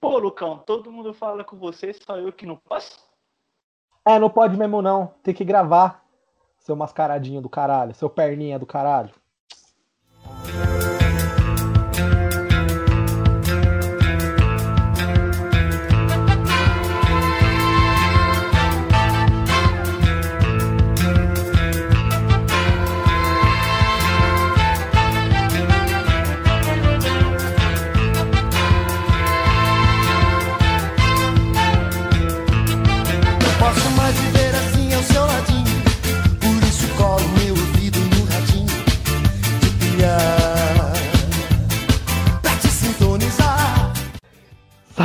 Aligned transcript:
Pô, 0.00 0.18
Lucão, 0.18 0.58
todo 0.58 0.90
mundo 0.90 1.12
fala 1.12 1.44
com 1.44 1.58
você, 1.58 1.92
só 1.92 2.16
eu 2.16 2.32
que 2.32 2.46
não 2.46 2.56
posso? 2.56 2.98
É, 4.06 4.18
não 4.18 4.30
pode 4.30 4.56
mesmo 4.56 4.80
não. 4.80 5.08
Tem 5.22 5.34
que 5.34 5.44
gravar. 5.44 6.02
Seu 6.58 6.74
mascaradinho 6.74 7.40
do 7.40 7.48
caralho, 7.48 7.94
seu 7.94 8.08
perninha 8.08 8.58
do 8.58 8.66
caralho. 8.66 9.14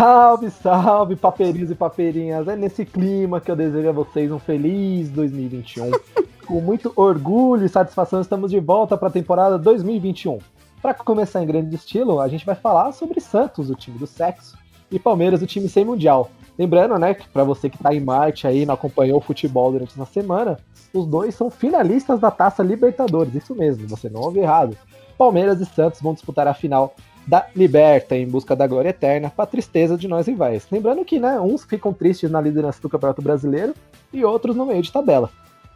Salve, 0.05 0.51
salve, 0.51 1.15
papeirinhos 1.15 1.71
e 1.71 1.73
papeirinhas. 1.73 2.47
É 2.47 2.55
nesse 2.55 2.85
clima 2.85 3.41
que 3.41 3.49
eu 3.49 3.55
desejo 3.55 3.89
a 3.89 3.91
vocês 3.91 4.31
um 4.31 4.37
feliz 4.37 5.09
2021. 5.09 5.89
Com 6.45 6.61
muito 6.61 6.93
orgulho 6.95 7.65
e 7.65 7.69
satisfação, 7.69 8.21
estamos 8.21 8.51
de 8.51 8.59
volta 8.59 8.95
para 8.95 9.07
a 9.07 9.11
temporada 9.11 9.57
2021. 9.57 10.37
Para 10.79 10.93
começar 10.93 11.41
em 11.41 11.47
grande 11.47 11.75
estilo, 11.75 12.21
a 12.21 12.27
gente 12.27 12.45
vai 12.45 12.53
falar 12.53 12.91
sobre 12.91 13.19
Santos, 13.19 13.71
o 13.71 13.73
time 13.73 13.97
do 13.97 14.05
sexo, 14.05 14.55
e 14.91 14.99
Palmeiras, 14.99 15.41
o 15.41 15.47
time 15.47 15.67
sem 15.67 15.83
mundial. 15.83 16.29
Lembrando, 16.55 16.99
né, 16.99 17.15
que 17.15 17.27
para 17.27 17.43
você 17.43 17.67
que 17.67 17.77
está 17.77 17.91
em 17.91 17.99
Marte 17.99 18.45
aí, 18.45 18.63
não 18.63 18.75
acompanhou 18.75 19.17
o 19.17 19.23
futebol 19.23 19.71
durante 19.71 19.95
uma 19.95 20.05
semana, 20.05 20.59
os 20.93 21.07
dois 21.07 21.33
são 21.33 21.49
finalistas 21.49 22.19
da 22.19 22.29
Taça 22.29 22.61
Libertadores. 22.61 23.33
Isso 23.33 23.55
mesmo, 23.55 23.87
você 23.87 24.07
não 24.07 24.21
ouviu 24.21 24.43
errado. 24.43 24.77
Palmeiras 25.17 25.59
e 25.59 25.65
Santos 25.65 25.99
vão 25.99 26.13
disputar 26.13 26.47
a 26.47 26.53
final 26.53 26.93
da 27.25 27.47
Liberta 27.55 28.15
em 28.15 28.27
busca 28.27 28.55
da 28.55 28.67
glória 28.67 28.89
eterna, 28.89 29.29
para 29.29 29.45
tristeza 29.45 29.97
de 29.97 30.07
nós 30.07 30.27
rivais. 30.27 30.67
Lembrando 30.71 31.03
que, 31.03 31.19
né, 31.19 31.39
uns 31.39 31.63
ficam 31.63 31.93
tristes 31.93 32.29
na 32.29 32.39
liderança 32.39 32.81
do 32.81 32.89
Campeonato 32.89 33.21
Brasileiro 33.21 33.73
e 34.13 34.23
outros 34.23 34.55
no 34.55 34.65
meio 34.65 34.81
de 34.81 34.91
tabela. 34.91 35.29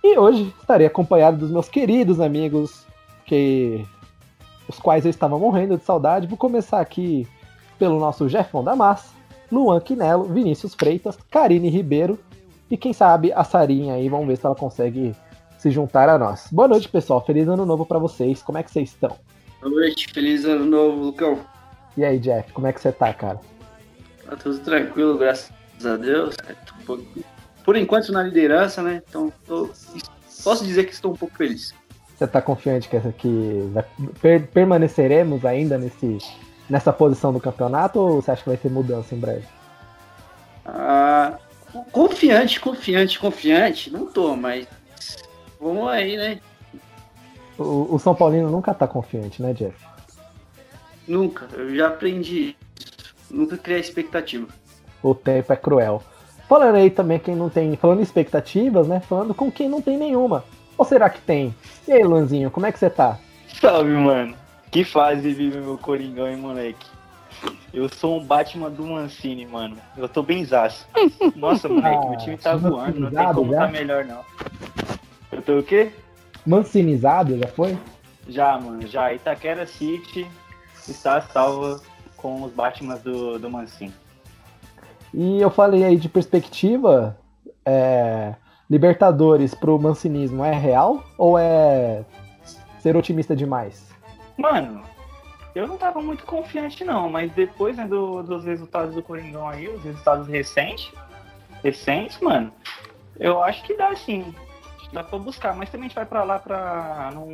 E 0.03 0.17
hoje 0.17 0.53
estarei 0.59 0.87
acompanhado 0.87 1.37
dos 1.37 1.51
meus 1.51 1.67
queridos 1.67 2.19
amigos, 2.19 2.85
que 3.25 3.85
os 4.67 4.79
quais 4.79 5.05
eu 5.05 5.09
estava 5.09 5.37
morrendo 5.37 5.77
de 5.77 5.83
saudade. 5.83 6.27
Vou 6.27 6.37
começar 6.37 6.79
aqui 6.79 7.27
pelo 7.77 7.99
nosso 7.99 8.29
Jefão 8.29 8.63
da 8.63 8.75
Massa, 8.75 9.13
Luan 9.51 9.79
Quinelo, 9.79 10.25
Vinícius 10.25 10.75
Freitas, 10.75 11.17
Karine 11.29 11.69
Ribeiro 11.69 12.19
e 12.69 12.77
quem 12.77 12.93
sabe 12.93 13.33
a 13.33 13.43
Sarinha 13.43 13.95
aí, 13.95 14.07
vamos 14.07 14.27
ver 14.27 14.37
se 14.37 14.45
ela 14.45 14.55
consegue 14.55 15.15
se 15.57 15.71
juntar 15.71 16.07
a 16.07 16.19
nós. 16.19 16.47
Boa 16.51 16.67
noite, 16.67 16.87
pessoal. 16.87 17.19
Feliz 17.19 17.47
ano 17.47 17.65
novo 17.65 17.85
para 17.85 17.97
vocês. 17.97 18.43
Como 18.43 18.57
é 18.57 18.63
que 18.63 18.71
vocês 18.71 18.89
estão? 18.89 19.15
Boa 19.61 19.71
noite, 19.73 20.07
feliz 20.13 20.45
ano 20.45 20.65
novo, 20.65 21.01
Lucão. 21.03 21.39
E 21.97 22.03
aí, 22.05 22.17
Jeff, 22.19 22.51
como 22.53 22.67
é 22.67 22.73
que 22.73 22.79
você 22.81 22.91
tá, 22.91 23.13
cara? 23.13 23.39
Tá 24.25 24.35
tudo 24.35 24.59
tranquilo, 24.59 25.17
graças 25.17 25.51
a 25.85 25.97
Deus. 25.97 26.35
Por 27.65 27.75
enquanto 27.75 28.11
na 28.11 28.23
liderança, 28.23 28.81
né? 28.81 29.01
Então 29.07 29.31
tô- 29.45 29.69
posso 30.43 30.65
dizer 30.65 30.85
que 30.85 30.93
estou 30.93 31.11
um 31.11 31.15
pouco 31.15 31.35
feliz. 31.35 31.73
Você 32.17 32.27
tá 32.27 32.41
confiante 32.41 32.87
que 32.89 32.95
essa 32.97 33.09
aqui 33.09 33.71
per- 34.21 34.47
permaneceremos 34.47 35.45
ainda 35.45 35.77
nesse, 35.77 36.17
nessa 36.69 36.91
posição 36.91 37.31
do 37.33 37.39
campeonato 37.39 37.99
ou 37.99 38.21
você 38.21 38.31
acha 38.31 38.43
que 38.43 38.49
vai 38.49 38.57
ter 38.57 38.69
mudança 38.69 39.13
em 39.15 39.19
breve? 39.19 39.45
Ah, 40.65 41.37
confiante, 41.91 42.59
confiante, 42.59 43.19
confiante. 43.19 43.89
Não 43.91 44.05
tô, 44.05 44.35
mas 44.35 44.67
vamos 45.59 45.87
aí, 45.89 46.17
né? 46.17 46.39
O, 47.59 47.95
o 47.95 47.99
São 47.99 48.15
Paulino 48.15 48.49
nunca 48.49 48.73
tá 48.73 48.87
confiante, 48.87 49.41
né, 49.41 49.53
Jeff? 49.53 49.75
Nunca. 51.07 51.47
Eu 51.53 51.75
já 51.75 51.87
aprendi 51.87 52.55
isso. 52.79 53.03
Nunca 53.29 53.57
criar 53.57 53.79
expectativa. 53.79 54.47
O 55.03 55.13
tempo 55.13 55.51
é 55.51 55.55
cruel. 55.55 56.01
Falando 56.47 56.75
aí 56.75 56.89
também 56.89 57.19
quem 57.19 57.35
não 57.35 57.49
tem. 57.49 57.75
Falando 57.75 57.99
em 57.99 58.03
expectativas, 58.03 58.87
né? 58.87 58.99
Falando 59.01 59.33
com 59.33 59.51
quem 59.51 59.69
não 59.69 59.81
tem 59.81 59.97
nenhuma. 59.97 60.43
Ou 60.77 60.85
será 60.85 61.09
que 61.09 61.21
tem? 61.21 61.53
E 61.87 61.91
aí, 61.91 62.03
Luanzinho, 62.03 62.49
como 62.49 62.65
é 62.65 62.71
que 62.71 62.79
você 62.79 62.89
tá? 62.89 63.19
Salve, 63.59 63.91
mano. 63.91 64.35
Que 64.71 64.83
fase 64.83 65.31
vive 65.33 65.59
meu 65.59 65.77
Coringão, 65.77 66.27
hein, 66.27 66.37
moleque? 66.37 66.87
Eu 67.73 67.87
sou 67.89 68.19
um 68.19 68.23
Batman 68.23 68.69
do 68.69 68.83
Mancini, 68.85 69.45
mano. 69.45 69.77
Eu 69.97 70.07
tô 70.09 70.21
benzaço. 70.23 70.87
Nossa, 71.35 71.67
moleque, 71.69 72.07
meu 72.07 72.17
time 72.17 72.37
tá 72.37 72.51
Ah, 72.53 72.57
voando. 72.57 72.99
Não 72.99 73.11
tem 73.11 73.33
como 73.33 73.51
já? 73.53 73.59
tá 73.61 73.67
melhor, 73.67 74.05
não. 74.05 74.21
Eu 75.31 75.41
tô 75.41 75.59
o 75.59 75.63
quê? 75.63 75.91
Mancinizado, 76.45 77.37
já 77.37 77.47
foi? 77.47 77.77
Já, 78.27 78.59
mano. 78.59 78.85
Já. 78.87 79.13
Itaquera 79.13 79.65
City 79.65 80.27
está 80.87 81.21
salva 81.21 81.81
com 82.17 82.43
os 82.43 82.51
Batmans 82.51 83.01
do, 83.01 83.37
do 83.39 83.49
Mancini. 83.49 83.93
E 85.13 85.41
eu 85.41 85.49
falei 85.49 85.83
aí 85.83 85.97
de 85.97 86.07
perspectiva. 86.09 87.17
é, 87.65 88.33
Libertadores 88.69 89.55
pro 89.55 89.79
mancinismo 89.79 90.43
é 90.45 90.53
real 90.53 91.03
ou 91.17 91.39
é 91.39 92.05
ser 92.79 92.95
otimista 92.95 93.35
demais? 93.35 93.89
Mano, 94.37 94.83
eu 95.55 95.67
não 95.67 95.75
tava 95.75 95.99
muito 96.03 96.23
confiante, 96.23 96.83
não. 96.85 97.09
Mas 97.09 97.31
depois 97.31 97.75
né, 97.75 97.85
do- 97.87 98.21
dos 98.21 98.45
resultados 98.45 98.93
do 98.93 99.01
Coringão 99.01 99.49
aí, 99.49 99.67
os 99.67 99.83
resultados 99.83 100.27
recentes, 100.27 100.91
recentes, 101.63 102.19
mano, 102.21 102.51
eu 103.19 103.41
acho 103.41 103.63
que 103.63 103.75
dá 103.75 103.95
sim. 103.95 104.33
Dá 104.91 105.03
pra 105.03 105.19
buscar, 105.19 105.55
mas 105.55 105.69
também 105.69 105.85
a 105.85 105.87
gente 105.89 105.95
vai 105.95 106.05
pra 106.05 106.23
lá 106.23 106.39
pra 106.39 107.11
não 107.13 107.27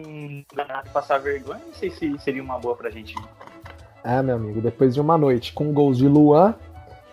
ganhar 0.54 0.84
e 0.86 0.90
passar 0.90 1.20
vergonha. 1.20 1.62
Não 1.66 1.74
sei 1.74 1.90
se 1.90 2.18
seria 2.20 2.44
uma 2.44 2.60
boa 2.60 2.76
pra 2.76 2.90
gente. 2.90 3.16
Ah, 4.04 4.22
meu 4.22 4.36
amigo, 4.36 4.62
depois 4.62 4.94
de 4.94 5.02
uma 5.02 5.18
noite 5.18 5.54
com 5.54 5.74
gols 5.74 5.98
de 5.98 6.08
Luan 6.08 6.54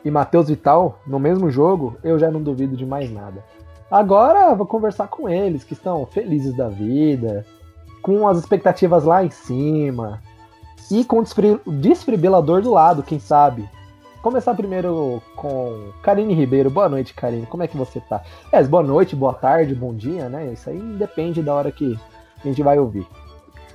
e 0.04 0.10
Matheus 0.10 0.48
Vital 0.48 0.98
no 1.06 1.18
mesmo 1.18 1.50
jogo, 1.50 1.96
eu 2.02 2.18
já 2.18 2.30
não 2.30 2.42
duvido 2.42 2.76
de 2.76 2.84
mais 2.84 3.10
nada. 3.10 3.44
Agora 3.90 4.54
vou 4.54 4.66
conversar 4.66 5.06
com 5.08 5.28
eles, 5.28 5.64
que 5.64 5.74
estão 5.74 6.04
felizes 6.06 6.56
da 6.56 6.68
vida, 6.68 7.46
com 8.02 8.26
as 8.26 8.36
expectativas 8.38 9.04
lá 9.04 9.24
em 9.24 9.30
cima 9.30 10.20
e 10.90 11.04
com 11.04 11.20
o 11.20 11.72
desfibrilador 11.72 12.62
do 12.62 12.72
lado, 12.72 13.02
quem 13.02 13.20
sabe. 13.20 13.68
Começar 14.22 14.54
primeiro 14.54 15.20
com 15.34 15.90
Karine 16.00 16.32
Ribeiro. 16.32 16.70
Boa 16.70 16.88
noite, 16.88 17.12
Karine. 17.12 17.44
Como 17.44 17.64
é 17.64 17.66
que 17.66 17.76
você 17.76 18.00
tá? 18.00 18.22
É, 18.52 18.62
boa 18.62 18.80
noite, 18.80 19.16
boa 19.16 19.34
tarde, 19.34 19.74
bom 19.74 19.92
dia, 19.92 20.28
né? 20.28 20.52
Isso 20.52 20.70
aí 20.70 20.78
depende 20.78 21.42
da 21.42 21.52
hora 21.52 21.72
que 21.72 21.98
a 22.38 22.46
gente 22.46 22.62
vai 22.62 22.78
ouvir. 22.78 23.04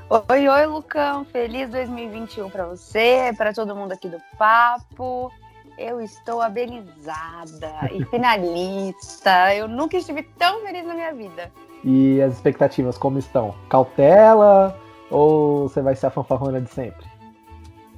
Oi, 0.10 0.48
oi, 0.48 0.66
Lucão. 0.66 1.26
Feliz 1.26 1.70
2021 1.70 2.50
para 2.50 2.66
você, 2.66 3.34
para 3.36 3.52
todo 3.52 3.76
mundo 3.76 3.92
aqui 3.92 4.08
do 4.08 4.22
papo. 4.38 5.30
Eu 5.78 6.00
estou 6.00 6.42
abelizada 6.42 7.74
e 7.92 8.06
finalista. 8.06 9.54
Eu 9.54 9.68
nunca 9.68 9.98
estive 9.98 10.24
tão 10.38 10.62
feliz 10.62 10.88
na 10.88 10.94
minha 10.94 11.14
vida. 11.14 11.52
E 11.84 12.22
as 12.22 12.36
expectativas 12.36 12.98
como 12.98 13.20
estão? 13.20 13.54
Cautela 13.68 14.80
ou 15.12 15.68
você 15.68 15.82
vai 15.82 15.94
ser 15.94 16.06
a 16.06 16.10
fanfarrona 16.10 16.62
de 16.62 16.70
sempre? 16.70 17.06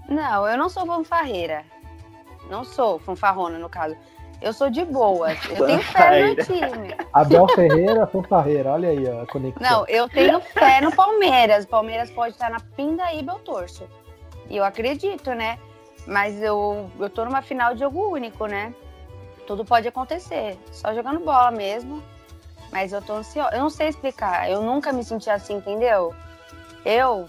Não, 0.09 0.47
eu 0.47 0.57
não 0.57 0.67
sou 0.67 0.83
fanfarreira. 0.87 1.63
Não 2.49 2.63
sou 2.63 2.99
fanfarrona, 2.99 3.57
no 3.59 3.69
caso. 3.69 3.95
Eu 4.41 4.53
sou 4.53 4.69
de 4.69 4.85
boa. 4.85 5.31
Eu 5.49 5.65
tenho 5.65 5.81
fé 5.81 6.27
no 6.27 6.35
time. 6.35 6.95
Abel 7.13 7.47
Ferreira, 7.49 8.07
fanfarreira, 8.07 8.71
olha 8.71 8.89
aí 8.89 9.07
a 9.07 9.25
conexão. 9.25 9.69
Não, 9.69 9.85
eu 9.87 10.07
tenho 10.07 10.39
fé 10.39 10.79
no 10.81 10.95
Palmeiras. 10.95 11.65
O 11.65 11.67
Palmeiras 11.67 12.09
pode 12.09 12.33
estar 12.33 12.49
na 12.49 12.59
pindaíba, 12.59 13.33
eu 13.33 13.39
torço. 13.39 13.87
E 14.49 14.55
eu 14.55 14.63
acredito, 14.63 15.33
né? 15.33 15.59
Mas 16.07 16.41
eu, 16.41 16.89
eu 16.99 17.09
tô 17.09 17.25
numa 17.25 17.41
final 17.41 17.73
de 17.73 17.81
jogo 17.81 18.11
único, 18.11 18.45
né? 18.45 18.73
Tudo 19.45 19.65
pode 19.65 19.87
acontecer. 19.87 20.57
Só 20.71 20.93
jogando 20.93 21.19
bola 21.19 21.51
mesmo. 21.51 22.01
Mas 22.71 22.93
eu 22.93 23.01
tô 23.01 23.13
ansiosa. 23.13 23.55
Eu 23.55 23.59
não 23.59 23.69
sei 23.69 23.89
explicar. 23.89 24.49
Eu 24.49 24.61
nunca 24.61 24.93
me 24.93 25.03
senti 25.03 25.29
assim, 25.29 25.55
entendeu? 25.55 26.13
Eu 26.85 27.25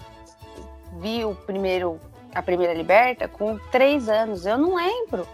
vi 0.99 1.25
o 1.25 1.35
primeiro, 1.35 1.99
a 2.33 2.41
primeira 2.41 2.73
liberta 2.73 3.27
com 3.27 3.57
três 3.71 4.07
anos. 4.09 4.45
Eu 4.45 4.57
não 4.57 4.75
lembro. 4.75 5.27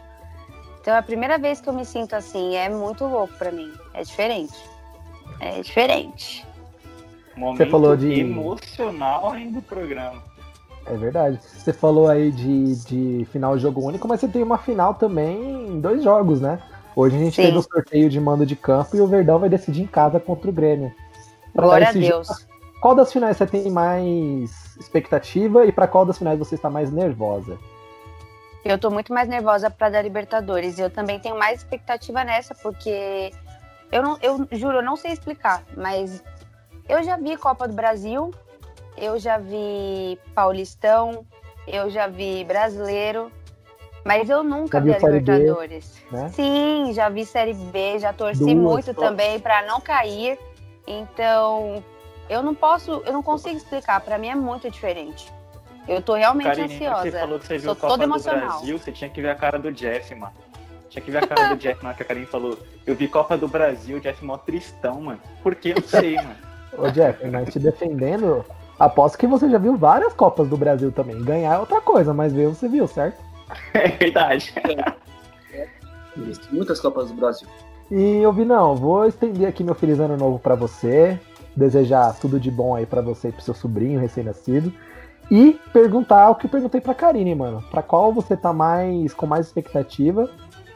Então 0.81 0.93
é 0.95 0.97
a 0.99 1.03
primeira 1.03 1.37
vez 1.37 1.59
que 1.59 1.67
eu 1.67 1.73
me 1.73 1.85
sinto 1.85 2.15
assim. 2.15 2.55
É 2.55 2.69
muito 2.69 3.05
louco 3.05 3.33
pra 3.37 3.51
mim. 3.51 3.71
É 3.93 4.03
diferente. 4.03 4.55
É 5.39 5.61
diferente. 5.61 6.45
Momento 7.35 7.69
falou 7.69 7.95
de- 7.95 8.19
emocional 8.19 9.31
aí 9.31 9.47
do 9.49 9.61
programa. 9.61 10.23
É 10.85 10.95
verdade. 10.95 11.39
Você 11.43 11.73
falou 11.73 12.07
aí 12.07 12.31
de, 12.31 12.75
de 12.85 13.27
final 13.31 13.55
de 13.55 13.61
jogo 13.61 13.81
único, 13.81 14.07
mas 14.07 14.19
você 14.21 14.27
tem 14.27 14.41
uma 14.41 14.57
final 14.57 14.93
também 14.95 15.67
em 15.67 15.79
dois 15.81 16.01
jogos, 16.03 16.39
né? 16.39 16.59
Hoje 16.95 17.15
a 17.15 17.19
gente 17.19 17.35
Sim. 17.35 17.43
teve 17.43 17.57
o 17.57 17.61
sorteio 17.61 18.09
de 18.09 18.19
mando 18.19 18.45
de 18.45 18.55
campo 18.55 18.95
e 18.95 19.01
o 19.01 19.05
Verdão 19.07 19.37
vai 19.37 19.49
decidir 19.49 19.83
em 19.83 19.87
casa 19.87 20.19
contra 20.19 20.49
o 20.49 20.53
Grêmio. 20.53 20.91
Pra 21.53 21.65
Glória 21.65 21.89
a 21.89 21.91
Deus. 21.91 22.27
jogo, 22.27 22.39
Qual 22.81 22.95
das 22.95 23.11
finais 23.11 23.37
você 23.37 23.45
tem 23.45 23.69
mais 23.69 24.66
expectativa 24.79 25.65
e 25.65 25.71
pra 25.71 25.87
qual 25.87 26.05
das 26.05 26.17
finais 26.17 26.37
você 26.39 26.55
está 26.55 26.69
mais 26.69 26.91
nervosa? 26.91 27.57
Eu 28.63 28.77
tô 28.77 28.89
muito 28.89 29.13
mais 29.13 29.27
nervosa 29.29 29.69
pra 29.69 29.89
dar 29.89 30.01
Libertadores. 30.01 30.77
Eu 30.77 30.89
também 30.89 31.19
tenho 31.19 31.37
mais 31.37 31.59
expectativa 31.59 32.23
nessa, 32.23 32.53
porque 32.55 33.31
eu 33.91 34.01
não, 34.03 34.17
eu 34.21 34.47
juro, 34.51 34.77
eu 34.77 34.83
não 34.83 34.95
sei 34.95 35.11
explicar, 35.13 35.63
mas 35.75 36.21
eu 36.89 37.01
já 37.03 37.15
vi 37.17 37.37
Copa 37.37 37.67
do 37.67 37.73
Brasil, 37.73 38.31
eu 38.97 39.17
já 39.17 39.37
vi 39.37 40.19
Paulistão, 40.35 41.25
eu 41.67 41.89
já 41.89 42.07
vi 42.07 42.43
Brasileiro, 42.43 43.31
mas 44.03 44.29
eu 44.29 44.43
nunca 44.43 44.79
Já 44.79 44.83
vi 44.83 44.95
a 44.95 44.99
Série 44.99 45.19
B, 45.19 45.31
Libertadores. 45.31 46.03
né? 46.11 46.29
Sim, 46.29 46.91
já 46.93 47.07
vi 47.09 47.25
Série 47.25 47.53
B, 47.53 47.99
já 47.99 48.11
torci 48.11 48.43
Duas 48.43 48.55
muito 48.57 48.93
também 48.93 49.39
pra 49.39 49.65
não 49.65 49.79
cair. 49.79 50.37
Então, 50.85 51.83
eu 52.29 52.43
não 52.43 52.53
posso, 52.53 53.01
eu 53.05 53.13
não 53.13 53.23
consigo 53.23 53.57
explicar. 53.57 53.99
Pra 54.01 54.17
mim 54.17 54.27
é 54.27 54.35
muito 54.35 54.69
diferente. 54.69 55.31
Eu 55.87 56.01
tô 56.01 56.15
realmente 56.15 56.47
Karine, 56.47 56.75
ansiosa. 56.75 57.01
você 57.03 57.19
falou 57.19 57.39
que 57.39 57.47
você 57.47 57.57
viu 57.57 57.65
Sou 57.65 57.75
Copa 57.75 57.87
toda 57.87 58.05
do 58.05 58.11
emocional. 58.11 58.47
Brasil, 58.49 58.77
você 58.77 58.91
tinha 58.91 59.09
que 59.09 59.21
ver 59.21 59.29
a 59.29 59.35
cara 59.35 59.57
do 59.57 59.71
Jeff, 59.71 60.13
mano. 60.15 60.33
Tinha 60.89 61.01
que 61.01 61.11
ver 61.11 61.23
a 61.23 61.27
cara 61.27 61.55
do 61.55 61.57
Jeff 61.57 61.81
na 61.81 61.89
hora 61.89 61.97
que 61.97 62.03
a 62.03 62.05
Karine 62.05 62.25
falou. 62.25 62.57
Eu 62.85 62.95
vi 62.95 63.07
Copa 63.07 63.37
do 63.37 63.47
Brasil, 63.47 63.97
o 63.97 63.99
Jeff 64.01 64.23
mó 64.23 64.37
tristão, 64.37 65.01
mano. 65.01 65.19
Por 65.41 65.55
que? 65.55 65.69
Eu 65.69 65.75
não 65.75 65.87
sei, 65.87 66.15
mano. 66.15 66.35
Ô, 66.77 66.89
Jeff, 66.89 67.25
mas 67.27 67.49
te 67.51 67.59
defendendo, 67.59 68.45
aposto 68.77 69.17
que 69.17 69.25
você 69.25 69.49
já 69.49 69.57
viu 69.57 69.77
várias 69.77 70.13
Copas 70.13 70.49
do 70.49 70.57
Brasil 70.57 70.91
também. 70.91 71.21
Ganhar 71.23 71.55
é 71.55 71.59
outra 71.59 71.79
coisa, 71.79 72.13
mas 72.13 72.33
ver 72.33 72.47
você 72.47 72.67
viu, 72.67 72.87
certo? 72.87 73.17
É 73.73 73.87
verdade. 73.87 74.53
Isso, 76.17 76.41
Muitas 76.51 76.79
Copas 76.81 77.07
do 77.09 77.13
Brasil. 77.13 77.47
E 77.89 78.17
eu 78.17 78.33
vi, 78.33 78.43
não, 78.43 78.75
vou 78.75 79.05
estender 79.05 79.47
aqui 79.47 79.63
meu 79.63 79.73
feliz 79.75 79.99
ano 79.99 80.17
novo 80.17 80.37
pra 80.39 80.55
você, 80.55 81.17
desejar 81.57 82.17
tudo 82.19 82.39
de 82.39 82.51
bom 82.51 82.75
aí 82.75 82.85
pra 82.85 83.01
você 83.01 83.29
e 83.29 83.31
pro 83.31 83.41
seu 83.41 83.53
sobrinho 83.53 83.99
recém-nascido. 83.99 84.71
E 85.29 85.59
perguntar 85.73 86.29
o 86.29 86.35
que 86.35 86.45
eu 86.45 86.49
perguntei 86.49 86.79
pra 86.79 86.93
Karine, 86.93 87.35
mano. 87.35 87.61
Pra 87.69 87.81
qual 87.81 88.13
você 88.13 88.37
tá 88.37 88.53
mais 88.53 89.13
com 89.13 89.25
mais 89.25 89.47
expectativa 89.47 90.29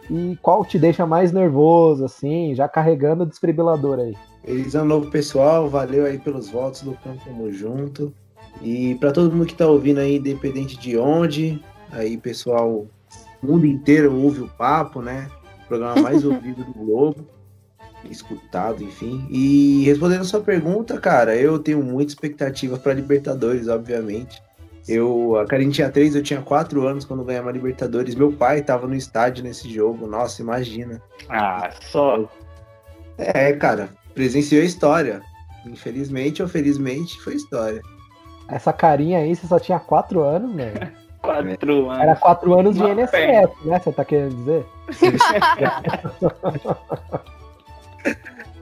e 0.09 0.37
qual 0.41 0.65
te 0.65 0.77
deixa 0.77 1.05
mais 1.05 1.31
nervoso, 1.31 2.03
assim, 2.03 2.53
já 2.53 2.67
carregando 2.67 3.23
o 3.23 3.25
desfibrilador 3.25 3.99
aí. 3.99 4.17
Feliz 4.43 4.75
ano 4.75 4.85
novo, 4.85 5.11
pessoal. 5.11 5.69
Valeu 5.69 6.05
aí 6.05 6.17
pelos 6.17 6.49
votos 6.49 6.81
do 6.81 6.93
Campo 6.95 7.23
Tamo 7.23 7.51
Junto. 7.51 8.13
E 8.61 8.95
pra 8.95 9.11
todo 9.11 9.31
mundo 9.31 9.45
que 9.45 9.55
tá 9.55 9.67
ouvindo 9.67 9.99
aí, 9.99 10.17
independente 10.17 10.77
de 10.77 10.97
onde, 10.97 11.63
aí, 11.91 12.17
pessoal, 12.17 12.85
o 13.41 13.47
mundo 13.47 13.65
inteiro 13.65 14.13
ouve 14.13 14.41
o 14.41 14.47
papo, 14.49 15.01
né? 15.01 15.29
Programa 15.67 16.01
mais 16.01 16.25
ouvido 16.25 16.63
do 16.65 16.73
Globo. 16.73 17.25
Escutado, 18.09 18.83
enfim. 18.83 19.25
E 19.29 19.83
respondendo 19.85 20.21
a 20.21 20.25
sua 20.25 20.41
pergunta, 20.41 20.99
cara, 20.99 21.35
eu 21.35 21.59
tenho 21.59 21.83
muita 21.83 22.11
expectativa 22.11 22.77
pra 22.79 22.93
Libertadores, 22.93 23.67
obviamente. 23.67 24.41
Eu, 24.87 25.37
a 25.37 25.45
Karine 25.45 25.71
tinha 25.71 25.91
três, 25.91 26.15
eu 26.15 26.23
tinha 26.23 26.41
quatro 26.41 26.87
anos 26.87 27.05
quando 27.05 27.23
ganhamos 27.23 27.49
a 27.49 27.53
Libertadores. 27.53 28.15
Meu 28.15 28.31
pai 28.31 28.63
tava 28.63 28.87
no 28.87 28.95
estádio 28.95 29.43
nesse 29.43 29.71
jogo. 29.71 30.07
Nossa, 30.07 30.41
imagina. 30.41 30.99
Ah, 31.29 31.69
só. 31.81 32.27
É, 33.17 33.53
cara, 33.53 33.89
presenciou 34.15 34.61
a 34.61 34.65
história. 34.65 35.21
Infelizmente 35.65 36.41
ou 36.41 36.49
felizmente, 36.49 37.21
foi 37.21 37.35
história. 37.35 37.81
Essa 38.47 38.73
carinha 38.73 39.19
aí, 39.19 39.35
você 39.35 39.45
só 39.45 39.59
tinha 39.59 39.79
quatro 39.79 40.21
anos, 40.21 40.53
né? 40.53 40.73
Quatro 41.21 41.87
anos. 41.87 42.01
Era 42.01 42.15
quatro 42.15 42.59
anos 42.59 42.75
de 42.75 42.81
Uma 42.81 42.93
INSS, 42.99 43.11
perna. 43.11 43.51
né? 43.63 43.79
Você 43.79 43.91
tá 43.91 44.03
querendo 44.03 44.35
dizer? 44.37 44.65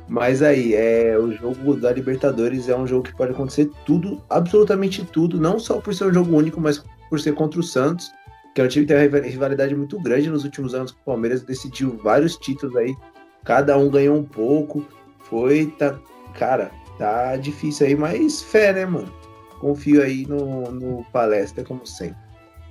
Mas 0.09 0.41
aí, 0.41 0.73
é, 0.73 1.15
o 1.17 1.31
jogo 1.31 1.75
da 1.75 1.93
Libertadores 1.93 2.67
é 2.67 2.75
um 2.75 2.87
jogo 2.87 3.03
que 3.03 3.15
pode 3.15 3.31
acontecer 3.31 3.69
tudo, 3.85 4.19
absolutamente 4.27 5.05
tudo, 5.05 5.39
não 5.39 5.59
só 5.59 5.79
por 5.79 5.93
ser 5.93 6.05
um 6.05 6.13
jogo 6.13 6.35
único, 6.35 6.59
mas 6.59 6.83
por 7.09 7.19
ser 7.19 7.35
contra 7.35 7.59
o 7.59 7.63
Santos, 7.63 8.11
que 8.55 8.59
é 8.59 8.63
um 8.63 8.67
time 8.67 8.85
que 8.85 8.93
tem 8.93 8.97
uma 8.97 9.03
rival- 9.03 9.29
rivalidade 9.29 9.75
muito 9.75 10.01
grande 10.01 10.27
nos 10.27 10.43
últimos 10.43 10.73
anos 10.73 10.91
com 10.91 10.99
o 10.99 11.05
Palmeiras, 11.05 11.43
decidiu 11.43 11.95
vários 12.03 12.35
títulos 12.37 12.75
aí, 12.75 12.95
cada 13.43 13.77
um 13.77 13.87
ganhou 13.87 14.17
um 14.17 14.23
pouco, 14.23 14.83
foi, 15.19 15.67
tá, 15.77 15.95
cara, 16.33 16.71
tá 16.97 17.37
difícil 17.37 17.85
aí, 17.85 17.95
mas 17.95 18.41
fé, 18.41 18.73
né, 18.73 18.87
mano? 18.87 19.13
Confio 19.59 20.01
aí 20.01 20.25
no, 20.25 20.71
no 20.71 21.05
palestra, 21.13 21.63
como 21.63 21.85
sempre. 21.85 22.17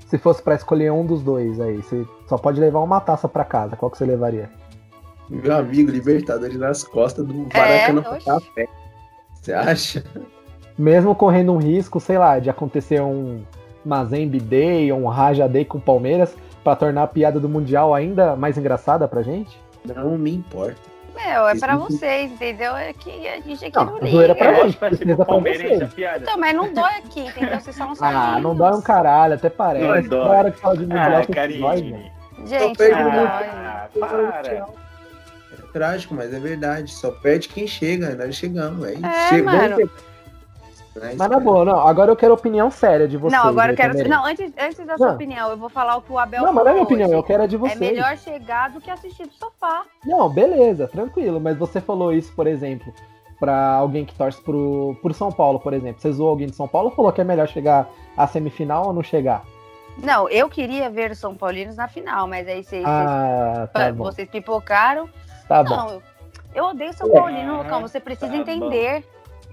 Se 0.09 0.19
fosse 0.19 0.43
pra 0.43 0.55
escolher 0.57 0.91
um 0.91 1.07
dos 1.07 1.23
dois 1.23 1.61
aí, 1.61 1.77
você 1.77 2.05
só 2.27 2.37
pode 2.37 2.59
levar 2.59 2.81
uma 2.81 3.01
taça 3.01 3.29
pra 3.29 3.45
casa, 3.45 3.77
qual 3.77 3.91
que 3.91 3.99
você 3.99 4.07
levaria? 4.07 4.51
Meu 5.29 5.57
amigo, 5.57 5.91
Libertadores 5.91 6.57
nas 6.57 6.83
costas 6.85 7.25
do 7.27 7.47
É, 7.53 7.59
Maracanã 7.59 8.03
pra 8.03 8.19
café. 8.21 8.67
Você 9.35 9.53
acha? 9.53 10.05
Mesmo 10.79 11.15
correndo 11.15 11.53
um 11.53 11.59
risco, 11.59 12.01
sei 12.01 12.19
lá, 12.19 12.39
de 12.39 12.49
acontecer 12.49 13.01
um 13.03 13.43
Mazembe 13.85 14.39
Day 14.41 14.91
ou 14.93 15.01
um 15.01 15.07
Raja 15.09 15.49
Day 15.49 15.65
com 15.65 15.79
o 15.79 15.81
Palmeiras 15.81 16.37
pra 16.65 16.77
tornar 16.77 17.03
a 17.03 17.07
piada 17.07 17.39
do 17.41 17.49
Mundial 17.49 17.95
ainda 17.95 18.37
mais 18.37 18.57
engraçada 18.59 19.07
pra 19.09 19.23
gente? 19.23 19.59
Não 19.85 20.17
me 20.19 20.35
importa. 20.35 20.77
Meu, 21.15 21.49
é 21.49 21.59
pra 21.59 21.77
vocês, 21.77 22.31
entendeu? 22.31 22.77
É 22.77 22.93
que 22.93 23.27
a 23.27 23.41
gente 23.41 23.65
aqui 23.65 23.77
Não, 23.77 23.87
não, 23.87 23.97
a 23.97 24.07
zoeira 24.07 24.33
é 24.35 24.37
pra 24.37 24.51
liga. 24.53 24.63
gente. 24.67 24.75
Que 24.75 24.81
vai 24.81 24.91
ser 24.91 24.97
precisa 24.99 25.17
pra 25.17 25.25
Palmeirense 25.25 25.77
você. 25.79 25.85
a 25.85 25.89
piada. 25.89 26.19
Então, 26.23 26.39
mas 26.39 26.55
não 26.57 26.73
dói 26.73 26.93
aqui, 26.99 27.21
entendeu? 27.21 27.61
Vocês 27.61 27.75
só 27.77 27.87
não 27.87 27.95
sabem. 27.97 28.17
Ah, 28.17 28.39
não 28.41 28.55
dói 28.55 28.73
um 28.77 28.81
caralho, 28.81 29.35
até 29.35 29.51
parece. 29.51 30.03
Não 30.03 30.09
dói. 30.09 30.29
hora 30.29 30.51
que 30.53 30.59
fala 30.61 30.77
de 30.77 30.83
Mundial, 30.83 31.03
Ah, 31.07 31.11
dói. 31.17 31.27
Karine. 31.27 32.13
Gente, 32.47 32.89
não. 32.89 33.25
Ah, 33.27 33.89
para. 33.99 34.67
É 35.69 35.73
trágico, 35.73 36.15
mas 36.15 36.33
é 36.33 36.39
verdade. 36.41 36.93
Só 36.93 37.11
perde 37.11 37.49
quem 37.49 37.67
chega, 37.67 38.15
nós 38.15 38.35
chegamos. 38.35 38.87
É, 38.87 38.95
É, 38.95 39.29
Chegou, 39.29 39.53
mano. 39.53 39.91
Mas, 41.01 41.15
Mas 41.17 41.31
na 41.31 41.39
boa, 41.39 41.65
não. 41.65 41.87
Agora 41.87 42.11
eu 42.11 42.17
quero 42.17 42.35
opinião 42.35 42.71
séria 42.73 43.07
de 43.07 43.17
vocês. 43.17 43.41
Não, 43.41 43.49
agora 43.49 43.69
aí 43.69 43.73
eu 43.73 43.77
quero. 43.77 43.93
também. 43.95 44.09
Não, 44.09 44.25
antes, 44.25 44.53
antes 44.59 44.85
da 44.85 44.97
sua 44.97 45.09
Não. 45.09 45.15
opinião, 45.15 45.51
eu 45.51 45.57
vou 45.57 45.69
falar 45.69 45.97
o 45.97 46.03
que 46.03 46.11
o 46.13 46.19
Abel 46.19 46.43
Não, 46.43 46.53
mas 46.53 46.65
não 46.65 46.71
é 46.71 46.75
minha 46.75 46.83
opinião, 46.85 47.09
hoje. 47.09 47.17
eu 47.19 47.23
quero 47.23 47.43
a 47.45 47.47
de 47.47 47.55
É 47.55 47.59
vocês. 47.59 47.79
melhor 47.79 48.17
chegar 48.19 48.71
do 48.71 48.81
que 48.81 48.91
assistir 48.91 49.27
do 49.27 49.33
sofá. 49.35 49.85
Não, 50.05 50.29
beleza, 50.29 50.89
tranquilo. 50.89 51.39
Mas 51.41 51.57
você 51.57 51.81
falou 51.81 52.13
isso, 52.13 52.33
por 52.35 52.49
exemplo, 52.49 52.93
pra 53.39 53.75
alguém 53.75 54.05
que 54.05 54.15
torce 54.15 54.43
pro, 54.43 54.97
pro 55.01 55.15
São 55.15 55.31
Paulo, 55.31 55.61
por 55.61 55.73
exemplo. 55.73 56.01
Você 56.03 56.11
zoou 56.11 56.31
alguém 56.31 56.49
de 56.49 56.57
São 56.57 56.67
Paulo 56.67 56.89
ou 56.89 56.95
falou 56.97 57.13
que 57.13 57.21
é 57.21 57.25
melhor 57.25 57.47
chegar 57.47 57.89
à 58.17 58.27
semifinal 58.27 58.87
ou 58.89 58.93
não 58.93 59.03
chegar? 59.03 59.45
Não, 60.03 60.29
eu 60.29 60.49
queria 60.49 60.91
ver 60.91 61.13
os 61.13 61.19
São 61.19 61.33
Paulinos 61.35 61.77
na 61.77 61.87
final, 61.87 62.27
mas 62.27 62.49
aí 62.49 62.65
vocês, 62.65 62.85
Ah, 62.85 63.69
tá 63.73 63.81
vocês, 63.83 63.95
bom. 63.95 64.05
vocês 64.05 64.29
pipocaram. 64.29 65.09
Tá 65.49 65.63
bom. 65.65 65.77
Não, 65.77 65.91
eu, 65.91 66.03
eu 66.55 66.65
odeio 66.67 66.93
São 66.93 67.09
É. 67.09 67.13
Paulino, 67.13 67.59
Lucão. 67.59 67.81
Você 67.83 67.99
precisa 68.01 68.29
Tá 68.31 68.37
bom. 68.37 68.43
entender. 68.43 69.05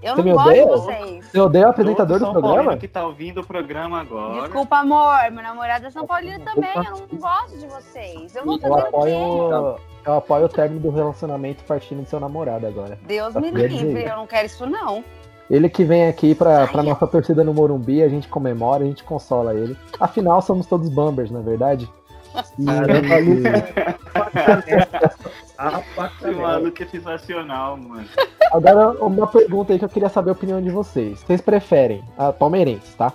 Eu 0.03 0.15
Você 0.15 0.21
não 0.23 0.33
gosto 0.33 0.47
odeia? 0.49 0.65
de 0.65 0.69
vocês. 0.71 1.25
Você 1.25 1.39
odeia 1.39 1.65
o 1.65 1.69
apresentador 1.69 2.19
do 2.19 2.31
programa? 2.31 2.55
Paulino 2.57 2.77
que 2.77 2.87
tá 2.87 3.03
ouvindo 3.05 3.41
o 3.41 3.45
programa 3.47 4.01
agora. 4.01 4.41
Desculpa, 4.43 4.77
amor. 4.77 5.31
Meu 5.31 5.41
namorado 5.41 5.87
é 5.87 5.89
São 5.89 6.05
Paulino 6.05 6.43
também. 6.43 6.69
Eu 6.75 6.83
não 6.83 7.07
gosto 7.19 7.57
de 7.57 7.65
vocês. 7.65 8.35
Eu 8.35 8.45
vou 8.45 8.55
Eu 8.55 8.59
fazer 8.61 8.73
o 8.73 8.81
quê? 8.81 8.87
apoio, 8.87 9.77
eu 10.05 10.13
apoio 10.13 10.45
o 10.45 10.49
término 10.49 10.79
do 10.81 10.89
relacionamento 10.91 11.63
partindo 11.63 12.03
do 12.03 12.09
seu 12.09 12.19
namorado 12.19 12.67
agora. 12.67 12.99
Deus 13.07 13.33
Só 13.33 13.39
me 13.39 13.49
livre. 13.49 14.03
Eu 14.03 14.17
não 14.17 14.27
quero 14.27 14.45
isso, 14.45 14.67
não. 14.67 15.03
Ele 15.49 15.69
que 15.69 15.83
vem 15.83 16.07
aqui 16.07 16.35
pra, 16.35 16.67
pra 16.67 16.81
Ai. 16.81 16.87
nossa 16.87 17.07
torcida 17.07 17.43
no 17.43 17.53
Morumbi, 17.53 18.03
a 18.03 18.09
gente 18.09 18.27
comemora, 18.27 18.83
a 18.83 18.87
gente 18.87 19.03
consola 19.03 19.55
ele. 19.55 19.75
Afinal, 19.99 20.39
somos 20.41 20.67
todos 20.67 20.89
Bambers, 20.89 21.31
na 21.31 21.39
é 21.39 21.43
verdade? 21.43 21.89
E- 22.59 22.65
Ah, 25.57 25.81
maluco 26.35 26.83
é 26.83 26.85
sensacional, 26.85 27.77
mano. 27.77 28.07
Agora, 28.51 28.91
uma 29.03 29.27
pergunta 29.27 29.71
aí 29.71 29.79
que 29.79 29.85
eu 29.85 29.89
queria 29.89 30.09
saber 30.09 30.29
a 30.29 30.33
opinião 30.33 30.61
de 30.61 30.69
vocês. 30.69 31.21
Vocês 31.21 31.41
preferem 31.41 32.03
a 32.17 32.33
palmeirense, 32.33 32.95
tá? 32.97 33.13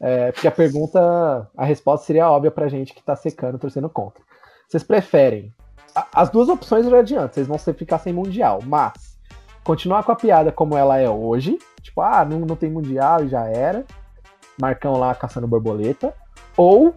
É, 0.00 0.32
porque 0.32 0.46
a 0.46 0.52
pergunta, 0.52 1.50
a 1.56 1.64
resposta 1.64 2.06
seria 2.06 2.30
óbvia 2.30 2.50
pra 2.50 2.68
gente 2.68 2.94
que 2.94 3.02
tá 3.02 3.14
secando, 3.14 3.58
torcendo 3.58 3.90
contra. 3.90 4.22
Vocês 4.68 4.82
preferem? 4.82 5.50
As 6.12 6.28
duas 6.28 6.50
opções 6.50 6.84
eu 6.84 6.90
já 6.90 6.98
adianto, 6.98 7.34
vocês 7.34 7.46
vão 7.46 7.58
ficar 7.58 7.98
sem 7.98 8.12
mundial, 8.12 8.60
mas 8.66 9.18
continuar 9.64 10.02
com 10.04 10.12
a 10.12 10.16
piada 10.16 10.52
como 10.52 10.76
ela 10.76 10.98
é 10.98 11.08
hoje, 11.08 11.58
tipo, 11.80 12.02
ah, 12.02 12.22
não, 12.22 12.40
não 12.40 12.54
tem 12.54 12.70
mundial 12.70 13.24
e 13.24 13.28
já 13.28 13.46
era, 13.46 13.86
Marcão 14.60 14.98
lá 14.98 15.14
caçando 15.14 15.48
borboleta, 15.48 16.14
ou 16.54 16.94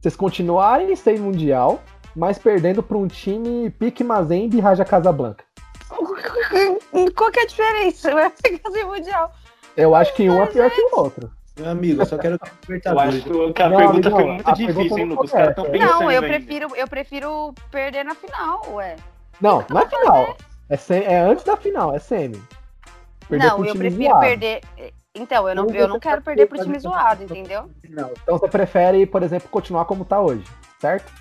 vocês 0.00 0.14
continuarem 0.14 0.94
sem 0.94 1.18
mundial, 1.18 1.82
mas 2.14 2.38
perdendo 2.38 2.84
pra 2.84 2.96
um 2.96 3.08
time 3.08 3.68
Pique 3.70 4.04
Mazembe 4.04 4.56
e 4.56 4.60
Raja 4.60 4.84
Casablanca. 4.84 5.44
Qual 7.16 7.32
que 7.32 7.40
é 7.40 7.42
a 7.42 7.46
diferença? 7.46 8.14
Vai 8.14 8.30
ficar 8.30 8.70
sem 8.70 8.84
mundial. 8.84 9.32
Eu 9.76 9.92
acho 9.94 10.14
que 10.14 10.30
um 10.30 10.40
é 10.40 10.46
pior 10.46 10.70
que 10.70 10.80
o 10.80 11.00
outro. 11.00 11.37
Meu 11.58 11.70
amigo, 11.70 12.02
eu 12.02 12.06
só 12.06 12.16
quero 12.18 12.38
Eu 12.84 13.00
acho 13.00 13.22
que 13.52 13.62
a 13.62 13.68
Não, 13.68 13.76
pergunta 13.76 14.10
não, 14.10 14.16
foi 14.16 14.26
muito 14.26 14.52
difícil, 14.54 14.98
hein, 14.98 15.04
não 15.06 15.16
Lucas? 15.16 15.24
Os 15.24 15.32
caras 15.32 15.48
estão 15.50 15.64
pensando 15.64 15.90
Não, 15.90 16.10
eu 16.10 16.22
prefiro, 16.22 16.76
eu 16.76 16.88
prefiro 16.88 17.54
perder 17.70 18.04
na 18.04 18.14
final, 18.14 18.62
ué. 18.72 18.96
Não, 19.40 19.64
não 19.68 19.80
é 19.80 19.86
final. 19.86 20.36
É, 20.68 20.76
se- 20.76 21.02
é 21.04 21.18
antes 21.20 21.44
da 21.44 21.56
final, 21.56 21.94
é 21.94 21.98
semi. 21.98 22.42
Perder 23.28 23.46
não, 23.46 23.58
eu 23.64 23.72
time 23.72 23.78
prefiro 23.78 24.04
zoado. 24.04 24.20
perder. 24.20 24.60
Então, 25.14 25.48
eu 25.48 25.54
não, 25.54 25.66
eu 25.70 25.88
não 25.88 25.98
quero 25.98 26.22
perder 26.22 26.46
pro 26.46 26.62
time 26.62 26.78
zoado, 26.78 27.24
entendeu? 27.24 27.68
Não. 27.88 28.10
Então 28.22 28.38
você 28.38 28.48
prefere, 28.48 29.04
por 29.06 29.22
exemplo, 29.22 29.48
continuar 29.48 29.84
como 29.86 30.04
tá 30.04 30.20
hoje, 30.20 30.44
certo? 30.80 31.12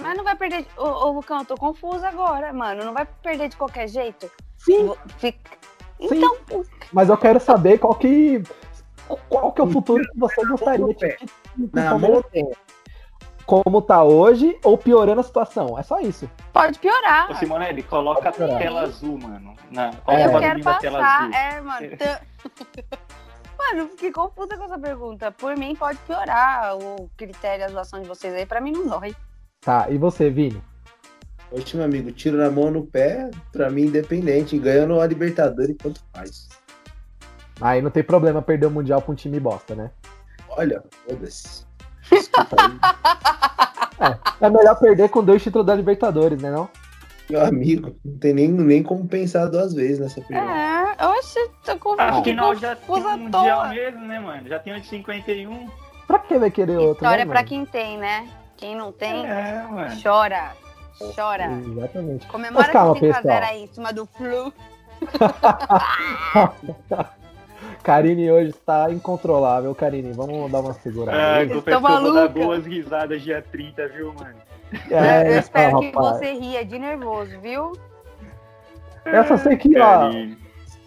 Mas 0.00 0.16
não 0.16 0.24
vai 0.24 0.36
perder. 0.36 0.66
Ô, 0.76 0.84
ô 0.84 1.12
Lucão, 1.12 1.38
eu 1.40 1.44
tô 1.44 1.56
confusa 1.56 2.08
agora, 2.08 2.52
mano. 2.52 2.84
Não 2.84 2.92
vai 2.92 3.06
perder 3.22 3.48
de 3.48 3.56
qualquer 3.56 3.88
jeito? 3.88 4.30
Sim. 4.58 4.92
Fica- 5.18 5.50
Sim. 6.00 6.08
Então, 6.16 6.36
Mas 6.92 7.08
eu 7.08 7.16
quero 7.16 7.38
saber 7.40 7.78
qual 7.78 7.94
que. 7.94 8.42
Qual 9.28 9.52
que 9.52 9.60
é 9.60 9.64
o 9.64 9.70
futuro 9.70 10.02
que 10.02 10.18
você 10.18 10.44
gostaria 10.46 10.86
de 10.86 11.68
Palmeiras 11.68 12.24
tenha. 12.32 12.56
Como 13.46 13.82
tá 13.82 14.02
hoje 14.02 14.58
ou 14.64 14.78
piorando 14.78 15.20
a 15.20 15.24
situação. 15.24 15.78
É 15.78 15.82
só 15.82 16.00
isso. 16.00 16.30
pode 16.52 16.78
piorar. 16.78 17.30
Ô, 17.30 17.34
Simonelli, 17.34 17.82
coloca 17.82 18.30
a 18.30 18.32
tela 18.32 18.82
azul, 18.82 19.18
mano. 19.18 19.54
Na, 19.70 19.90
É. 20.08 20.26
Eu 20.26 20.38
quero 20.40 20.60
passar. 20.62 21.22
azul. 21.22 21.34
É, 21.34 21.60
mano. 21.60 21.86
Mano, 23.56 23.88
fiquei 23.90 24.12
confusa 24.12 24.56
com 24.56 24.64
essa 24.64 24.78
pergunta. 24.78 25.32
Por 25.32 25.56
mim, 25.56 25.74
pode 25.74 25.98
piorar 26.00 26.76
o 26.76 27.08
critério, 27.16 27.64
a 27.64 27.68
zoação 27.68 28.02
de 28.02 28.08
vocês 28.08 28.34
aí. 28.34 28.44
Pra 28.44 28.60
mim, 28.60 28.72
não 28.72 28.86
dói. 28.86 29.14
Tá, 29.60 29.86
e 29.88 29.96
você, 29.96 30.28
Vini? 30.28 30.62
Hoje, 31.50 31.76
meu 31.76 31.86
amigo, 31.86 32.12
tiro 32.12 32.36
na 32.36 32.50
mão 32.50 32.70
no 32.70 32.84
pé, 32.84 33.30
pra 33.52 33.70
mim, 33.70 33.82
independente. 33.84 34.58
Ganhando 34.58 35.00
a 35.00 35.06
Libertadores, 35.06 35.76
quanto 35.80 36.00
faz. 36.12 36.48
Aí 37.60 37.80
não 37.80 37.90
tem 37.90 38.02
problema 38.02 38.42
perder 38.42 38.66
o 38.66 38.70
Mundial 38.70 39.00
pra 39.00 39.12
um 39.12 39.14
time 39.14 39.38
bosta, 39.40 39.74
né? 39.74 39.90
Olha, 40.48 40.82
foda-se. 41.08 41.64
Desculpa 42.10 42.56
aí. 42.60 44.14
É 44.40 44.50
melhor 44.50 44.78
perder 44.78 45.08
com 45.08 45.22
dois 45.24 45.42
títulos 45.42 45.66
da 45.66 45.74
Libertadores, 45.74 46.40
né 46.42 46.50
não? 46.50 46.68
Meu 47.30 47.42
amigo, 47.44 47.96
não 48.04 48.18
tem 48.18 48.34
nem, 48.34 48.48
nem 48.48 48.82
como 48.82 49.08
pensar 49.08 49.46
duas 49.46 49.72
vezes 49.72 49.98
nessa 49.98 50.20
pergunta. 50.20 50.50
É, 50.52 51.06
oxe, 51.06 51.38
tô 51.64 51.78
confusa. 51.78 52.20
Afinal, 52.20 52.54
já 52.56 52.76
tem 52.76 53.02
um 53.02 53.16
mundial 53.18 53.68
mesmo, 53.68 54.00
né, 54.06 54.20
mano? 54.20 54.46
Já 54.46 54.58
tem 54.58 54.76
o 54.76 54.80
de 54.80 54.86
51. 54.86 55.68
Pra 56.06 56.18
que 56.18 56.38
vai 56.38 56.50
querer 56.50 56.76
outro, 56.76 57.02
História 57.04 57.24
né, 57.24 57.30
pra 57.30 57.40
mano? 57.40 57.48
quem 57.48 57.64
tem, 57.64 57.96
né? 57.96 58.28
Quem 58.58 58.76
não 58.76 58.92
tem, 58.92 59.24
É, 59.26 59.66
mano. 59.70 59.96
chora. 60.02 60.52
Chora. 61.16 61.50
Exatamente. 61.50 62.26
Comemora 62.26 62.64
Mas 62.64 62.72
calma, 62.72 62.96
esse 62.96 63.06
5x0 63.06 63.22
pessoal. 63.22 63.42
aí 63.42 63.62
em 63.62 63.66
cima 63.68 63.92
do 63.92 64.06
Flu. 64.06 64.52
Karine 67.84 68.32
hoje 68.32 68.48
está 68.48 68.90
incontrolável, 68.90 69.74
Karine. 69.74 70.12
Vamos 70.12 70.50
dar 70.50 70.60
uma 70.60 70.72
segurada. 70.72 71.42
É, 71.42 71.46
que 71.46 71.52
eu 71.70 71.80
vou 71.80 72.14
dar 72.14 72.28
boas 72.28 72.66
risadas 72.66 73.22
dia 73.22 73.44
30, 73.52 73.86
viu, 73.88 74.12
mano? 74.18 74.34
É, 74.90 75.34
eu 75.34 75.38
espero 75.38 75.68
então, 75.68 75.80
que 75.80 75.86
rapaz. 75.96 76.16
você 76.18 76.32
ria 76.32 76.64
de 76.64 76.78
nervoso, 76.78 77.38
viu? 77.40 77.72
Eu 79.04 79.24
só 79.24 79.36
sei 79.36 79.56
que, 79.56 79.78
ó, 79.78 80.10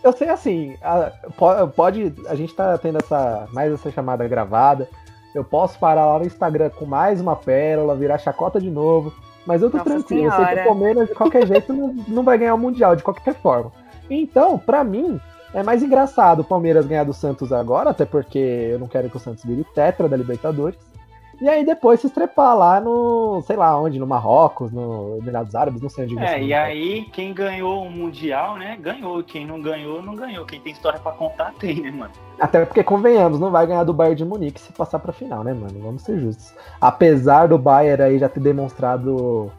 eu 0.03 0.11
sei 0.11 0.27
assim, 0.29 0.75
a- 0.81 1.11
po- 1.37 1.67
pode, 1.75 2.13
a 2.27 2.33
gente 2.35 2.53
tá 2.53 2.77
tendo 2.79 2.97
essa, 2.97 3.47
mais 3.53 3.71
essa 3.71 3.91
chamada 3.91 4.27
gravada. 4.27 4.89
Eu 5.35 5.43
posso 5.43 5.77
parar 5.77 6.05
lá 6.07 6.19
no 6.19 6.25
Instagram 6.25 6.71
com 6.71 6.85
mais 6.85 7.21
uma 7.21 7.35
pérola, 7.35 7.95
virar 7.95 8.17
chacota 8.17 8.59
de 8.59 8.71
novo. 8.71 9.13
Mas 9.45 9.61
eu 9.61 9.69
tô 9.69 9.77
Nossa 9.77 9.89
tranquilo. 9.91 10.25
Eu 10.25 10.31
sei 10.31 10.39
que 10.39 10.43
o 10.43 10.47
Senhora. 10.55 10.67
Palmeiras, 10.67 11.07
de 11.09 11.13
qualquer 11.15 11.45
jeito, 11.47 11.71
não, 11.71 11.93
não 12.07 12.23
vai 12.23 12.37
ganhar 12.39 12.55
o 12.55 12.57
Mundial, 12.57 12.95
de 12.95 13.03
qualquer 13.03 13.35
forma. 13.35 13.71
Então, 14.09 14.57
pra 14.57 14.83
mim, 14.83 15.19
é 15.57 15.63
mais 15.63 15.81
engraçado 15.81 16.41
o 16.41 16.43
Palmeiras 16.43 16.85
ganhar 16.85 17.03
do 17.03 17.13
Santos 17.13 17.51
agora, 17.51 17.89
até 17.89 18.05
porque 18.05 18.37
eu 18.37 18.77
não 18.77 18.87
quero 18.87 19.09
que 19.09 19.17
o 19.17 19.19
Santos 19.19 19.43
vire 19.43 19.65
tetra 19.73 20.07
da 20.07 20.15
Libertadores. 20.15 20.77
E 21.41 21.49
aí 21.49 21.65
depois 21.65 21.99
se 21.99 22.05
estrepar 22.05 22.55
lá 22.55 22.79
no, 22.79 23.41
sei 23.41 23.55
lá 23.55 23.79
onde, 23.79 23.97
no 23.97 24.05
Marrocos, 24.05 24.71
no 24.71 25.17
Emirados 25.19 25.55
Árabes, 25.55 25.81
não 25.81 25.89
sei 25.89 26.05
onde. 26.05 26.19
É, 26.19 26.43
e 26.43 26.53
aí 26.53 27.05
quem 27.11 27.33
ganhou 27.33 27.83
o 27.83 27.89
Mundial, 27.89 28.57
né, 28.57 28.77
ganhou. 28.79 29.23
Quem 29.23 29.47
não 29.47 29.59
ganhou, 29.59 29.99
não 29.99 30.15
ganhou. 30.15 30.45
Quem 30.45 30.59
tem 30.61 30.73
história 30.73 30.99
pra 30.99 31.11
contar, 31.11 31.51
tem, 31.59 31.81
né, 31.81 31.89
mano? 31.89 32.11
Até 32.39 32.63
porque, 32.63 32.83
convenhamos, 32.83 33.39
não 33.39 33.49
vai 33.49 33.65
ganhar 33.65 33.83
do 33.83 33.93
Bayern 33.93 34.15
de 34.15 34.25
Munique 34.25 34.61
se 34.61 34.71
passar 34.71 34.99
pra 34.99 35.11
final, 35.11 35.43
né, 35.43 35.55
mano? 35.55 35.79
Vamos 35.81 36.03
ser 36.03 36.19
justos. 36.19 36.53
Apesar 36.79 37.47
do 37.47 37.57
Bayern 37.57 38.03
aí 38.03 38.19
já 38.19 38.29
ter 38.29 38.41
demonstrado 38.41 39.51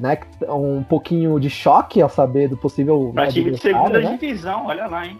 né, 0.00 0.18
um 0.48 0.82
pouquinho 0.82 1.38
de 1.38 1.48
choque 1.48 2.02
ao 2.02 2.08
saber 2.08 2.48
do 2.48 2.56
possível 2.56 3.12
Pra 3.14 3.28
time 3.28 3.52
de 3.52 3.58
segunda 3.58 4.00
né? 4.00 4.16
divisão, 4.18 4.66
olha 4.66 4.86
lá, 4.88 5.06
hein? 5.06 5.18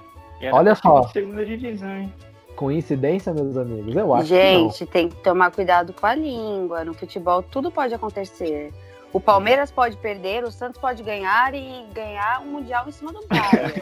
Olha 0.52 0.74
só. 0.74 1.08
segunda 1.08 1.44
divisão, 1.44 1.88
hein? 1.88 2.12
Coincidência, 2.56 3.32
meus 3.32 3.56
amigos? 3.56 3.96
Eu 3.96 4.14
acho 4.14 4.26
Gente, 4.26 4.86
tem 4.86 5.08
que 5.08 5.16
tomar 5.16 5.50
cuidado 5.50 5.92
com 5.92 6.06
a 6.06 6.14
língua. 6.14 6.84
No 6.84 6.94
futebol, 6.94 7.42
tudo 7.42 7.70
pode 7.70 7.92
acontecer. 7.92 8.72
O 9.14 9.20
Palmeiras 9.20 9.70
pode 9.70 9.96
perder, 9.96 10.42
o 10.42 10.50
Santos 10.50 10.80
pode 10.80 11.00
ganhar 11.04 11.54
e 11.54 11.86
ganhar 11.94 12.40
um 12.42 12.46
Mundial 12.46 12.84
em 12.88 12.90
cima 12.90 13.12
do 13.12 13.24
Bayern. 13.28 13.80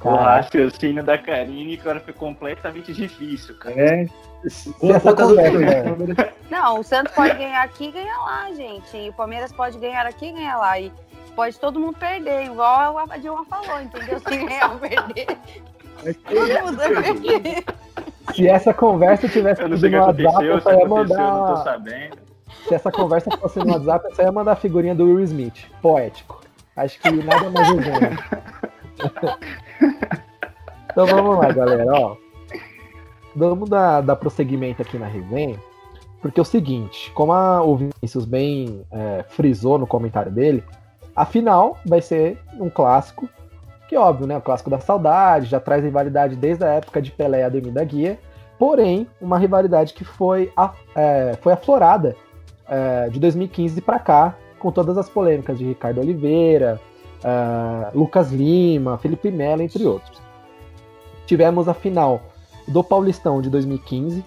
que 0.00 0.08
O 0.08 0.16
raciocínio 0.16 1.04
da 1.04 1.16
Karine, 1.16 1.76
cara, 1.76 2.00
foi 2.00 2.12
completamente 2.12 2.92
difícil, 2.92 3.56
cara. 3.56 3.80
É. 3.80 4.06
se 4.48 4.74
essa 4.90 5.14
conversa, 5.14 6.34
Não, 6.50 6.80
o 6.80 6.82
Santos 6.82 7.14
pode 7.14 7.36
ganhar 7.36 7.62
aqui 7.62 7.84
e 7.84 7.92
ganhar 7.92 8.18
lá, 8.18 8.52
gente. 8.52 8.96
E 8.96 9.10
o 9.10 9.12
Palmeiras 9.12 9.52
pode 9.52 9.78
ganhar 9.78 10.06
aqui 10.06 10.26
e 10.26 10.32
ganhar 10.32 10.58
lá. 10.58 10.80
E 10.80 10.92
pode 11.36 11.56
todo 11.60 11.78
mundo 11.78 11.96
perder, 11.96 12.46
igual 12.46 12.98
a 12.98 13.16
Dilma 13.16 13.44
falou, 13.44 13.80
entendeu? 13.80 14.18
Se 14.18 14.36
ganhar 14.36 14.72
ou 14.72 14.78
perder, 14.80 15.38
se 18.34 18.48
essa 18.48 18.74
conversa 18.74 19.28
tivesse 19.28 19.62
Eu 19.62 19.68
não 19.68 19.76
sido 19.76 19.90
sei 19.90 19.98
no 19.98 20.06
WhatsApp, 20.06 20.44
eu 20.44 20.58
se 20.58 20.64
só 20.64 20.70
ia 20.72 20.84
aconteceu, 20.84 21.16
eu 21.16 21.22
não 21.22 21.34
tô 21.34 21.42
mandar. 21.48 21.64
sabendo. 21.64 22.16
Se 22.68 22.74
essa 22.74 22.90
conversa 22.92 23.36
fosse 23.36 23.58
no 23.58 23.72
WhatsApp, 23.72 24.06
eu 24.06 24.14
só 24.14 24.22
ia 24.22 24.32
mandar 24.32 24.52
a 24.52 24.56
figurinha 24.56 24.94
do 24.94 25.04
Will 25.04 25.20
Smith. 25.20 25.66
Poético. 25.82 26.42
Acho 26.76 27.00
que 27.00 27.10
nada 27.10 27.50
mais 27.50 27.68
urgente. 27.70 28.24
então 30.90 31.06
vamos 31.06 31.38
lá, 31.38 31.52
galera. 31.52 31.92
Ó, 31.92 32.16
vamos 33.34 33.68
dar, 33.68 34.00
dar 34.00 34.16
prosseguimento 34.16 34.82
aqui 34.82 34.98
na 34.98 35.06
resenha. 35.06 35.58
Porque 36.20 36.40
é 36.40 36.42
o 36.42 36.44
seguinte, 36.44 37.12
como 37.12 37.32
a, 37.34 37.62
o 37.62 37.76
Vinícius 37.76 38.24
bem 38.24 38.84
é, 38.90 39.24
frisou 39.28 39.78
no 39.78 39.86
comentário 39.86 40.32
dele, 40.32 40.64
a 41.14 41.26
final 41.26 41.78
vai 41.84 42.00
ser 42.00 42.38
um 42.58 42.70
clássico, 42.70 43.28
que 43.88 43.96
óbvio, 43.96 44.26
né? 44.26 44.36
O 44.36 44.40
clássico 44.40 44.70
da 44.70 44.78
saudade, 44.80 45.46
já 45.46 45.60
traz 45.60 45.82
rivalidade 45.84 46.36
desde 46.36 46.64
a 46.64 46.68
época 46.74 47.00
de 47.02 47.10
Pelé 47.10 47.40
e 47.40 47.42
Ademir 47.44 47.72
da 47.72 47.84
Guia, 47.84 48.18
porém, 48.58 49.06
uma 49.20 49.38
rivalidade 49.38 49.92
que 49.94 50.04
foi, 50.04 50.50
a- 50.56 50.72
é, 50.94 51.36
foi 51.40 51.52
aflorada 51.52 52.16
é, 52.68 53.08
de 53.10 53.20
2015 53.20 53.80
para 53.82 53.98
cá, 53.98 54.34
com 54.58 54.72
todas 54.72 54.96
as 54.96 55.08
polêmicas 55.08 55.58
de 55.58 55.66
Ricardo 55.66 56.00
Oliveira, 56.00 56.80
é, 57.22 57.90
Lucas 57.94 58.32
Lima, 58.32 58.96
Felipe 58.96 59.30
Melo, 59.30 59.60
entre 59.60 59.84
outros. 59.84 60.18
Tivemos 61.26 61.68
a 61.68 61.74
final 61.74 62.20
do 62.66 62.82
Paulistão 62.82 63.40
de 63.42 63.50
2015, 63.50 64.24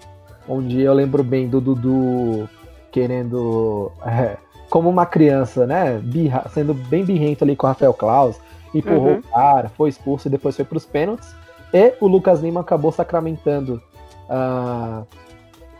onde 0.48 0.80
eu 0.80 0.92
lembro 0.94 1.22
bem 1.24 1.48
do 1.48 1.60
Dudu 1.60 2.48
querendo, 2.92 3.90
é, 4.06 4.36
como 4.70 4.88
uma 4.88 5.04
criança, 5.06 5.66
né, 5.66 5.98
birra- 6.02 6.46
sendo 6.52 6.72
bem 6.74 7.04
birrento 7.04 7.42
ali 7.44 7.54
com 7.56 7.66
o 7.66 7.68
Rafael 7.70 7.92
Claus, 7.94 8.40
empurrou 8.74 9.12
Uhum. 9.12 9.18
o 9.18 9.22
cara, 9.22 9.68
foi 9.68 9.88
expulso 9.88 10.28
e 10.28 10.30
depois 10.30 10.56
foi 10.56 10.64
para 10.64 10.78
os 10.78 10.86
pênaltis. 10.86 11.34
E 11.72 11.94
o 12.00 12.06
Lucas 12.06 12.40
Lima 12.40 12.60
acabou 12.60 12.92
sacramentando 12.92 13.82
ah, 14.28 15.02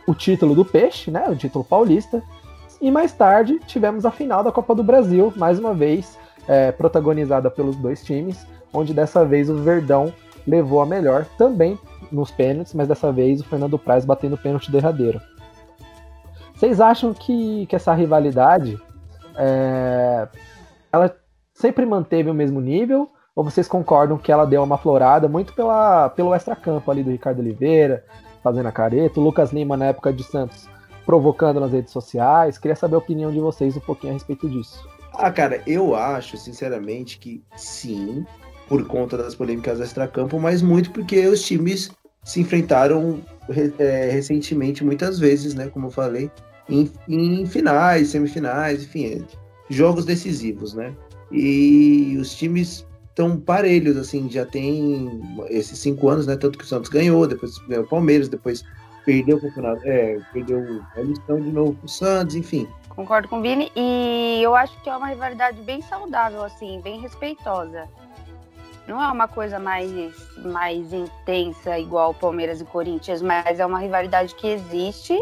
o 0.07 0.13
título 0.13 0.55
do 0.55 0.65
Peixe, 0.65 1.11
né, 1.11 1.27
o 1.29 1.35
título 1.35 1.63
paulista. 1.63 2.21
E 2.81 2.89
mais 2.89 3.11
tarde 3.11 3.59
tivemos 3.67 4.05
a 4.05 4.11
final 4.11 4.43
da 4.43 4.51
Copa 4.51 4.73
do 4.73 4.83
Brasil, 4.83 5.33
mais 5.35 5.59
uma 5.59 5.73
vez 5.73 6.17
é, 6.47 6.71
protagonizada 6.71 7.49
pelos 7.51 7.75
dois 7.75 8.03
times, 8.03 8.45
onde 8.73 8.93
dessa 8.93 9.25
vez 9.25 9.49
o 9.49 9.57
Verdão 9.57 10.13
levou 10.47 10.81
a 10.81 10.85
melhor, 10.85 11.25
também 11.37 11.77
nos 12.11 12.31
pênaltis, 12.31 12.73
mas 12.73 12.87
dessa 12.87 13.11
vez 13.11 13.41
o 13.41 13.43
Fernando 13.43 13.77
Praz 13.77 14.05
batendo 14.05 14.33
o 14.33 14.37
pênalti 14.37 14.71
derradeiro. 14.71 15.21
Vocês 16.55 16.81
acham 16.81 17.13
que, 17.13 17.65
que 17.67 17.75
essa 17.75 17.93
rivalidade 17.93 18.79
é, 19.37 20.27
ela 20.91 21.15
sempre 21.59 21.85
manteve 21.85 22.29
o 22.29 22.33
mesmo 22.33 22.61
nível? 22.61 23.09
Ou 23.35 23.43
vocês 23.43 23.67
concordam 23.67 24.17
que 24.17 24.31
ela 24.31 24.45
deu 24.45 24.63
uma 24.63 24.77
florada 24.77 25.27
muito 25.27 25.53
pela, 25.53 26.09
pelo 26.09 26.33
extracampo 26.33 26.89
ali 26.89 27.03
do 27.03 27.11
Ricardo 27.11 27.39
Oliveira, 27.39 28.03
fazendo 28.43 28.67
a 28.67 28.71
careta, 28.71 29.19
o 29.19 29.23
Lucas 29.23 29.51
Lima 29.51 29.77
na 29.77 29.87
época 29.87 30.11
de 30.11 30.23
Santos 30.23 30.67
provocando 31.05 31.59
nas 31.59 31.71
redes 31.71 31.91
sociais? 31.91 32.57
Queria 32.57 32.75
saber 32.75 32.95
a 32.95 32.99
opinião 32.99 33.31
de 33.31 33.39
vocês 33.39 33.75
um 33.75 33.81
pouquinho 33.81 34.11
a 34.11 34.13
respeito 34.13 34.49
disso. 34.49 34.87
Ah, 35.13 35.31
cara, 35.31 35.61
eu 35.65 35.95
acho, 35.95 36.37
sinceramente, 36.37 37.17
que 37.17 37.43
sim, 37.55 38.25
por 38.67 38.85
conta 38.85 39.17
das 39.17 39.35
polêmicas 39.35 39.79
extracampo, 39.79 40.39
mas 40.39 40.61
muito 40.61 40.91
porque 40.91 41.25
os 41.27 41.41
times 41.41 41.91
se 42.23 42.41
enfrentaram 42.41 43.19
re- 43.49 43.73
é, 43.79 44.09
recentemente, 44.11 44.83
muitas 44.83 45.17
vezes, 45.17 45.55
né? 45.55 45.67
Como 45.67 45.87
eu 45.87 45.91
falei, 45.91 46.29
em, 46.69 46.91
em 47.07 47.45
finais, 47.45 48.09
semifinais, 48.09 48.83
enfim, 48.83 49.25
jogos 49.69 50.05
decisivos, 50.05 50.73
né? 50.73 50.93
E 51.31 52.17
os 52.19 52.35
times 52.35 52.85
estão 53.09 53.39
parelhos, 53.39 53.97
assim, 53.97 54.29
já 54.29 54.45
tem 54.45 55.21
esses 55.49 55.77
cinco 55.79 56.09
anos, 56.09 56.25
né? 56.25 56.35
Tanto 56.35 56.57
que 56.57 56.63
o 56.63 56.67
Santos 56.67 56.89
ganhou, 56.89 57.27
depois 57.27 57.57
ganhou 57.67 57.83
o 57.83 57.87
Palmeiras, 57.87 58.29
depois 58.29 58.63
perdeu 59.05 59.37
o 59.37 59.41
campeonato, 59.41 59.81
é, 59.85 60.19
perdeu 60.31 60.59
o 60.59 60.83
Paulistão 60.93 61.41
de 61.41 61.51
novo 61.51 61.73
pro 61.73 61.87
Santos, 61.87 62.35
enfim. 62.35 62.67
Concordo 62.89 63.27
com 63.27 63.39
o 63.39 63.41
Vini. 63.41 63.71
E 63.75 64.39
eu 64.41 64.55
acho 64.55 64.79
que 64.81 64.89
é 64.89 64.95
uma 64.95 65.07
rivalidade 65.07 65.61
bem 65.61 65.81
saudável, 65.81 66.43
assim, 66.43 66.81
bem 66.81 66.99
respeitosa. 66.99 67.87
não 68.87 69.01
é 69.01 69.07
uma 69.11 69.27
coisa 69.27 69.59
mais, 69.59 69.91
mais 70.37 70.91
intensa 70.91 71.77
igual 71.77 72.13
Palmeiras 72.13 72.59
e 72.59 72.65
Corinthians, 72.65 73.21
mas 73.21 73.59
é 73.59 73.65
uma 73.65 73.79
rivalidade 73.79 74.33
que 74.35 74.47
existe 74.47 75.19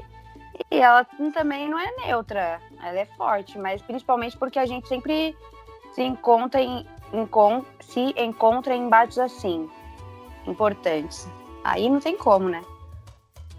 e 0.72 0.80
ela 0.80 1.06
também 1.34 1.70
não 1.70 1.80
é 1.80 1.92
neutra, 2.06 2.60
ela 2.84 3.00
é 3.00 3.06
forte, 3.18 3.58
mas 3.58 3.82
principalmente 3.82 4.38
porque 4.38 4.58
a 4.60 4.66
gente 4.66 4.88
sempre 4.88 5.36
se 5.98 6.04
encontra 6.04 6.62
em, 6.62 6.86
encon- 7.12 7.64
se 7.80 8.14
encontra 8.16 8.76
em 8.76 8.84
embates 8.86 9.18
assim, 9.18 9.68
importantes. 10.46 11.28
Aí 11.64 11.90
não 11.90 12.00
tem 12.00 12.16
como, 12.16 12.48
né? 12.48 12.62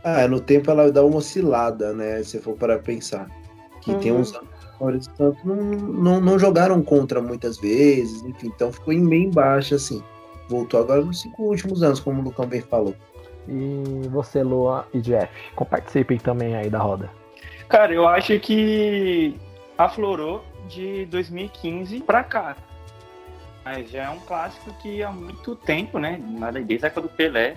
Ah, 0.05 0.29
no 0.29 0.39
tempo 0.39 0.71
ela 0.71 0.93
dá 0.93 1.05
uma 1.05 1.17
oscilada, 1.17 1.93
né? 1.93 2.23
Se 2.23 2.39
for 2.41 2.55
para 2.57 2.79
pensar. 2.79 3.29
Que 3.81 3.97
tem 3.97 4.13
Uhum. 4.13 4.21
uns 4.21 4.33
anos 4.37 4.49
que 4.61 4.67
o 4.67 4.79
Palmeiras 4.79 5.11
Santos 5.17 5.45
não, 5.45 5.57
não, 5.57 6.21
não 6.21 6.39
jogaram 6.39 6.81
contra 6.81 7.21
muitas 7.21 7.59
vezes, 7.59 8.23
enfim, 8.23 8.47
então 8.55 8.73
ficou 8.73 8.93
em 8.95 9.01
meio 9.01 9.25
embaixo, 9.25 9.75
assim. 9.75 10.01
Voltou 10.49 10.79
agora 10.79 11.03
nos 11.05 11.21
cinco 11.21 11.43
últimos 11.43 11.83
anos, 11.83 11.99
como 11.99 12.21
o 12.21 12.25
Lucão 12.25 12.47
bem 12.47 12.61
falou. 12.61 12.95
E 13.49 14.07
você, 14.11 14.45
Lua 14.45 14.87
e 14.95 15.01
Jeff, 15.01 15.29
participem 15.69 16.19
também 16.19 16.55
aí 16.55 16.71
da 16.71 16.79
roda. 16.79 17.11
Cara, 17.69 17.93
eu 17.93 18.07
acho 18.07 18.39
que 18.39 19.37
aflorou 19.77 20.45
de 20.69 21.07
2015 21.07 22.01
pra 22.01 22.23
cá. 22.23 22.57
Mas 23.65 23.91
já 23.91 24.05
é 24.05 24.11
um 24.11 24.21
clássico 24.21 24.73
que 24.75 25.03
há 25.03 25.11
muito 25.11 25.55
tempo, 25.57 25.99
né? 25.99 26.19
Desde 26.65 26.87
a 26.87 26.89
época 26.89 27.03
do 27.03 27.09
Pelé, 27.09 27.57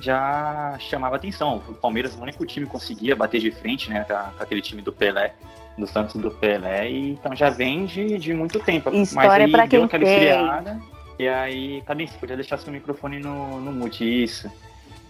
já 0.00 0.76
chamava 0.78 1.16
atenção. 1.16 1.62
O 1.68 1.74
Palmeiras, 1.74 2.14
o 2.14 2.22
único 2.22 2.46
time 2.46 2.66
que 2.66 2.72
conseguia 2.72 3.16
bater 3.16 3.40
de 3.40 3.50
frente, 3.50 3.90
né? 3.90 4.04
Com 4.04 4.42
aquele 4.42 4.62
time 4.62 4.80
do 4.80 4.92
Pelé, 4.92 5.34
do 5.76 5.86
Santos 5.86 6.14
do 6.16 6.30
Pelé. 6.30 6.90
E, 6.90 7.10
então 7.12 7.34
já 7.34 7.50
vem 7.50 7.84
de, 7.84 8.18
de 8.18 8.32
muito 8.32 8.60
tempo. 8.60 8.90
Mas 8.90 9.08
História 9.08 9.46
aí 9.46 9.50
pra 9.50 9.66
deu 9.66 9.84
aquela 9.84 10.04
tem. 10.04 10.14
esfriada. 10.14 10.80
E 11.18 11.28
aí, 11.28 11.82
cadê 11.84 12.06
você 12.06 12.16
podia 12.16 12.36
deixar 12.36 12.58
seu 12.58 12.72
microfone 12.72 13.18
no, 13.18 13.60
no 13.60 13.72
mute? 13.72 14.04
Isso. 14.04 14.50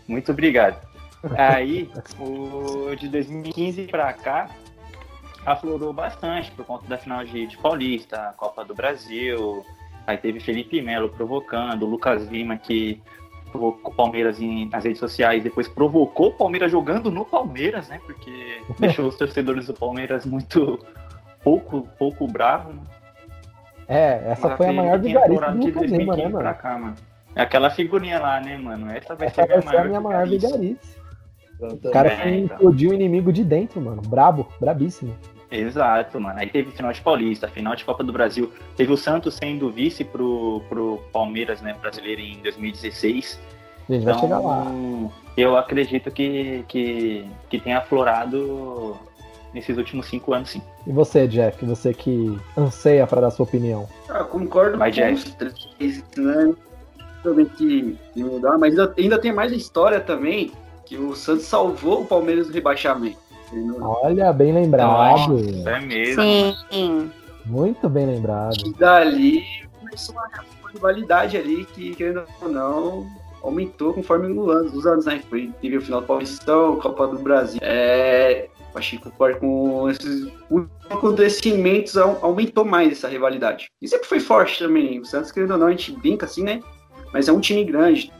Muito 0.07 0.33
obrigado. 0.33 0.81
Aí, 1.37 1.91
o 2.19 2.95
de 2.97 3.09
2015 3.09 3.83
pra 3.89 4.13
cá, 4.13 4.49
aflorou 5.52 5.93
bastante 5.93 6.50
por 6.52 6.64
conta 6.64 6.87
da 6.87 6.97
final 6.99 7.25
de, 7.25 7.47
de 7.47 7.57
Paulista, 7.59 8.35
Copa 8.37 8.64
do 8.64 8.75
Brasil. 8.75 9.64
Aí 10.07 10.17
teve 10.17 10.40
Felipe 10.40 10.81
Melo 10.81 11.09
provocando, 11.09 11.85
Lucas 11.87 12.26
Lima 12.28 12.57
que 12.57 13.00
provocou 13.50 13.93
o 13.93 13.95
Palmeiras 13.95 14.40
em- 14.40 14.69
nas 14.69 14.85
redes 14.85 14.99
sociais, 14.99 15.43
depois 15.43 15.67
provocou 15.69 16.28
o 16.28 16.33
Palmeiras 16.35 16.71
jogando 16.71 17.11
no 17.11 17.25
Palmeiras, 17.25 17.88
né? 17.88 18.00
Porque 18.05 18.61
deixou 18.78 19.07
os 19.09 19.17
torcedores 19.17 19.67
do 19.67 19.75
Palmeiras 19.75 20.25
muito 20.26 20.78
pouco, 21.43 21.88
pouco 21.99 22.26
bravos. 22.26 22.75
Né? 22.75 22.83
É, 23.88 24.33
essa 24.33 24.49
Mas 24.49 24.57
foi 24.59 24.67
a 24.69 24.73
maior 24.73 25.00
que 25.00 25.17
aflorado 25.17 25.59
do 25.59 25.67
Lucas 25.67 25.83
Lima, 25.90 26.17
né, 26.17 26.23
2015 26.23 26.31
pra 26.31 26.43
mano? 26.43 26.59
cá, 26.62 26.78
mano. 26.78 26.95
É 27.35 27.43
aquela 27.43 27.71
figurinha 27.71 28.19
lá, 28.19 28.40
né, 28.40 28.57
mano? 28.59 28.90
Essa 28.90 29.14
vai 29.14 29.28
Essa 29.28 29.43
ser 29.43 29.49
vai 29.49 29.62
ser 29.62 29.76
a 29.78 29.85
minha 29.85 30.00
maior 30.00 30.26
vigarice. 30.26 30.99
O 31.61 31.90
cara 31.90 32.11
Também, 32.11 32.23
foi 32.23 32.38
então. 32.40 32.57
explodiu 32.57 32.90
o 32.90 32.95
inimigo 32.95 33.33
de 33.33 33.43
dentro, 33.45 33.81
mano. 33.81 34.00
Brabo, 34.02 34.47
brabíssimo. 34.61 35.14
Exato, 35.50 36.21
mano. 36.21 36.38
Aí 36.38 36.49
teve 36.49 36.71
final 36.73 36.93
de 36.93 37.00
Paulista, 37.00 37.49
final 37.49 37.75
de 37.75 37.85
Copa 37.85 38.05
do 38.05 38.12
Brasil. 38.12 38.52
Teve 38.76 38.93
o 38.93 38.97
Santos 38.97 39.35
sendo 39.35 39.71
vice 39.71 40.05
pro, 40.05 40.62
pro 40.69 41.00
Palmeiras, 41.12 41.62
né, 41.62 41.75
brasileiro 41.81 42.21
em 42.21 42.38
2016. 42.43 43.38
A 43.88 43.93
gente 43.93 44.05
vai 44.05 44.12
Então, 44.14 44.21
chegar 44.23 44.38
lá. 44.40 44.67
eu 45.37 45.57
acredito 45.57 46.11
que, 46.11 46.64
que, 46.69 47.25
que 47.49 47.59
tenha 47.59 47.78
aflorado 47.78 48.99
nesses 49.55 49.78
últimos 49.78 50.07
cinco 50.07 50.35
anos, 50.35 50.50
sim. 50.50 50.62
E 50.87 50.93
você, 50.93 51.26
Jeff, 51.26 51.64
você 51.64 51.95
que 51.95 52.38
anseia 52.57 53.07
pra 53.07 53.23
dar 53.23 53.31
sua 53.31 53.45
opinião. 53.45 53.88
Ah, 54.11 54.25
concordo 54.25 54.76
Vai, 54.76 54.90
com 54.90 54.97
Jeff. 54.97 55.14
os 55.14 55.35
três, 55.35 56.05
né? 56.19 56.55
Também 57.23 57.47
que, 57.47 57.97
que 58.12 58.23
mudar, 58.23 58.59
mas 58.59 58.78
ainda, 58.78 58.95
ainda 58.99 59.19
tem 59.19 59.33
mais 59.33 59.50
história 59.50 59.99
também, 60.00 60.52
que 60.85 60.97
o 60.99 61.17
Santos 61.17 61.47
salvou 61.47 62.02
o 62.02 62.07
Palmeiras 62.07 62.47
do 62.47 62.52
rebaixamento. 62.52 63.17
Olha, 63.81 64.33
bem 64.33 64.52
lembrado. 64.52 64.87
Nossa, 65.33 65.71
é 65.71 65.81
mesmo. 65.81 66.23
Sim. 66.71 67.11
Muito 67.47 67.88
bem 67.88 68.07
lembrado. 68.07 68.57
E 68.67 68.73
dali 68.75 69.45
começou 69.80 70.15
uma, 70.15 70.28
rivalidade 70.73 71.37
ali 71.37 71.65
que, 71.65 71.95
querendo 71.95 72.25
ou 72.43 72.49
não, 72.49 73.06
aumentou 73.43 73.95
conforme 73.95 74.26
os 74.28 74.49
anos, 74.49 74.75
os 74.75 74.87
anos, 74.87 75.06
né? 75.06 75.23
Foi, 75.30 75.50
teve 75.61 75.78
o 75.78 75.80
final 75.80 76.00
do 76.02 76.06
Paulistão, 76.06 76.76
Copa 76.76 77.06
do 77.06 77.19
Brasil. 77.19 77.58
É, 77.63 78.49
acho 78.75 78.91
que 78.91 78.99
concordo 78.99 79.39
com 79.41 79.89
esses 79.89 80.28
acontecimentos, 80.91 81.97
au- 81.97 82.19
aumentou 82.21 82.65
mais 82.65 82.93
essa 82.93 83.08
rivalidade. 83.08 83.71
E 83.80 83.89
sempre 83.89 84.06
foi 84.06 84.21
forte 84.21 84.58
também. 84.58 85.00
O 85.00 85.04
Santos, 85.04 85.32
querendo 85.32 85.52
ou 85.52 85.58
não, 85.58 85.69
a 85.69 85.71
gente 85.71 85.93
brinca 85.93 86.26
assim, 86.26 86.43
né? 86.43 86.61
Mas 87.13 87.28
é 87.28 87.32
um 87.32 87.41
time 87.41 87.65
grande. 87.65 88.13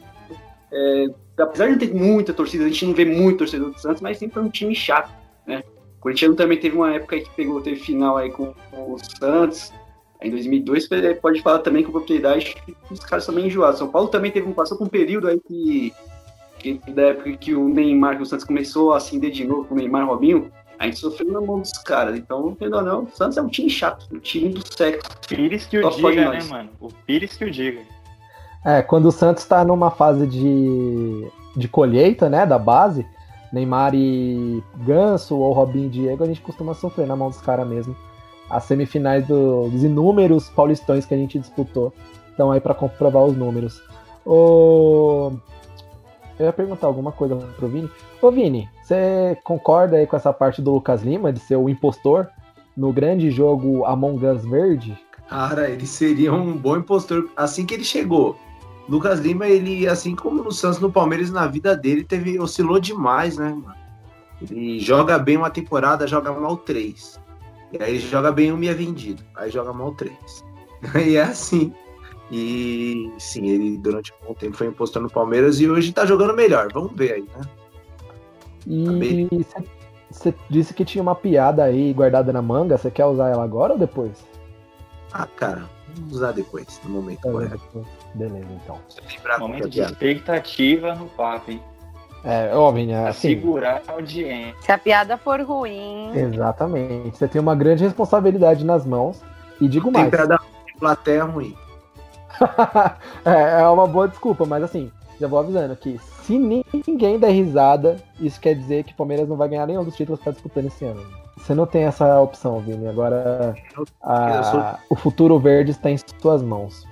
É, 0.73 1.07
apesar 1.39 1.67
de 1.67 1.73
não 1.73 1.79
ter 1.79 1.95
muita 1.95 2.33
torcida, 2.33 2.65
a 2.65 2.69
gente 2.69 2.87
não 2.87 2.95
vê 2.95 3.05
muito 3.05 3.39
torcedor 3.39 3.71
do 3.71 3.79
Santos, 3.79 4.01
mas 4.01 4.19
sempre 4.19 4.35
foi 4.35 4.43
um 4.43 4.51
time 4.51 4.75
chato, 4.75 5.11
né? 5.49 5.63
O 5.99 6.01
Corinthians 6.01 6.37
também 6.37 6.59
teve 6.59 6.77
uma 6.77 6.95
época 6.95 7.17
aí 7.17 7.23
que 7.23 7.31
pegou, 7.31 7.61
teve 7.61 7.81
final 7.81 8.17
aí 8.17 8.31
com, 8.31 8.55
com 8.71 8.93
o 8.93 8.99
Santos. 8.99 9.73
Em 10.23 10.31
2002, 10.31 10.89
você 10.89 11.15
pode 11.15 11.43
falar 11.43 11.61
também 11.61 11.83
com 11.83 11.91
propriedade 11.91 12.55
que 12.65 12.77
os 12.91 13.01
caras 13.01 13.25
são 13.25 13.35
meio 13.35 13.47
enjoados. 13.47 13.79
São 13.79 13.89
Paulo 13.89 14.09
também 14.09 14.31
teve 14.31 14.49
um, 14.49 14.53
passou 14.53 14.77
por 14.77 14.85
um 14.87 14.91
período 14.91 15.29
aí 15.29 15.41
que, 15.41 15.93
que 16.59 16.81
da 16.93 17.03
época 17.03 17.33
que 17.33 17.55
o 17.55 17.69
Neymar, 17.69 18.17
que 18.17 18.23
o 18.23 18.27
Santos 18.27 18.45
começou 18.45 18.93
a 18.93 18.99
acender 18.99 19.31
de 19.31 19.45
novo 19.45 19.65
com 19.65 19.75
o 19.75 19.79
Neymar 19.79 20.07
Robinho, 20.07 20.51
a 20.79 20.87
gente 20.87 20.99
sofreu 20.99 21.33
na 21.33 21.41
mão 21.41 21.61
dos 21.61 21.73
caras. 21.73 22.17
Então, 22.17 22.57
ou 22.61 22.83
não, 22.83 23.05
o 23.05 23.11
Santos 23.11 23.37
é 23.37 23.43
um 23.43 23.49
time 23.49 23.71
chato, 23.71 24.07
um 24.13 24.19
time 24.19 24.51
do 24.51 24.67
século. 24.67 25.03
Pires 25.27 25.67
que 25.67 25.79
o 25.79 25.83
Só 25.91 26.11
diga, 26.11 26.31
né, 26.31 26.39
mano? 26.49 26.71
O 26.81 26.89
Pires 27.07 27.37
que 27.37 27.45
o 27.45 27.51
diga. 27.51 27.81
É, 28.65 28.83
quando 28.83 29.07
o 29.07 29.13
Santos 29.13 29.45
tá 29.45 29.65
numa 29.65 29.91
fase 29.91 30.27
de, 30.27 31.29
de 31.57 31.69
colheita, 31.69 32.29
né, 32.29 32.45
da 32.45 32.59
base, 32.59 33.07
Neymar 33.53 33.95
e 33.95 34.63
Ganso 34.79 35.37
ou 35.37 35.53
Robinho 35.53 35.87
e 35.87 35.91
Diego, 35.91 36.23
a 36.23 36.27
gente 36.27 36.41
costuma 36.41 36.75
sofrer 36.75 37.07
na 37.07 37.17
mão 37.17 37.29
dos 37.29 37.41
caras 37.41 37.67
mesmo. 37.67 37.97
As 38.51 38.65
semifinais 38.65 39.27
do- 39.27 39.69
dos 39.69 39.83
inúmeros 39.85 40.49
paulistões 40.51 41.05
que 41.07 41.15
a 41.15 41.17
gente 41.17 41.39
disputou 41.39 41.93
estão 42.31 42.51
aí 42.53 42.61
pra 42.61 42.75
comprovar 42.75 43.25
os 43.25 43.37
números. 43.37 43.83
Ô, 44.25 45.33
Eu 46.39 46.47
ia 46.47 46.53
perguntar 46.53 46.87
alguma 46.87 47.11
coisa 47.11 47.35
pro 47.57 47.67
Vini. 47.67 47.91
Ô 48.23 48.31
Vini, 48.31 48.69
você 48.81 49.37
concorda 49.43 49.97
aí 49.97 50.07
com 50.07 50.15
essa 50.17 50.33
parte 50.33 50.63
do 50.63 50.73
Lucas 50.73 51.03
Lima 51.03 51.33
de 51.33 51.41
ser 51.41 51.57
o 51.57 51.69
impostor 51.69 52.29
no 52.77 52.93
grande 52.93 53.29
jogo 53.29 53.85
Among 53.85 54.25
Us 54.25 54.45
Verde? 54.45 54.97
Cara, 55.29 55.69
ele 55.69 55.85
seria 55.85 56.33
um 56.33 56.57
bom 56.57 56.77
impostor 56.77 57.29
assim 57.37 57.67
que 57.67 57.75
ele 57.75 57.83
chegou. 57.83 58.37
Lucas 58.89 59.21
Lima, 59.21 59.47
ele, 59.47 59.87
assim 59.87 60.17
como 60.17 60.43
no 60.43 60.51
Santos, 60.51 60.81
no 60.81 60.91
Palmeiras, 60.91 61.31
na 61.31 61.47
vida 61.47 61.77
dele, 61.77 62.05
teve 62.05 62.41
oscilou 62.41 62.81
demais, 62.81 63.37
né, 63.37 63.51
mano? 63.51 63.75
Ele 64.41 64.79
joga 64.81 65.19
bem 65.19 65.37
uma 65.37 65.51
temporada, 65.51 66.07
joga 66.07 66.33
mal 66.33 66.57
três. 66.57 67.21
E 67.73 67.83
aí 67.83 67.99
joga 67.99 68.33
bem 68.33 68.51
uma 68.51 68.65
e 68.65 68.69
é 68.69 68.75
vendido. 68.75 69.23
Aí 69.35 69.51
joga 69.51 69.73
mal 69.73 69.93
três. 69.95 70.45
E 70.95 71.17
é 71.17 71.23
assim. 71.23 71.73
E 72.31 73.13
sim, 73.19 73.49
ele 73.49 73.79
durante 73.79 74.13
um 74.13 74.29
bom 74.29 74.35
tempo 74.35 74.57
foi 74.57 74.69
impostor 74.69 75.03
no 75.03 75.11
Palmeiras 75.11 75.61
e 75.61 75.69
hoje 75.69 75.93
tá 75.93 76.07
jogando 76.07 76.35
melhor. 76.35 76.69
Vamos 76.73 76.93
ver 76.95 77.15
aí, 77.15 77.23
né? 77.23 77.41
E 78.67 79.27
você 80.11 80.35
disse 80.49 80.73
que 80.73 80.85
tinha 80.85 81.03
uma 81.03 81.15
piada 81.15 81.65
aí 81.65 81.93
guardada 81.93 82.33
na 82.33 82.41
manga. 82.41 82.77
Você 82.79 82.91
quer 82.91 83.07
usar 83.07 83.29
ela 83.29 83.43
agora 83.43 83.73
ou 83.73 83.79
depois? 83.79 84.25
Ah, 85.13 85.27
cara, 85.27 85.69
usar 86.11 86.33
depois, 86.33 86.81
no 86.85 86.91
momento 86.91 87.21
correto. 87.23 87.87
Beleza, 88.15 88.47
então. 88.63 88.79
Lembrar 89.11 89.39
Momento 89.39 89.69
de 89.69 89.77
piada. 89.79 89.93
expectativa 89.93 90.95
no 90.95 91.07
papo, 91.07 91.51
hein? 91.51 91.63
É, 92.25 92.51
ó, 92.55 92.71
Vini, 92.73 92.93
é 92.93 93.01
Pra 93.01 93.11
assim. 93.11 93.29
segurar 93.29 93.83
a 93.87 93.93
audiência. 93.93 94.55
Se 94.61 94.73
a 94.73 94.79
piada 94.79 95.17
for 95.17 95.41
ruim, 95.41 96.11
Exatamente. 96.17 97.17
Você 97.17 97.29
tem 97.29 97.41
uma 97.41 97.55
grande 97.55 97.85
responsabilidade 97.85 98.65
nas 98.65 98.85
mãos. 98.85 99.23
E 99.61 99.69
digo 99.69 99.91
Tem 99.93 100.01
mais. 100.03 100.11
pra 100.11 100.25
dar 100.27 100.43
plateia 100.79 101.25
ruim. 101.25 101.57
é, 103.25 103.61
é 103.63 103.69
uma 103.69 103.87
boa 103.87 104.09
desculpa, 104.09 104.45
mas 104.45 104.63
assim, 104.63 104.91
já 105.21 105.27
vou 105.27 105.39
avisando 105.39 105.75
que 105.77 105.99
se 106.23 106.39
ninguém 106.87 107.19
der 107.19 107.31
risada, 107.31 107.97
isso 108.21 108.41
quer 108.41 108.55
dizer 108.55 108.85
que 108.85 108.93
o 108.93 108.97
Palmeiras 108.97 109.29
não 109.29 109.37
vai 109.37 109.49
ganhar 109.49 109.67
nenhum 109.67 109.83
dos 109.85 109.97
títulos 109.97 110.19
que 110.21 110.25
tá 110.27 110.31
disputando 110.31 110.67
esse 110.67 110.85
ano. 110.85 111.05
Você 111.39 111.55
não 111.55 111.67
tem 111.67 111.85
essa 111.85 112.21
opção, 112.21 112.61
Vini. 112.61 112.87
Agora 112.89 113.55
a- 114.03 114.79
o 114.91 114.95
futuro 114.97 115.39
verde 115.39 115.71
está 115.71 115.91
em 115.91 115.97
suas 116.21 116.43
mãos. 116.43 116.85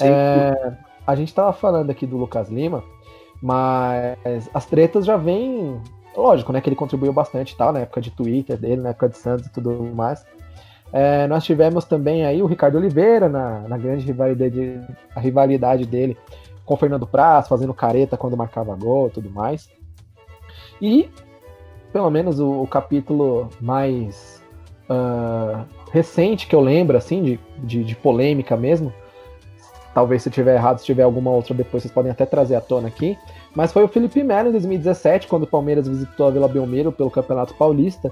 É, 0.00 0.72
a 1.06 1.14
gente 1.14 1.32
tava 1.34 1.52
falando 1.52 1.90
aqui 1.90 2.06
do 2.06 2.16
Lucas 2.16 2.48
Lima, 2.50 2.82
mas 3.40 4.50
as 4.52 4.66
tretas 4.66 5.04
já 5.06 5.16
vêm. 5.16 5.80
Lógico, 6.16 6.52
né? 6.52 6.60
Que 6.60 6.68
ele 6.68 6.76
contribuiu 6.76 7.12
bastante 7.12 7.56
tal, 7.56 7.72
na 7.72 7.80
época 7.80 8.00
de 8.00 8.10
Twitter 8.10 8.56
dele, 8.56 8.82
na 8.82 8.90
época 8.90 9.08
de 9.08 9.18
Santos 9.18 9.46
e 9.46 9.52
tudo 9.52 9.70
mais. 9.94 10.24
É, 10.92 11.26
nós 11.26 11.42
tivemos 11.44 11.84
também 11.84 12.24
aí 12.24 12.40
o 12.42 12.46
Ricardo 12.46 12.76
Oliveira 12.78 13.28
na, 13.28 13.60
na 13.60 13.76
grande 13.76 14.06
rivalidade, 14.06 14.80
a 15.14 15.18
rivalidade 15.20 15.84
dele 15.86 16.16
com 16.64 16.74
o 16.74 16.76
Fernando 16.76 17.06
Praz, 17.06 17.48
fazendo 17.48 17.74
careta 17.74 18.16
quando 18.16 18.36
marcava 18.36 18.74
gol 18.76 19.08
e 19.08 19.10
tudo 19.10 19.28
mais. 19.28 19.68
E, 20.80 21.10
pelo 21.94 22.10
menos, 22.10 22.40
o, 22.40 22.62
o 22.62 22.66
capítulo 22.66 23.48
mais 23.60 24.42
ah, 24.88 25.62
recente 25.92 26.48
que 26.48 26.56
eu 26.56 26.60
lembro, 26.60 26.96
assim, 26.96 27.22
de, 27.22 27.40
de, 27.58 27.84
de 27.84 27.94
polêmica 27.94 28.56
mesmo, 28.56 28.92
talvez 29.94 30.24
se 30.24 30.28
tiver 30.28 30.56
errado, 30.56 30.80
se 30.80 30.84
tiver 30.84 31.04
alguma 31.04 31.30
outra 31.30 31.54
depois, 31.54 31.84
vocês 31.84 31.94
podem 31.94 32.10
até 32.10 32.26
trazer 32.26 32.56
à 32.56 32.60
tona 32.60 32.88
aqui. 32.88 33.16
Mas 33.54 33.72
foi 33.72 33.84
o 33.84 33.88
Felipe 33.88 34.24
Melo 34.24 34.48
em 34.48 34.50
2017, 34.50 35.28
quando 35.28 35.44
o 35.44 35.46
Palmeiras 35.46 35.86
visitou 35.86 36.26
a 36.26 36.32
Vila 36.32 36.48
Belmiro 36.48 36.90
pelo 36.90 37.12
Campeonato 37.12 37.54
Paulista. 37.54 38.10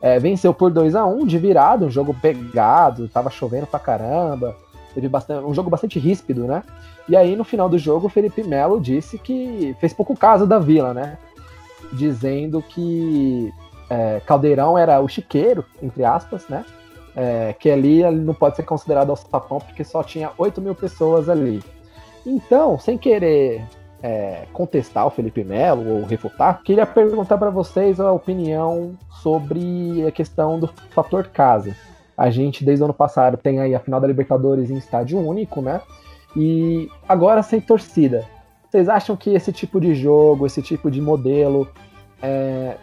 É, 0.00 0.20
venceu 0.20 0.54
por 0.54 0.70
2 0.70 0.94
a 0.94 1.04
1 1.04 1.26
de 1.26 1.36
virada, 1.36 1.84
um 1.84 1.90
jogo 1.90 2.14
pegado, 2.14 3.08
tava 3.08 3.30
chovendo 3.30 3.66
pra 3.66 3.80
caramba. 3.80 4.56
Teve 4.94 5.08
bastante, 5.08 5.44
um 5.44 5.52
jogo 5.52 5.68
bastante 5.68 5.98
ríspido, 5.98 6.44
né? 6.44 6.62
E 7.08 7.16
aí, 7.16 7.34
no 7.34 7.42
final 7.42 7.68
do 7.68 7.78
jogo, 7.78 8.06
o 8.06 8.10
Felipe 8.10 8.44
Melo 8.44 8.80
disse 8.80 9.18
que 9.18 9.74
fez 9.80 9.92
pouco 9.92 10.16
caso 10.16 10.46
da 10.46 10.60
Vila, 10.60 10.94
né? 10.94 11.18
Dizendo 11.92 12.62
que 12.62 13.52
é, 13.88 14.20
Caldeirão 14.26 14.76
era 14.76 15.00
o 15.00 15.08
chiqueiro, 15.08 15.64
entre 15.82 16.04
aspas, 16.04 16.48
né? 16.48 16.64
É, 17.16 17.54
que 17.58 17.70
ali 17.70 18.02
não 18.10 18.34
pode 18.34 18.56
ser 18.56 18.64
considerado 18.64 19.10
alçapão 19.10 19.58
porque 19.58 19.84
só 19.84 20.02
tinha 20.02 20.32
8 20.36 20.60
mil 20.60 20.74
pessoas 20.74 21.28
ali. 21.28 21.62
Então, 22.26 22.78
sem 22.78 22.98
querer 22.98 23.62
é, 24.02 24.46
contestar 24.52 25.06
o 25.06 25.10
Felipe 25.10 25.44
Melo 25.44 25.98
ou 25.98 26.04
refutar, 26.04 26.62
queria 26.62 26.86
perguntar 26.86 27.38
para 27.38 27.50
vocês 27.50 28.00
a 28.00 28.10
opinião 28.12 28.94
sobre 29.22 30.06
a 30.06 30.10
questão 30.10 30.58
do 30.58 30.68
fator 30.90 31.28
casa. 31.28 31.76
A 32.16 32.30
gente, 32.30 32.64
desde 32.64 32.82
o 32.82 32.86
ano 32.86 32.94
passado, 32.94 33.36
tem 33.36 33.60
aí 33.60 33.74
a 33.74 33.80
final 33.80 34.00
da 34.00 34.06
Libertadores 34.06 34.70
em 34.70 34.76
estádio 34.76 35.18
único, 35.18 35.60
né? 35.60 35.80
E 36.36 36.88
agora 37.08 37.42
sem 37.42 37.60
torcida. 37.60 38.24
Vocês 38.74 38.88
acham 38.88 39.16
que 39.16 39.30
esse 39.30 39.52
tipo 39.52 39.80
de 39.80 39.94
jogo, 39.94 40.46
esse 40.46 40.60
tipo 40.60 40.90
de 40.90 41.00
modelo, 41.00 41.68
é, 42.20 42.76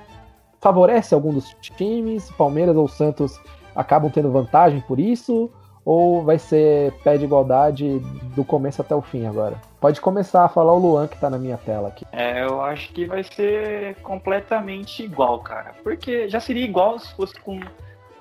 favorece 0.62 1.14
algum 1.14 1.34
dos 1.34 1.54
times? 1.60 2.32
Palmeiras 2.32 2.78
ou 2.78 2.88
Santos 2.88 3.38
acabam 3.76 4.10
tendo 4.10 4.32
vantagem 4.32 4.80
por 4.80 5.02
isso? 5.02 5.52
Ou 5.84 6.24
vai 6.24 6.40
ser 6.40 6.94
pé 7.04 7.18
de 7.18 7.26
igualdade 7.26 8.00
do 8.34 8.46
começo 8.46 8.82
até 8.82 8.96
o 8.96 9.02
fim 9.02 9.26
agora? 9.26 9.58
Pode 9.82 10.00
começar 10.00 10.46
a 10.46 10.48
falar 10.48 10.72
o 10.72 10.80
Luan 10.80 11.10
que 11.10 11.20
tá 11.20 11.30
na 11.30 11.38
minha 11.38 11.58
tela 11.58 11.90
aqui. 11.90 12.06
É, 12.14 12.42
eu 12.42 12.62
acho 12.62 12.94
que 12.94 13.04
vai 13.04 13.26
ser 13.26 13.96
completamente 13.96 15.04
igual, 15.04 15.40
cara. 15.40 15.76
Porque 15.84 16.30
já 16.30 16.40
seria 16.40 16.64
igual 16.64 17.00
se 17.00 17.14
fosse 17.16 17.38
com. 17.42 17.60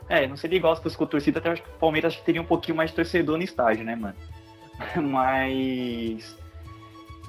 É, 0.09 0.27
não 0.27 0.37
seria 0.37 0.57
igual 0.57 0.75
se 0.75 0.83
fosse 0.83 0.99
com 0.99 1.07
torcida, 1.07 1.39
até 1.39 1.51
acho 1.51 1.63
que 1.63 1.71
o 1.71 1.79
Palmeiras 1.79 2.17
teria 2.17 2.43
um 2.43 2.47
pouquinho 2.47 2.77
mais 2.77 2.91
torcedor 2.91 3.37
no 3.37 3.45
estádio, 3.45 3.85
né, 3.85 3.95
mano? 3.95 4.17
Mas. 5.01 6.40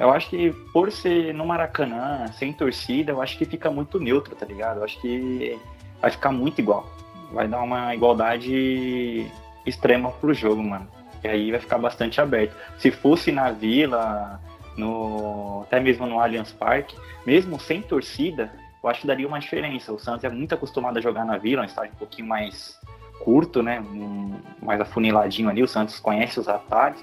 Eu 0.02 0.10
acho 0.10 0.32
que 0.32 0.52
por 0.74 0.92
ser 0.92 1.32
no 1.32 1.46
Maracanã, 1.46 2.26
sem 2.34 2.52
torcida, 2.52 3.12
eu 3.12 3.22
acho 3.22 3.38
que 3.38 3.46
fica 3.46 3.70
muito 3.70 4.00
neutro, 4.00 4.36
tá 4.36 4.48
ligado? 4.48 4.78
Eu 4.78 4.84
acho 4.84 5.00
que 5.00 5.60
vai 6.02 6.10
ficar 6.10 6.32
muito 6.32 6.60
igual. 6.60 6.90
Vai 7.32 7.48
dar 7.48 7.62
uma 7.62 7.94
igualdade 7.94 9.28
extrema 9.64 10.10
pro 10.10 10.34
jogo, 10.34 10.64
mano. 10.64 10.88
E 11.24 11.28
aí 11.28 11.52
vai 11.52 11.60
ficar 11.60 11.78
bastante 11.78 12.20
aberto. 12.20 12.56
Se 12.80 12.90
fosse 12.90 13.32
na 13.32 13.52
Vila, 13.52 14.42
no 14.76 15.62
até 15.68 15.80
mesmo 15.80 16.08
no 16.08 16.20
Allianz 16.20 16.52
Parque, 16.52 16.98
mesmo 17.24 17.60
sem 17.60 17.84
torcida, 17.84 18.52
eu 18.84 18.90
acho 18.90 19.02
que 19.02 19.08
daria 19.08 19.28
uma 19.28 19.40
diferença. 19.40 19.94
O 19.94 20.00
Santos 20.00 20.24
é 20.24 20.30
muito 20.30 20.56
acostumado 20.56 20.98
a 20.98 21.02
jogar 21.02 21.26
na 21.26 21.38
Vila, 21.38 21.62
um 21.62 21.66
estádio 21.66 21.94
um 21.94 22.00
pouquinho 22.00 22.28
mais 22.28 22.76
curto, 23.24 23.62
né? 23.62 23.80
Um, 23.80 24.34
mais 24.64 24.82
afuniladinho 24.82 25.48
ali. 25.48 25.62
O 25.62 25.68
Santos 25.68 26.00
conhece 26.00 26.40
os 26.40 26.50
atalhos. 26.50 27.00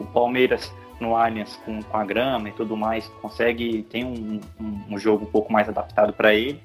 O 0.00 0.06
Palmeiras 0.06 0.72
no 1.00 1.16
Allianz 1.16 1.56
com, 1.64 1.82
com 1.82 1.96
a 1.96 2.04
grama 2.04 2.48
e 2.48 2.52
tudo 2.52 2.76
mais 2.76 3.06
consegue 3.22 3.82
tem 3.84 4.04
um, 4.04 4.40
um, 4.60 4.94
um 4.94 4.98
jogo 4.98 5.24
um 5.24 5.30
pouco 5.30 5.52
mais 5.52 5.68
adaptado 5.68 6.12
para 6.12 6.34
ele. 6.34 6.60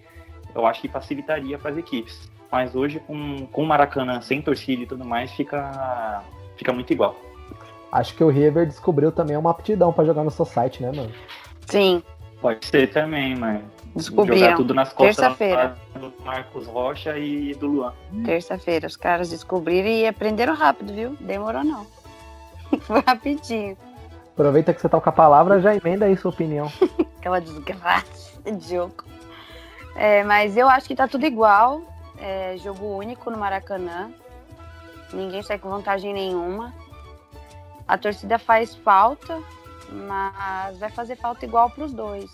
Eu 0.54 0.66
acho 0.66 0.82
que 0.82 0.88
facilitaria 0.88 1.58
para 1.58 1.72
as 1.72 1.78
equipes. 1.78 2.32
Mas 2.52 2.76
hoje 2.76 3.00
com, 3.00 3.48
com 3.48 3.64
o 3.64 3.66
Maracanã 3.66 4.22
sem 4.22 4.42
torcida 4.42 4.84
e 4.84 4.86
tudo 4.86 5.04
mais 5.04 5.32
fica 5.32 6.24
fica 6.56 6.72
muito 6.72 6.92
igual. 6.92 7.16
Acho 7.92 8.16
que 8.16 8.24
o 8.24 8.30
River 8.30 8.66
descobriu 8.66 9.12
também 9.12 9.38
uma 9.38 9.52
aptidão 9.52 9.94
para 9.94 10.04
jogar 10.06 10.24
no 10.24 10.32
Society, 10.32 10.82
né, 10.82 10.92
mano? 10.92 11.12
Sim, 11.68 12.02
Pode 12.44 12.66
ser 12.66 12.92
também, 12.92 13.38
mas 13.38 13.62
jogar 13.62 13.72
descobriram. 13.96 14.58
tudo 14.58 14.74
nas 14.74 14.92
costas 14.92 15.16
Terça-feira. 15.16 15.78
do 15.98 16.14
Marcos 16.26 16.68
Rocha 16.68 17.18
e 17.18 17.56
do 17.56 17.68
Luan. 17.68 17.94
Terça-feira, 18.26 18.86
os 18.86 18.98
caras 18.98 19.30
descobriram 19.30 19.88
e 19.88 20.06
aprenderam 20.06 20.54
rápido, 20.54 20.94
viu? 20.94 21.18
Demorou 21.22 21.64
não. 21.64 21.88
Foi 22.82 23.02
rapidinho. 23.08 23.78
Aproveita 24.34 24.74
que 24.74 24.82
você 24.82 24.90
tá 24.90 25.00
com 25.00 25.10
a 25.10 25.14
palavra, 25.14 25.62
já 25.62 25.76
emenda 25.76 26.06
aí 26.06 26.18
sua 26.18 26.32
opinião. 26.32 26.68
Aquela 27.18 27.40
desgraça 27.40 28.42
de 28.52 28.70
jogo. 28.70 29.04
É, 29.96 30.24
mas 30.24 30.58
eu 30.58 30.68
acho 30.68 30.88
que 30.88 30.96
tá 30.96 31.08
tudo 31.08 31.26
igual. 31.26 31.82
É, 32.18 32.58
jogo 32.58 32.98
único 32.98 33.30
no 33.30 33.38
Maracanã. 33.38 34.12
Ninguém 35.14 35.44
sai 35.44 35.60
com 35.60 35.70
vantagem 35.70 36.14
nenhuma. 36.14 36.74
A 37.88 37.96
torcida 37.96 38.40
faz 38.40 38.76
falta, 38.76 39.40
mas 39.92 40.80
vai 40.80 40.90
fazer 40.90 41.16
falta 41.16 41.46
igual 41.46 41.70
para 41.70 41.84
os 41.84 41.94
dois. 41.94 42.34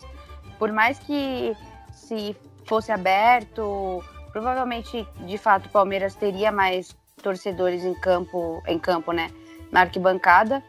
Por 0.57 0.71
mais 0.71 0.97
que 0.99 1.55
se 1.91 2.35
fosse 2.65 2.93
aberto, 2.93 4.01
provavelmente 4.31 5.05
de 5.25 5.37
fato 5.37 5.65
o 5.65 5.69
Palmeiras 5.69 6.15
teria 6.15 6.51
mais 6.51 6.95
torcedores 7.21 7.83
em 7.83 7.93
campo, 7.93 8.63
em 8.65 8.79
campo, 8.79 9.11
né? 9.11 9.31
Na 9.69 9.81
arquibancada. 9.81 10.63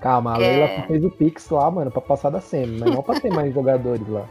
Calma, 0.00 0.36
a 0.36 0.42
É. 0.42 0.46
Leila 0.46 0.80
só 0.80 0.86
fez 0.86 1.04
o 1.04 1.10
Pix 1.10 1.48
lá, 1.50 1.70
mano, 1.70 1.90
pra 1.90 2.00
passar 2.00 2.30
da 2.30 2.40
semi, 2.40 2.78
mas 2.78 2.94
não 2.94 3.02
pra 3.02 3.20
ter 3.20 3.30
mais 3.32 3.52
jogadores 3.54 4.06
lá. 4.08 4.26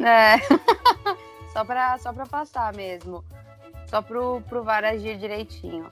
É. 0.00 0.38
só 1.52 1.64
para 1.64 1.98
só 1.98 2.12
pra 2.12 2.26
passar 2.26 2.74
mesmo. 2.74 3.24
Só 3.86 4.02
pro, 4.02 4.40
pro 4.48 4.62
VAR 4.64 4.84
agir 4.84 5.16
direitinho. 5.18 5.86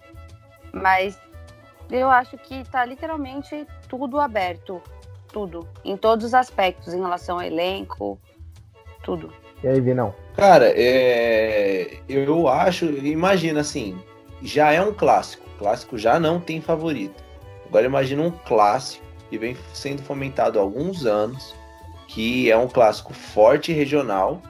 Mas 0.73 1.19
eu 1.91 2.09
acho 2.09 2.37
que 2.39 2.65
tá 2.71 2.85
literalmente 2.85 3.67
tudo 3.89 4.19
aberto. 4.19 4.81
Tudo. 5.33 5.69
Em 5.85 5.97
todos 5.97 6.25
os 6.25 6.35
aspectos, 6.35 6.93
em 6.93 7.01
relação 7.01 7.37
ao 7.37 7.43
elenco, 7.45 8.19
tudo. 9.03 9.33
E 9.63 9.69
aí, 9.69 9.81
Vinão? 9.81 10.13
Cara, 10.35 10.73
é, 10.75 11.99
eu 12.09 12.49
acho, 12.49 12.87
imagina 12.87 13.61
assim, 13.61 13.97
já 14.43 14.73
é 14.73 14.81
um 14.81 14.93
clássico. 14.93 15.45
Clássico 15.59 15.99
já 15.99 16.19
não 16.19 16.41
tem 16.41 16.61
favorito. 16.61 17.23
Agora 17.69 17.87
imagina 17.87 18.23
um 18.23 18.31
clássico 18.31 19.05
que 19.31 19.39
vem 19.39 19.57
sendo 19.73 20.03
fomentado 20.03 20.59
há 20.59 20.63
alguns 20.63 21.07
anos, 21.07 21.55
que 22.09 22.51
é 22.51 22.57
um 22.59 22.69
clássico 22.69 23.15
forte 23.15 23.71
e 23.71 23.75
regional. 23.75 24.43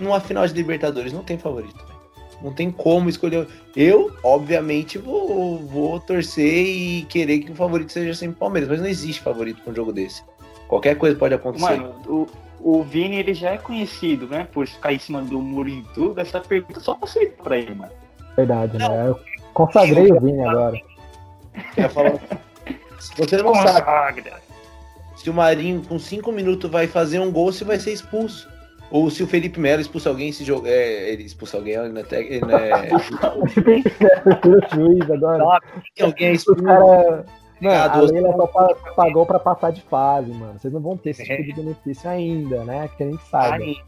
Numa 0.00 0.18
final 0.18 0.46
de 0.46 0.54
Libertadores 0.54 1.12
não 1.12 1.22
tem 1.22 1.38
favorito. 1.38 1.76
velho. 1.76 1.94
Não 2.42 2.52
tem 2.52 2.70
como 2.70 3.08
escolher. 3.08 3.46
Eu, 3.76 4.10
obviamente, 4.24 4.98
vou, 4.98 5.58
vou 5.58 6.00
torcer 6.00 6.66
e 6.66 7.02
querer 7.08 7.38
que 7.40 7.52
o 7.52 7.54
favorito 7.54 7.92
seja 7.92 8.12
sempre 8.14 8.34
o 8.36 8.38
Palmeiras, 8.38 8.68
mas 8.68 8.80
não 8.80 8.88
existe 8.88 9.22
favorito 9.22 9.62
para 9.62 9.72
um 9.72 9.76
jogo 9.76 9.92
desse. 9.92 10.22
Qualquer 10.66 10.96
coisa 10.96 11.16
pode 11.16 11.34
acontecer. 11.34 11.76
Mano, 11.76 11.94
o, 12.06 12.26
o 12.60 12.82
Vini 12.82 13.16
ele 13.16 13.34
já 13.34 13.50
é 13.50 13.58
conhecido, 13.58 14.26
né? 14.26 14.48
Por 14.52 14.66
ficar 14.66 14.92
em 14.92 14.98
cima 14.98 15.22
do 15.22 15.40
muro 15.40 15.68
em 15.68 15.82
tudo. 15.94 16.20
Essa 16.20 16.40
pergunta 16.40 16.80
só 16.80 16.96
facilita 16.96 17.42
pra 17.42 17.56
ele, 17.56 17.74
mano. 17.74 17.92
Verdade, 18.36 18.78
né? 18.78 19.08
Eu 19.08 19.20
consagrei 19.52 20.10
o 20.10 20.20
Vini 20.20 20.42
agora. 20.42 20.76
Eu 21.76 21.82
ia 21.84 21.88
falar- 21.88 22.18
Se 22.18 22.43
você 23.16 23.36
não 23.38 23.54
sabe 23.54 23.82
Consagra. 23.82 24.40
se 25.16 25.30
o 25.30 25.34
Marinho 25.34 25.82
com 25.82 25.98
5 25.98 26.30
minutos 26.32 26.70
vai 26.70 26.86
fazer 26.86 27.18
um 27.20 27.30
gol, 27.32 27.52
se 27.52 27.64
vai 27.64 27.78
ser 27.78 27.92
expulso. 27.92 28.48
Ou 28.90 29.10
se 29.10 29.22
o 29.22 29.26
Felipe 29.26 29.58
Melo 29.58 29.80
expulsa 29.80 30.08
alguém, 30.10 30.30
se 30.30 30.44
jogo, 30.44 30.66
é, 30.68 31.10
ele 31.10 31.24
expulsa 31.24 31.56
alguém, 31.56 31.74
ele 31.74 31.88
não 31.88 32.00
é, 32.00 32.04
tec- 32.04 32.30
ele 32.30 32.40
não 32.46 32.56
é- 32.58 32.90
o 32.92 34.74
juiz 34.76 35.10
agora. 35.10 35.60
alguém 36.00 36.28
é 36.28 36.32
expulso. 36.32 36.62
caras. 36.62 37.24
Mano, 37.60 37.92
a 37.92 38.00
Leila 38.00 38.32
só 38.36 38.46
pa- 38.46 38.74
pagou 38.94 39.24
pra 39.24 39.38
passar 39.38 39.72
de 39.72 39.80
fase, 39.82 40.30
mano. 40.32 40.58
Vocês 40.58 40.72
não 40.72 40.80
vão 40.80 40.96
ter 40.96 41.10
esse 41.10 41.24
tipo 41.24 41.42
de 41.42 41.52
benefício 41.54 42.10
ainda, 42.10 42.62
né? 42.64 42.88
Que 42.96 43.04
a 43.04 43.06
gente 43.10 43.24
sabe. 43.30 43.82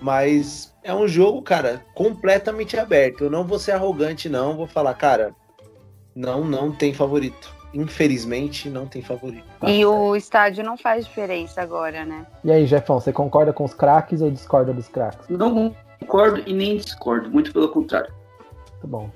Mas 0.00 0.74
é 0.82 0.92
um 0.94 1.06
jogo, 1.06 1.40
cara, 1.42 1.82
completamente 1.94 2.78
aberto. 2.78 3.24
Eu 3.24 3.30
não 3.30 3.44
vou 3.44 3.58
ser 3.58 3.72
arrogante, 3.72 4.28
não. 4.28 4.56
Vou 4.56 4.66
falar, 4.66 4.94
cara, 4.94 5.34
não, 6.14 6.44
não 6.44 6.72
tem 6.72 6.92
favorito. 6.92 7.54
Infelizmente, 7.74 8.68
não 8.70 8.86
tem 8.86 9.02
favorito. 9.02 9.44
E 9.66 9.84
o 9.84 10.16
estádio 10.16 10.64
não 10.64 10.76
faz 10.76 11.04
diferença 11.06 11.60
agora, 11.60 12.04
né? 12.04 12.26
E 12.42 12.50
aí, 12.50 12.66
Jefão, 12.66 12.98
você 13.00 13.12
concorda 13.12 13.52
com 13.52 13.64
os 13.64 13.74
craques 13.74 14.22
ou 14.22 14.30
discorda 14.30 14.72
dos 14.72 14.88
craques? 14.88 15.28
Não 15.28 15.74
concordo 16.00 16.42
e 16.46 16.52
nem 16.52 16.76
discordo, 16.78 17.30
muito 17.30 17.52
pelo 17.52 17.68
contrário. 17.68 18.12
Tá 18.80 18.86
bom. 18.86 19.10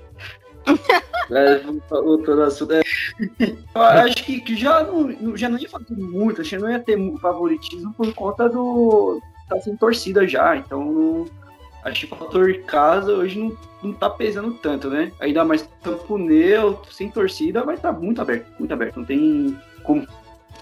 É, 1.31 1.57
voltando 1.89 2.41
ao 2.41 2.47
assunto, 2.47 2.73
é, 2.73 2.81
eu 3.73 3.81
acho 3.81 4.15
que, 4.25 4.41
que 4.41 4.57
já, 4.57 4.83
não, 4.83 5.37
já 5.37 5.47
não 5.47 5.57
ia 5.57 5.69
fazer 5.69 5.95
muito, 5.95 6.41
acho 6.41 6.49
que 6.49 6.57
não 6.57 6.69
ia 6.69 6.79
ter 6.79 6.97
favoritismo 7.19 7.93
por 7.93 8.13
conta 8.13 8.49
do. 8.49 9.21
tá 9.47 9.57
sem 9.61 9.75
torcida 9.77 10.27
já, 10.27 10.57
então 10.57 10.83
não- 10.83 11.25
acho 11.83 12.07
que 12.07 12.13
o 12.13 12.17
fator 12.17 12.53
casa 12.65 13.11
hoje 13.11 13.39
não, 13.39 13.57
não 13.81 13.93
tá 13.93 14.09
pesando 14.09 14.53
tanto, 14.53 14.89
né? 14.89 15.11
Ainda 15.19 15.43
mais 15.43 15.67
campo 15.81 16.17
neutro, 16.17 16.93
sem 16.93 17.09
torcida, 17.09 17.63
vai 17.63 17.75
estar 17.75 17.91
muito 17.91 18.21
aberto, 18.21 18.47
muito 18.59 18.73
aberto, 18.73 18.97
não 18.97 19.05
tem 19.05 19.57
como 19.83 20.07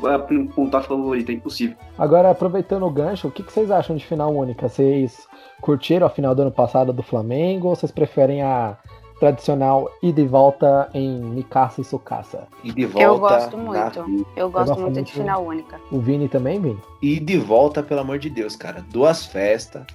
ah, 0.04 0.20
contar 0.56 0.82
favorito, 0.82 1.30
é 1.30 1.34
impossível. 1.34 1.76
Agora, 1.98 2.32
aproveitando 2.32 2.84
o 2.84 2.90
gancho, 2.90 3.28
o 3.28 3.32
que, 3.32 3.44
que 3.44 3.52
vocês 3.52 3.70
acham 3.70 3.96
de 3.96 4.06
final 4.06 4.34
única? 4.34 4.68
Vocês 4.68 5.28
curtiram 5.62 6.08
a 6.08 6.10
final 6.10 6.34
do 6.34 6.44
ano 6.44 6.52
passado 6.52 6.92
do 6.92 7.04
Flamengo 7.04 7.68
ou 7.68 7.76
vocês 7.76 7.92
preferem 7.92 8.42
a, 8.42 8.78
tradicional 9.22 9.88
ida 10.02 10.20
e 10.20 10.26
volta 10.26 10.90
em 10.96 11.22
Mikasa 11.22 11.80
e 11.80 11.84
Sukasa. 11.84 12.48
E 12.64 12.74
de 12.74 12.86
volta. 12.88 13.08
Eu 13.08 13.20
gosto 13.20 13.56
na 13.56 13.64
muito. 13.64 14.04
fila. 14.04 14.26
Eu 14.36 14.50
gosto 14.50 14.68
gosto 14.70 14.82
muito 14.82 14.94
muito. 14.96 15.06
de 15.06 15.14
final 15.14 15.46
única. 15.46 15.80
O 15.92 16.00
Vini 16.00 16.28
também, 16.28 16.60
Vini? 16.60 16.80
E 17.04 17.20
de 17.20 17.38
volta, 17.38 17.84
pelo 17.84 18.02
amor 18.02 18.18
de 18.18 18.32
Deus, 18.32 18.56
cara. 18.56 18.84
Duas 18.90 19.24
festas, 19.28 19.86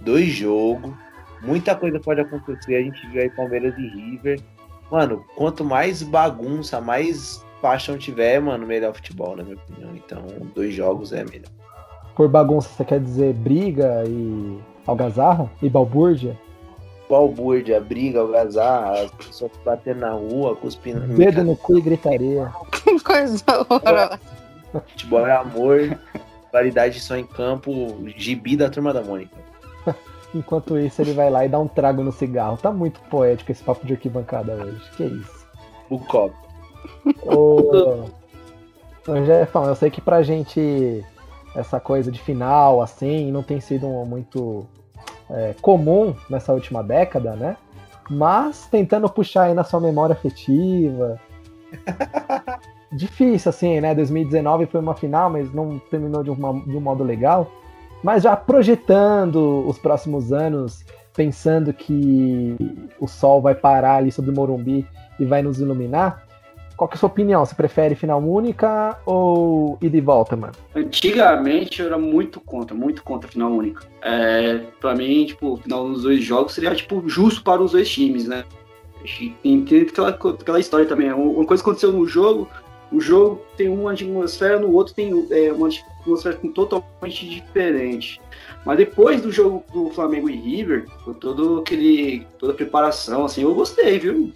dois 0.00 0.28
jogos, 0.28 0.92
muita 1.42 1.74
coisa 1.74 2.00
pode 2.00 2.20
acontecer. 2.20 2.76
A 2.76 2.82
gente 2.82 3.06
viu 3.08 3.22
aí 3.22 3.30
Palmeiras 3.30 3.74
e 3.78 3.88
River. 3.88 4.40
Mano, 4.90 5.24
quanto 5.36 5.64
mais 5.64 6.02
bagunça, 6.02 6.80
mais 6.80 7.44
paixão 7.60 7.96
tiver, 7.96 8.40
mano, 8.40 8.66
melhor 8.66 8.94
futebol, 8.94 9.36
na 9.36 9.42
minha 9.42 9.56
opinião. 9.56 9.90
Então, 9.96 10.22
dois 10.54 10.74
jogos 10.74 11.12
é 11.12 11.24
melhor. 11.24 11.48
Por 12.14 12.28
bagunça, 12.28 12.68
você 12.68 12.84
quer 12.84 13.00
dizer 13.00 13.32
briga 13.34 14.04
e 14.06 14.58
algazarra? 14.86 15.50
E 15.62 15.68
balbúrdia? 15.68 16.38
Balbúrdia, 17.08 17.80
briga, 17.80 18.20
algazarra, 18.20 19.00
as 19.00 19.10
pessoas 19.12 19.50
batendo 19.64 20.00
na 20.00 20.12
rua, 20.12 20.54
cuspindo. 20.56 21.00
Dedo 21.00 21.42
no 21.42 21.56
cu 21.56 21.78
e 21.78 21.80
gritaria. 21.80 22.52
Coisa 23.04 23.44
horrorosa. 23.48 24.20
Futebol 24.88 25.26
é 25.26 25.36
amor, 25.36 25.98
qualidade 26.50 27.00
só 27.00 27.16
em 27.16 27.24
campo, 27.24 27.70
gibi 28.16 28.56
da 28.56 28.68
turma 28.68 28.92
da 28.92 29.02
Mônica. 29.02 29.43
Enquanto 30.34 30.76
isso, 30.78 31.00
ele 31.00 31.12
vai 31.12 31.30
lá 31.30 31.44
e 31.44 31.48
dá 31.48 31.58
um 31.58 31.68
trago 31.68 32.02
no 32.02 32.10
cigarro. 32.10 32.56
Tá 32.56 32.72
muito 32.72 33.00
poético 33.02 33.52
esse 33.52 33.62
papo 33.62 33.86
de 33.86 33.92
arquibancada 33.94 34.52
hoje. 34.54 34.90
Que 34.96 35.04
isso. 35.04 35.46
O 35.88 35.98
copo. 35.98 36.34
Ô, 37.24 38.06
ô, 39.08 39.24
Jefão, 39.24 39.64
eu 39.66 39.74
sei 39.74 39.90
que 39.90 40.00
pra 40.00 40.22
gente 40.22 41.04
essa 41.54 41.78
coisa 41.78 42.10
de 42.10 42.18
final, 42.20 42.82
assim, 42.82 43.30
não 43.30 43.42
tem 43.42 43.60
sido 43.60 43.86
muito 44.04 44.66
é, 45.30 45.54
comum 45.62 46.14
nessa 46.28 46.52
última 46.52 46.82
década, 46.82 47.36
né? 47.36 47.56
Mas 48.10 48.66
tentando 48.66 49.08
puxar 49.08 49.44
aí 49.44 49.54
na 49.54 49.62
sua 49.64 49.80
memória 49.80 50.14
afetiva. 50.14 51.18
Difícil, 52.92 53.48
assim, 53.50 53.80
né? 53.80 53.94
2019 53.94 54.66
foi 54.66 54.80
uma 54.80 54.94
final, 54.94 55.30
mas 55.30 55.52
não 55.52 55.78
terminou 55.90 56.22
de, 56.22 56.30
uma- 56.30 56.60
de 56.60 56.76
um 56.76 56.80
modo 56.80 57.02
legal. 57.04 57.50
Mas 58.04 58.22
já 58.22 58.36
projetando 58.36 59.66
os 59.66 59.78
próximos 59.78 60.30
anos, 60.30 60.84
pensando 61.16 61.72
que 61.72 62.54
o 63.00 63.08
sol 63.08 63.40
vai 63.40 63.54
parar 63.54 63.96
ali 63.96 64.12
sobre 64.12 64.30
o 64.30 64.34
Morumbi 64.34 64.86
e 65.18 65.24
vai 65.24 65.42
nos 65.42 65.58
iluminar, 65.58 66.22
qual 66.76 66.86
que 66.86 66.96
é 66.96 66.96
a 66.96 67.00
sua 67.00 67.06
opinião? 67.06 67.42
Você 67.46 67.54
prefere 67.54 67.94
final 67.94 68.20
única 68.20 68.98
ou 69.06 69.78
ida 69.80 69.96
e 69.96 70.02
volta, 70.02 70.36
mano? 70.36 70.52
Antigamente 70.76 71.80
eu 71.80 71.86
era 71.86 71.96
muito 71.96 72.40
contra, 72.40 72.76
muito 72.76 73.02
contra 73.02 73.26
final 73.26 73.50
única. 73.50 73.86
É, 74.02 74.58
pra 74.78 74.94
mim, 74.94 75.24
tipo, 75.24 75.56
final 75.56 75.88
dos 75.88 76.02
dois 76.02 76.22
jogos 76.22 76.52
seria, 76.52 76.74
tipo, 76.74 77.02
justo 77.08 77.42
para 77.42 77.62
os 77.62 77.72
dois 77.72 77.88
times, 77.90 78.28
né? 78.28 78.44
Tem 79.42 79.64
aquela, 79.88 80.10
aquela 80.10 80.60
história 80.60 80.84
também. 80.84 81.10
Uma 81.10 81.46
coisa 81.46 81.62
aconteceu 81.62 81.90
no 81.90 82.06
jogo, 82.06 82.48
o 82.94 83.00
jogo 83.00 83.44
tem 83.56 83.68
uma 83.68 83.92
atmosfera, 83.92 84.60
no 84.60 84.72
outro 84.72 84.94
tem 84.94 85.26
é, 85.30 85.52
uma 85.52 85.68
atmosfera 85.68 86.38
totalmente 86.54 87.28
diferente. 87.28 88.20
Mas 88.64 88.78
depois 88.78 89.20
do 89.20 89.32
jogo 89.32 89.64
do 89.72 89.90
Flamengo 89.90 90.30
e 90.30 90.36
River, 90.36 90.86
com 91.04 91.12
todo 91.12 91.58
aquele, 91.58 92.26
toda 92.38 92.52
a 92.52 92.56
preparação, 92.56 93.24
assim, 93.24 93.42
eu 93.42 93.54
gostei, 93.54 93.98
viu? 93.98 94.32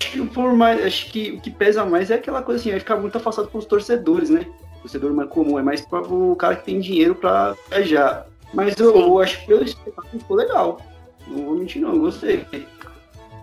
Acho 0.00 0.12
que, 0.12 0.26
por 0.28 0.52
mais, 0.54 0.84
acho 0.84 1.10
que 1.10 1.32
o 1.32 1.40
que 1.40 1.50
pesa 1.50 1.84
mais 1.84 2.10
é 2.10 2.14
aquela 2.14 2.42
coisa 2.42 2.60
assim, 2.60 2.70
vai 2.70 2.78
ficar 2.78 2.96
muito 2.96 3.18
afastado 3.18 3.48
com 3.48 3.58
os 3.58 3.66
torcedores, 3.66 4.30
né? 4.30 4.46
O 4.78 4.82
torcedor 4.82 5.12
mais 5.12 5.28
comum, 5.28 5.58
é 5.58 5.62
mais 5.62 5.80
para 5.80 6.00
o 6.00 6.36
cara 6.36 6.56
que 6.56 6.64
tem 6.64 6.78
dinheiro 6.78 7.14
para 7.14 7.56
viajar. 7.68 8.26
Mas 8.54 8.78
eu, 8.78 8.96
eu 8.96 9.18
acho 9.18 9.40
que 9.40 9.46
pelo 9.48 9.64
espetáculo 9.64 10.20
ficou 10.20 10.36
legal. 10.36 10.80
Não 11.26 11.44
vou 11.44 11.56
mentir, 11.56 11.82
não, 11.82 11.94
eu 11.94 12.00
gostei. 12.00 12.46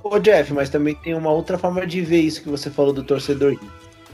Ô 0.04 0.17
Jeff, 0.19 0.54
mas 0.54 0.69
também 0.69 0.95
tem 0.95 1.13
uma 1.13 1.32
outra 1.32 1.58
forma 1.58 1.86
de 1.86 2.01
ver 2.01 2.21
isso 2.21 2.41
que 2.41 2.49
você 2.49 2.69
falou 2.69 2.93
do 2.93 3.04
torcedor. 3.04 3.58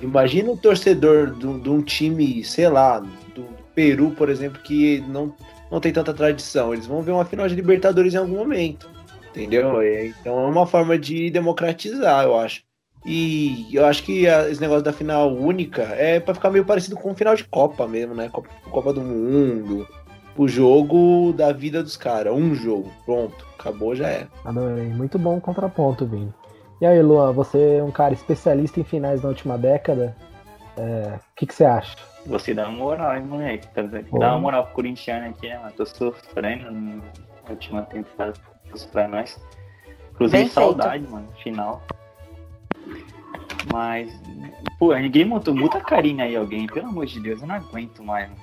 Imagina 0.01 0.51
o 0.51 0.57
torcedor 0.57 1.31
de 1.35 1.47
um- 1.47 1.57
um 1.73 1.81
time, 1.81 2.43
sei 2.43 2.67
lá, 2.69 2.99
do, 2.99 3.45
Peru, 3.73 4.11
por 4.11 4.29
exemplo, 4.29 4.59
que 4.61 5.01
não, 5.07 5.33
não 5.71 5.79
tem 5.79 5.93
tanta 5.93 6.13
tradição. 6.13 6.73
Eles 6.73 6.85
vão 6.87 7.01
ver 7.01 7.11
uma 7.11 7.23
final 7.25 7.47
de 7.47 7.55
Libertadores 7.55 8.13
em 8.13 8.17
algum 8.17 8.35
momento. 8.37 8.89
Entendeu? 9.29 9.79
É, 9.81 10.07
Então 10.07 10.37
é 10.39 10.45
uma 10.47 10.65
forma 10.67 10.97
de 10.99 11.29
democratizar, 11.29 12.25
eu 12.25 12.37
acho. 12.37 12.63
E 13.05 13.65
eu 13.71 13.85
acho 13.85 14.03
que 14.03 14.27
a- 14.27 14.49
esse 14.49 14.59
negócio 14.59 14.83
da 14.83 14.91
final 14.93 15.33
única 15.33 15.83
é 15.83 16.19
pra 16.19 16.33
ficar 16.35 16.49
meio 16.51 16.65
parecido 16.65 16.95
com 16.97 17.11
o 17.11 17.15
final 17.15 17.33
de 17.35 17.45
Copa 17.45 17.87
mesmo, 17.87 18.13
né? 18.13 18.29
Copa, 18.29 18.49
Copa 18.69 18.91
do 18.93 19.01
Mundo. 19.01 19.87
O 20.37 20.47
jogo 20.47 21.33
da 21.33 21.51
vida 21.53 21.81
dos 21.81 21.95
caras. 21.97 22.33
Um 22.33 22.53
jogo. 22.53 22.91
Pronto. 23.05 23.45
Acabou, 23.57 23.95
já 23.95 24.07
era. 24.07 24.27
Adorei. 24.45 24.85
Muito 24.87 25.17
bom 25.17 25.39
contraponto, 25.39 26.05
Vini. 26.05 26.33
E 26.81 26.85
aí, 26.85 26.99
Luan, 26.99 27.31
você 27.31 27.77
é 27.77 27.83
um 27.83 27.91
cara 27.91 28.11
especialista 28.13 28.79
em 28.79 28.83
finais 28.83 29.21
da 29.21 29.27
última 29.29 29.55
década. 29.55 30.15
É, 30.75 31.15
O 31.17 31.35
que, 31.35 31.45
que 31.45 31.53
você 31.53 31.63
acha? 31.63 31.95
Você 32.25 32.55
dá 32.55 32.67
uma 32.67 32.77
moral, 32.77 33.15
hein, 33.17 33.23
moleque? 33.23 33.67
Tá. 33.67 33.83
Dá 33.83 34.31
uma 34.31 34.39
moral 34.39 34.65
pro 34.65 34.73
corintiano 34.73 35.29
aqui, 35.29 35.47
né, 35.47 35.59
mano? 35.59 35.71
Tô 35.73 35.85
sofrendo 35.85 36.71
na 36.71 37.01
última 37.49 37.83
temporada 37.83 38.33
pra 38.91 39.07
nós. 39.07 39.39
Inclusive, 40.11 40.37
Bem 40.37 40.49
feito. 40.49 40.53
saudade, 40.53 41.07
mano, 41.07 41.27
final. 41.43 41.83
Mas, 43.71 44.11
pô, 44.79 44.95
ninguém 44.95 45.25
montou 45.25 45.53
muita 45.53 45.79
carinha 45.81 46.25
aí, 46.25 46.35
alguém. 46.35 46.65
Pelo 46.65 46.87
amor 46.87 47.05
de 47.05 47.19
Deus, 47.19 47.41
eu 47.41 47.47
não 47.47 47.55
aguento 47.55 48.03
mais, 48.03 48.27
mano. 48.27 48.41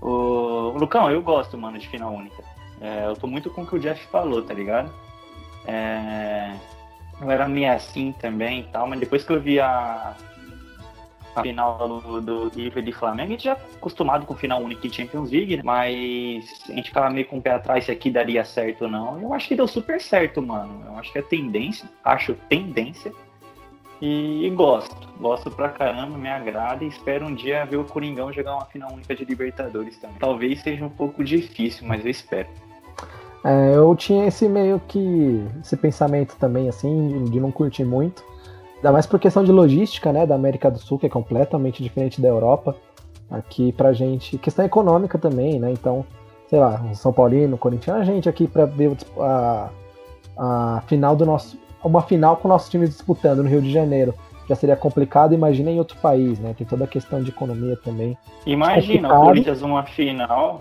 Ô, 0.00 0.70
Lucão, 0.78 1.10
eu 1.10 1.22
gosto, 1.22 1.56
mano, 1.58 1.78
de 1.78 1.86
final 1.88 2.14
única. 2.14 2.42
É, 2.80 3.06
eu 3.06 3.14
tô 3.14 3.26
muito 3.26 3.50
com 3.50 3.62
o 3.62 3.66
que 3.66 3.76
o 3.76 3.78
Jeff 3.78 4.06
falou, 4.08 4.42
tá 4.42 4.54
ligado? 4.54 4.90
É, 5.66 6.54
eu 7.20 7.30
era 7.30 7.48
meio 7.48 7.72
assim 7.72 8.12
também 8.12 8.60
e 8.60 8.64
tal, 8.64 8.86
mas 8.86 8.98
depois 8.98 9.24
que 9.24 9.32
eu 9.32 9.40
vi 9.40 9.60
a, 9.60 10.14
a 11.34 11.42
final 11.42 11.88
do, 11.88 12.20
do 12.20 12.48
River 12.48 12.86
e 12.86 12.92
Flamengo, 12.92 13.28
a 13.28 13.32
gente 13.32 13.44
já 13.44 13.52
é 13.52 13.58
acostumado 13.76 14.26
com 14.26 14.34
final 14.34 14.60
único 14.60 14.86
de 14.86 14.94
Champions 14.94 15.30
League, 15.30 15.56
né? 15.56 15.62
mas 15.64 16.62
a 16.68 16.72
gente 16.72 16.88
ficava 16.88 17.10
meio 17.10 17.26
com 17.26 17.38
o 17.38 17.42
pé 17.42 17.52
atrás 17.52 17.84
se 17.84 17.90
aqui 17.90 18.10
daria 18.10 18.44
certo 18.44 18.82
ou 18.82 18.90
não. 18.90 19.20
Eu 19.20 19.32
acho 19.32 19.48
que 19.48 19.56
deu 19.56 19.66
super 19.66 20.00
certo, 20.00 20.42
mano. 20.42 20.82
Eu 20.86 20.96
acho 20.98 21.12
que 21.12 21.18
é 21.18 21.22
tendência, 21.22 21.88
acho 22.04 22.34
tendência. 22.48 23.12
E, 24.00 24.46
e 24.46 24.50
gosto, 24.50 25.08
gosto 25.20 25.48
pra 25.48 25.68
caramba, 25.68 26.18
me 26.18 26.28
agrada 26.28 26.84
e 26.84 26.88
espero 26.88 27.24
um 27.24 27.34
dia 27.34 27.64
ver 27.64 27.76
o 27.76 27.84
Coringão 27.84 28.32
jogar 28.32 28.56
uma 28.56 28.66
final 28.66 28.92
única 28.92 29.14
de 29.14 29.24
Libertadores 29.24 29.96
também. 29.96 30.16
Talvez 30.18 30.60
seja 30.60 30.84
um 30.84 30.90
pouco 30.90 31.22
difícil, 31.22 31.86
mas 31.86 32.04
eu 32.04 32.10
espero. 32.10 32.48
É, 33.44 33.74
eu 33.74 33.94
tinha 33.96 34.26
esse 34.26 34.48
meio 34.48 34.80
que. 34.86 35.44
esse 35.60 35.76
pensamento 35.76 36.36
também, 36.36 36.68
assim, 36.68 37.24
de, 37.24 37.40
não 37.40 37.50
curtir 37.50 37.84
muito. 37.84 38.22
Ainda 38.76 38.92
mais 38.92 39.06
por 39.06 39.18
questão 39.18 39.42
de 39.42 39.50
logística, 39.50 40.12
né, 40.12 40.26
da 40.26 40.34
América 40.34 40.70
do 40.70 40.78
Sul, 40.78 40.98
que 40.98 41.06
é 41.06 41.08
completamente 41.08 41.82
diferente 41.82 42.20
da 42.20 42.28
Europa. 42.28 42.76
Aqui 43.30 43.72
pra 43.72 43.92
gente. 43.92 44.38
Questão 44.38 44.64
econômica 44.64 45.18
também, 45.18 45.58
né? 45.58 45.72
Então, 45.72 46.04
sei 46.48 46.58
lá, 46.58 46.80
São 46.94 47.12
Paulino, 47.12 47.58
Corinthians, 47.58 47.96
a 47.96 48.04
gente 48.04 48.28
aqui 48.28 48.46
pra 48.46 48.64
ver 48.66 48.96
a, 49.18 49.70
a 50.36 50.82
final 50.86 51.16
do 51.16 51.26
nosso. 51.26 51.58
Uma 51.82 52.02
final 52.02 52.36
com 52.36 52.46
o 52.46 52.50
nosso 52.50 52.70
time 52.70 52.86
disputando 52.86 53.42
no 53.42 53.48
Rio 53.48 53.60
de 53.60 53.72
Janeiro. 53.72 54.14
Já 54.48 54.54
seria 54.54 54.76
complicado, 54.76 55.34
imagina 55.34 55.70
em 55.70 55.78
outro 55.78 55.96
país, 55.98 56.38
né? 56.38 56.54
Tem 56.56 56.66
toda 56.66 56.84
a 56.84 56.86
questão 56.86 57.22
de 57.22 57.30
economia 57.30 57.76
também. 57.82 58.16
Imagina 58.46 59.08
Complicado. 59.08 59.20
o 59.20 59.24
Corinthians 59.24 59.62
uma 59.62 59.82
final 59.84 60.60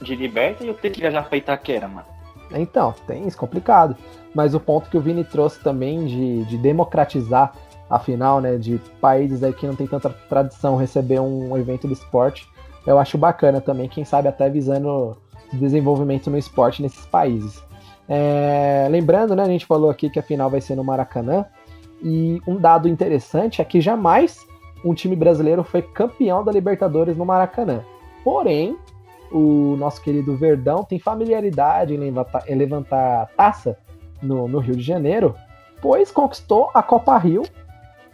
de 0.00 0.14
Liberta 0.14 0.64
e 0.64 0.68
eu 0.68 0.74
ter 0.74 0.90
que 0.90 1.00
viajar 1.00 1.28
pra 1.28 1.38
Itaquera, 1.38 1.88
mano. 1.88 2.06
Então, 2.52 2.94
tem 3.06 3.26
isso, 3.26 3.36
complicado. 3.36 3.96
Mas 4.34 4.54
o 4.54 4.60
ponto 4.60 4.90
que 4.90 4.96
o 4.96 5.00
Vini 5.00 5.24
trouxe 5.24 5.60
também 5.60 6.06
de, 6.06 6.44
de 6.44 6.58
democratizar 6.58 7.52
a 7.88 7.98
final, 7.98 8.40
né? 8.40 8.56
De 8.56 8.80
países 9.00 9.42
aí 9.42 9.52
que 9.52 9.66
não 9.66 9.74
tem 9.74 9.86
tanta 9.86 10.10
tradição 10.28 10.76
receber 10.76 11.20
um 11.20 11.56
evento 11.56 11.86
do 11.86 11.92
esporte, 11.92 12.48
eu 12.86 12.98
acho 12.98 13.18
bacana 13.18 13.60
também, 13.60 13.88
quem 13.88 14.04
sabe 14.04 14.28
até 14.28 14.48
visando 14.48 15.16
desenvolvimento 15.52 16.30
no 16.30 16.38
esporte 16.38 16.80
nesses 16.80 17.04
países. 17.06 17.62
É, 18.08 18.88
lembrando, 18.90 19.36
né, 19.36 19.42
a 19.42 19.48
gente 19.48 19.66
falou 19.66 19.90
aqui 19.90 20.08
que 20.08 20.18
a 20.18 20.22
final 20.22 20.48
vai 20.48 20.60
ser 20.60 20.76
no 20.76 20.84
Maracanã, 20.84 21.44
e 22.02 22.40
um 22.46 22.56
dado 22.56 22.88
interessante 22.88 23.60
é 23.60 23.64
que 23.64 23.80
jamais 23.80 24.46
um 24.84 24.94
time 24.94 25.14
brasileiro 25.14 25.62
foi 25.62 25.82
campeão 25.82 26.42
da 26.42 26.50
Libertadores 26.50 27.16
no 27.16 27.26
Maracanã. 27.26 27.84
Porém, 28.24 28.76
o 29.30 29.76
nosso 29.78 30.02
querido 30.02 30.36
Verdão 30.36 30.82
tem 30.82 30.98
familiaridade 30.98 31.94
em 31.94 31.98
levantar, 31.98 32.44
em 32.48 32.54
levantar 32.54 33.28
taça 33.36 33.76
no, 34.22 34.48
no 34.48 34.58
Rio 34.58 34.76
de 34.76 34.82
Janeiro, 34.82 35.34
pois 35.80 36.10
conquistou 36.10 36.70
a 36.74 36.82
Copa 36.82 37.16
Rio, 37.16 37.42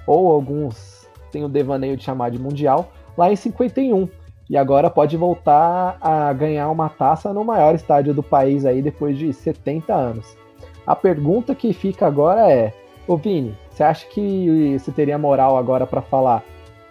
ou 0.07 0.31
alguns 0.31 1.09
têm 1.33 1.45
o 1.45 1.49
devaneio 1.49 1.97
de 1.97 2.05
chamar 2.05 2.31
de 2.31 2.39
Mundial, 2.39 2.91
lá 3.17 3.31
em 3.31 3.37
51. 3.37 4.09
E 4.49 4.57
agora 4.57 4.89
pode 4.89 5.17
voltar 5.17 5.99
a 6.01 6.33
ganhar 6.33 6.71
uma 6.71 6.89
taça 6.89 7.33
no 7.33 7.45
maior 7.45 7.75
estádio 7.75 8.15
do 8.15 8.23
país 8.23 8.65
aí 8.65 8.81
depois 8.81 9.19
de 9.19 9.33
70 9.33 9.93
anos. 9.93 10.37
A 10.87 10.95
pergunta 10.95 11.55
que 11.55 11.73
fica 11.73 12.07
agora 12.07 12.51
é: 12.51 12.73
Ô 13.09 13.17
Vini, 13.17 13.57
você 13.69 13.83
acha 13.83 14.07
que 14.07 14.79
você 14.79 14.93
teria 14.93 15.19
moral 15.19 15.57
agora 15.57 15.85
para 15.85 16.01
falar 16.01 16.45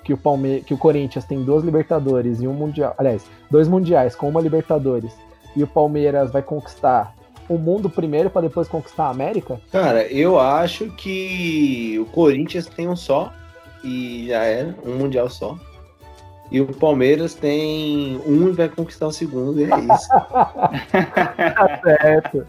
que 0.05 0.13
o, 0.13 0.17
Palme 0.17 0.61
que 0.61 0.73
o 0.73 0.77
Corinthians 0.77 1.25
tem 1.25 1.43
duas 1.43 1.63
Libertadores 1.63 2.41
e 2.41 2.47
um 2.47 2.53
Mundial, 2.53 2.93
aliás, 2.97 3.25
dois 3.51 3.67
Mundiais 3.67 4.15
com 4.15 4.29
uma 4.29 4.39
Libertadores, 4.39 5.11
e 5.55 5.63
o 5.63 5.67
Palmeiras 5.67 6.31
vai 6.31 6.41
conquistar 6.41 7.15
o 7.49 7.57
mundo 7.57 7.89
primeiro 7.89 8.29
pra 8.29 8.41
depois 8.41 8.67
conquistar 8.67 9.05
a 9.05 9.09
América? 9.09 9.59
Cara, 9.71 10.05
eu 10.05 10.39
acho 10.39 10.91
que 10.91 11.97
o 11.99 12.05
Corinthians 12.05 12.67
tem 12.67 12.87
um 12.87 12.95
só 12.95 13.33
e 13.83 14.27
já 14.27 14.43
era, 14.43 14.75
um 14.85 14.95
mundial 14.95 15.29
só. 15.29 15.57
E 16.51 16.61
o 16.61 16.67
Palmeiras 16.67 17.33
tem 17.33 18.21
um 18.25 18.49
e 18.49 18.51
vai 18.51 18.69
conquistar 18.69 19.07
o 19.07 19.11
segundo, 19.11 19.59
e 19.59 19.63
é 19.63 19.67
isso. 19.67 20.09
Tá 21.55 21.81
certo. 21.83 22.45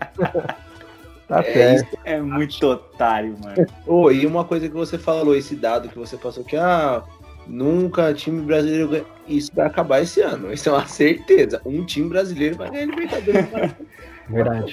tá 1.29 1.40
É 1.40 1.53
certo. 1.53 1.99
É 2.05 2.21
muito 2.21 2.66
otário, 2.66 3.37
mano. 3.42 3.66
Ô, 3.87 4.11
e 4.11 4.27
uma 4.27 4.45
coisa 4.45 4.69
que 4.69 4.75
você 4.75 4.99
falou, 4.99 5.35
esse 5.35 5.57
dado 5.57 5.88
que 5.88 5.99
você 5.99 6.16
passou 6.16 6.45
que 6.45 6.57
ah, 6.57 7.03
nunca 7.47 8.13
time 8.15 8.43
brasileiro 8.43 8.89
ganha. 8.89 9.05
Isso 9.27 9.51
vai 9.55 9.67
acabar 9.67 10.01
esse 10.03 10.21
ano. 10.21 10.53
Isso 10.53 10.69
é 10.69 10.73
uma 10.73 10.87
certeza. 10.87 11.61
Um 11.65 11.85
time 11.85 12.09
brasileiro 12.09 12.57
vai 12.57 12.71
ganhar 12.71 12.83
a 12.85 12.87
Libertadores. 12.87 13.75
Verdade. 14.29 14.73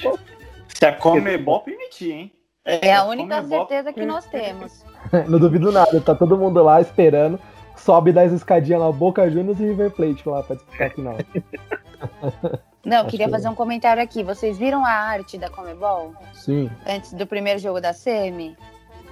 Se 0.68 0.86
a 0.86 0.92
Comebol 0.92 1.60
permitir, 1.60 2.10
hein? 2.12 2.32
É 2.64 2.94
a 2.94 3.04
única 3.04 3.36
Comebol- 3.36 3.58
certeza 3.68 3.92
que 3.92 4.04
nós 4.06 4.24
temos. 4.26 4.84
Não 5.28 5.38
duvido 5.38 5.70
nada, 5.70 6.00
tá 6.00 6.14
todo 6.14 6.36
mundo 6.38 6.62
lá 6.62 6.80
esperando. 6.80 7.38
Sobe 7.76 8.12
das 8.12 8.32
escadinhas 8.32 8.80
lá, 8.80 8.90
Boca 8.92 9.28
Juniors 9.30 9.58
e 9.60 9.64
River 9.64 9.90
Plate 9.90 10.28
lá 10.28 10.42
pra 10.42 10.56
disputar 10.56 10.86
a 10.86 10.90
final. 10.90 11.16
Não, 12.84 12.98
eu 12.98 13.00
Acho 13.02 13.10
queria 13.10 13.26
que- 13.26 13.32
fazer 13.32 13.48
um 13.48 13.54
comentário 13.54 14.02
aqui. 14.02 14.22
Vocês 14.22 14.58
viram 14.58 14.84
a 14.84 14.90
arte 14.90 15.38
da 15.38 15.48
Comebol? 15.50 16.14
Sim. 16.34 16.70
Antes 16.86 17.12
do 17.14 17.26
primeiro 17.26 17.58
jogo 17.58 17.80
da 17.80 17.92
Semi? 17.92 18.56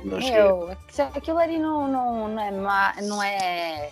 Não. 0.05 0.19
Meu, 0.19 0.77
se 0.89 1.03
aquilo 1.03 1.39
ali 1.39 1.59
não, 1.59 1.87
não, 1.89 2.29
não, 2.29 2.43
é, 2.43 2.51
ma- 2.51 2.95
não 3.03 3.23
é 3.23 3.91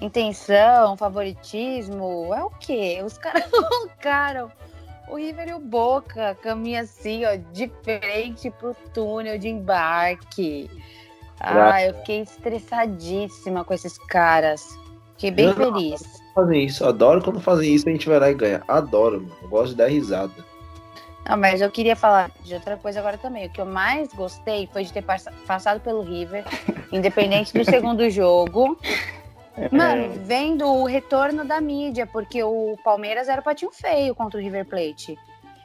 intenção, 0.00 0.96
favoritismo, 0.96 2.34
é 2.34 2.42
o 2.42 2.50
quê? 2.50 3.00
Os 3.04 3.16
caras 3.18 3.44
colocaram 3.50 4.50
o 5.08 5.16
River 5.16 5.48
e 5.48 5.54
o 5.54 5.58
Boca 5.60 6.36
caminha 6.42 6.82
assim, 6.82 7.24
ó, 7.24 7.36
de 7.52 7.70
frente 7.82 8.50
pro 8.50 8.74
túnel 8.92 9.38
de 9.38 9.48
embarque. 9.48 10.70
Ah, 11.40 11.82
eu 11.82 11.94
fiquei 11.94 12.20
estressadíssima 12.22 13.64
com 13.64 13.74
esses 13.74 13.98
caras. 13.98 14.78
Fiquei 15.12 15.30
bem 15.30 15.52
feliz. 15.54 16.02
Fazem 16.34 16.64
isso, 16.64 16.84
adoro 16.86 17.22
quando 17.22 17.40
fazem 17.40 17.74
isso 17.74 17.88
a 17.88 17.92
gente 17.92 18.08
vai 18.08 18.18
lá 18.18 18.30
e 18.30 18.34
ganha. 18.34 18.62
Adoro, 18.66 19.20
mano. 19.20 19.36
Eu 19.42 19.48
gosto 19.48 19.70
de 19.70 19.76
dar 19.76 19.88
risada. 19.88 20.32
Não, 21.28 21.36
mas 21.36 21.60
eu 21.60 21.70
queria 21.70 21.94
falar 21.94 22.30
de 22.42 22.54
outra 22.54 22.76
coisa 22.76 23.00
agora 23.00 23.16
também. 23.16 23.46
O 23.46 23.50
que 23.50 23.60
eu 23.60 23.66
mais 23.66 24.12
gostei 24.12 24.68
foi 24.72 24.84
de 24.84 24.92
ter 24.92 25.02
passa- 25.02 25.32
passado 25.46 25.80
pelo 25.80 26.02
River, 26.02 26.44
independente 26.92 27.52
do 27.52 27.64
segundo 27.64 28.08
jogo. 28.10 28.76
Mano, 29.70 30.12
vendo 30.24 30.66
o 30.66 30.84
retorno 30.84 31.44
da 31.44 31.60
mídia, 31.60 32.06
porque 32.06 32.42
o 32.42 32.76
Palmeiras 32.82 33.28
era 33.28 33.40
o 33.40 33.44
patinho 33.44 33.70
feio 33.70 34.14
contra 34.14 34.40
o 34.40 34.42
River 34.42 34.64
Plate. 34.64 35.16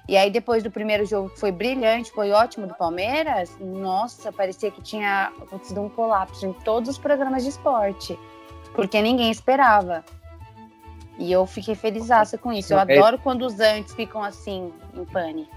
E 0.08 0.15
aí, 0.15 0.30
depois 0.30 0.63
do 0.63 0.72
primeiro 0.72 1.06
jogo, 1.06 1.30
que 1.30 1.39
foi 1.39 1.52
brilhante, 1.52 2.12
foi 2.12 2.32
ótimo 2.32 2.65
do 2.65 2.74
Palmeiras, 2.74 3.58
nossa, 3.60 4.32
parecia 4.32 4.72
que 4.72 4.82
tinha 4.82 5.32
acontecido 5.41 5.82
um 5.82 5.89
colapso 5.89 6.46
em 6.46 6.54
todos 6.54 6.89
os 6.91 6.98
programas 6.98 7.43
de 7.43 7.50
esporte. 7.50 8.17
Porque 8.74 9.02
ninguém 9.02 9.32
esperava. 9.32 10.06
E 11.18 11.32
eu 11.32 11.46
fiquei 11.46 11.76
felizaça 11.76 12.38
com 12.38 12.52
isso. 12.52 12.74
Eu 12.74 12.80
É- 12.80 12.82
adoro 12.82 13.18
quando 13.18 13.44
os 13.46 13.60
antes 13.60 13.94
ficam 13.94 14.24
assim, 14.24 14.72
em 14.96 15.06
pane. 15.06 15.50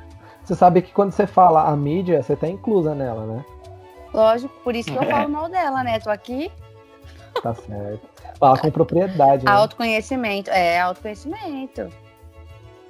Você 0.45 0.55
sabe 0.55 0.83
que 0.83 0.93
quando 0.93 1.13
você 1.13 1.27
fala 1.27 1.69
a 1.69 1.77
mídia, 1.77 2.23
você 2.23 2.35
tá 2.35 2.49
inclusa 2.49 2.95
nela, 2.95 3.27
né? 3.27 3.45
Lógico, 4.13 4.53
por 4.65 4.75
isso 4.75 4.91
que 4.91 4.97
eu 4.99 5.03
É. 5.03 5.07
falo 5.11 5.29
mal 5.29 5.49
dela, 5.49 5.85
né? 5.85 6.01
Tô 6.01 6.11
aqui. 6.11 6.51
Tá 7.43 7.55
certo. 7.55 8.01
Fala 8.39 8.59
com 8.59 8.71
propriedade, 8.71 9.45
né? 9.45 9.53
Autoconhecimento. 9.53 10.51
É, 10.51 10.81
autoconhecimento. 10.81 11.89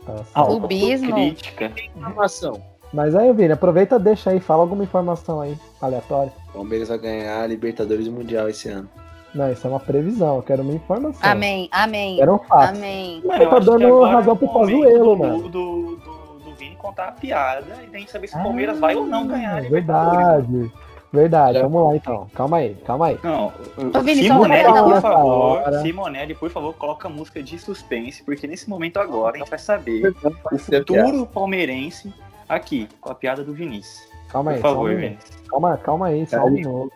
Tá 0.07 0.17
certo. 0.17 0.47
Clubismo. 0.47 1.13
Crítica. 1.13 1.73
Informação. 1.95 2.63
Mas 2.93 3.15
aí, 3.15 3.33
Vini, 3.33 3.53
aproveita 3.53 3.97
e 3.97 3.99
deixa 4.01 4.31
aí, 4.31 4.41
fala 4.41 4.63
alguma 4.63 4.83
informação 4.83 5.41
aí, 5.41 5.57
aleatória. 5.81 6.33
O 6.49 6.53
Palmeiras 6.55 6.89
vai 6.89 6.99
ganhar 6.99 7.43
a 7.43 7.47
Libertadores 7.47 8.07
e 8.07 8.09
o 8.09 8.13
Mundial 8.13 8.49
esse 8.49 8.69
ano. 8.69 8.89
Não, 9.35 9.51
isso 9.53 9.67
é 9.67 9.71
uma 9.71 9.79
previsão, 9.81 10.37
eu 10.37 10.43
quero 10.43 10.63
uma 10.63 10.73
informação. 10.73 11.21
Amém, 11.31 11.69
amém, 11.71 12.17
Quero 12.17 12.35
um 12.35 12.39
fato. 12.39 12.77
amém. 12.77 13.23
Mano, 13.25 13.43
eu 13.45 13.51
tá 13.51 13.59
que 13.61 13.65
dando 13.67 14.03
razão 14.05 14.35
é 14.35 14.37
pro 14.37 14.49
Pazuello, 14.53 15.15
do- 15.15 15.17
mano. 15.17 15.43
Do, 15.43 15.49
do, 15.49 15.97
do 16.45 16.55
Vini 16.57 16.75
contar 16.77 17.09
a 17.09 17.13
piada 17.13 17.67
e 17.85 17.87
daí 17.87 18.09
saber 18.09 18.27
se 18.29 18.37
o 18.37 18.43
Palmeiras 18.43 18.79
vai 18.81 18.97
ou 18.97 19.07
não 19.07 19.27
ganhar. 19.27 19.59
Ah. 19.59 19.69
Verdade. 19.69 20.73
Verdade, 21.13 21.55
Já. 21.59 21.63
vamos 21.67 21.89
lá 21.89 21.97
então. 21.97 22.29
Calma 22.35 22.59
aí, 22.59 22.75
calma 22.87 23.07
aí. 23.09 23.19
Não, 23.25 23.53
Ô, 23.93 24.01
Vini, 24.01 24.23
Simonelli, 24.23 24.73
por 24.73 25.01
favor, 25.01 25.59
Hora. 25.59 25.83
Simonelli, 25.83 26.35
por 26.37 26.51
favor, 26.51 26.73
coloca 26.75 27.09
a 27.09 27.11
música 27.11 27.43
de 27.43 27.59
suspense, 27.59 28.23
porque 28.23 28.47
nesse 28.47 28.71
momento 28.71 28.99
agora 29.01 29.35
a 29.35 29.39
gente 29.41 29.51
vai 29.51 29.59
saber 29.59 30.15
o 30.25 30.55
é 30.55 30.59
futuro 30.59 31.27
palmeirense 31.27 32.15
aqui, 32.49 32.89
com 33.01 33.11
a 33.11 33.15
piada 33.15 33.43
do 33.43 33.53
Vinícius. 33.53 34.09
Calma 34.29 34.53
Por 34.53 34.55
aí, 34.55 34.61
um 34.61 34.63
favor. 34.63 34.95
Vinícius. 34.95 35.37
calma, 35.49 35.77
calma 35.79 36.07
aí, 36.07 36.27
só 36.29 36.45
um 36.45 36.51
minuto. 36.51 36.93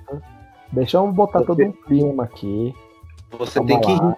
Deixa 0.75 0.97
eu 0.97 1.07
botar 1.13 1.43
todo 1.43 1.63
um 1.63 1.73
clima 1.73 2.25
aqui. 2.25 2.75
Você 3.33 3.55
Calma 3.61 3.69
tem 3.69 3.81
que 3.81 3.93
lá. 4.03 4.09
rir. 4.11 4.17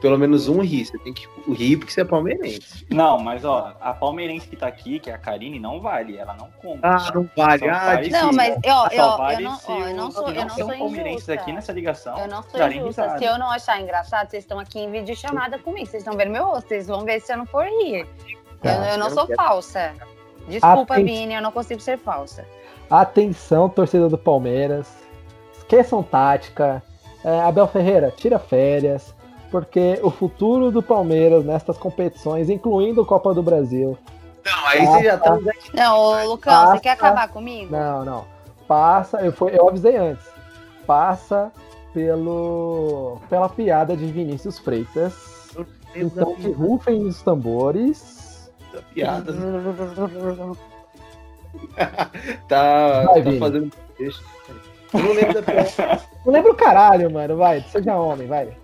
Pelo 0.00 0.18
menos 0.18 0.48
um 0.48 0.60
rir. 0.60 0.84
Você 0.84 0.98
tem 0.98 1.12
que 1.14 1.26
rir 1.50 1.78
porque 1.78 1.90
você 1.92 2.02
é 2.02 2.04
palmeirense. 2.04 2.86
Não, 2.90 3.18
mas 3.18 3.42
ó, 3.44 3.74
a 3.80 3.94
palmeirense 3.94 4.46
que 4.46 4.54
tá 4.54 4.66
aqui, 4.66 4.98
que 4.98 5.08
é 5.10 5.14
a 5.14 5.18
Karine, 5.18 5.58
não 5.58 5.80
vale, 5.80 6.16
ela 6.16 6.34
não 6.34 6.50
conta. 6.60 6.80
Ah, 6.86 7.10
não 7.14 7.28
vale. 7.34 7.68
Ah, 7.68 7.84
vale 7.86 8.10
Não, 8.10 8.30
se- 8.30 8.36
mas 8.36 8.58
ó, 8.66 9.16
vale 9.16 9.36
eu, 9.44 9.48
não, 9.50 9.56
se 9.56 9.70
ó, 9.70 9.78
eu 9.80 9.96
não 9.96 10.10
sou, 10.10 10.28
eu 10.28 10.42
não 10.42 10.48
sou 10.50 10.64
um 10.72 10.78
palmeirense 10.78 11.32
aqui 11.32 11.52
nessa 11.52 11.72
ligação. 11.72 12.18
Eu 12.18 12.28
não 12.28 12.42
sou 12.42 12.58
darem 12.60 12.80
injusta. 12.82 13.16
Se 13.18 13.24
eu 13.24 13.38
não 13.38 13.50
achar 13.50 13.80
engraçado, 13.80 14.30
vocês 14.30 14.44
estão 14.44 14.58
aqui 14.58 14.78
em 14.78 14.90
vídeo 14.90 15.16
chamada 15.16 15.58
comigo. 15.58 15.86
Vocês 15.86 16.02
estão 16.02 16.16
vendo 16.18 16.30
meu 16.32 16.44
rosto. 16.44 16.68
Vocês 16.68 16.86
vão 16.86 17.00
ver 17.04 17.20
se 17.20 17.32
eu 17.32 17.38
não 17.38 17.46
for 17.46 17.64
rir. 17.64 18.06
Tá, 18.60 18.74
eu, 18.74 18.82
eu 18.92 18.98
não 18.98 19.08
eu 19.08 19.14
sou 19.14 19.26
quero. 19.26 19.36
falsa. 19.42 19.94
Desculpa, 20.48 20.94
Aten- 20.94 21.04
Vini, 21.06 21.34
eu 21.34 21.40
não 21.40 21.50
consigo 21.50 21.80
ser 21.80 21.96
falsa. 21.96 22.44
Atenção, 22.90 23.70
torcedor 23.70 24.10
do 24.10 24.18
Palmeiras. 24.18 24.86
Esqueçam 25.74 26.02
tática. 26.04 26.82
É, 27.24 27.40
Abel 27.40 27.66
Ferreira, 27.66 28.12
tira 28.16 28.38
férias. 28.38 29.12
Porque 29.50 29.98
o 30.02 30.10
futuro 30.10 30.70
do 30.70 30.82
Palmeiras 30.82 31.44
nestas 31.44 31.76
competições, 31.78 32.48
incluindo 32.48 33.04
Copa 33.04 33.32
do 33.34 33.42
Brasil. 33.42 33.96
Não, 34.44 34.66
aí 34.66 34.86
você 34.86 35.04
já 35.04 35.18
tá. 35.18 35.38
Não, 35.72 35.98
ô, 35.98 36.24
Lucão, 36.26 36.52
Passa. 36.52 36.72
você 36.72 36.80
quer 36.80 36.90
acabar 36.90 37.28
comigo? 37.28 37.70
Não, 37.72 38.04
não. 38.04 38.24
Passa, 38.66 39.18
eu, 39.20 39.32
fui, 39.32 39.52
eu 39.56 39.68
avisei 39.68 39.96
antes. 39.96 40.26
Passa 40.86 41.52
pelo 41.92 43.18
pela 43.28 43.48
piada 43.48 43.96
de 43.96 44.06
Vinícius 44.06 44.58
Freitas. 44.58 45.14
Então 45.94 46.34
que 46.34 46.50
rufem 46.50 47.06
os 47.06 47.22
tambores. 47.22 48.50
piada. 48.92 49.32
Tá, 52.48 53.04
Vai, 53.04 53.14
tá 53.14 53.20
Vini. 53.20 53.38
fazendo. 53.38 53.70
Eu 54.94 55.00
não 55.02 55.12
lembro 55.12 55.34
da 55.34 55.42
piada. 55.42 56.00
Não 56.24 56.32
lembra 56.32 56.52
o 56.52 56.56
caralho, 56.56 57.10
mano. 57.12 57.36
Vai, 57.36 57.60
seja 57.62 57.96
homem, 57.96 58.26
vai. 58.28 58.56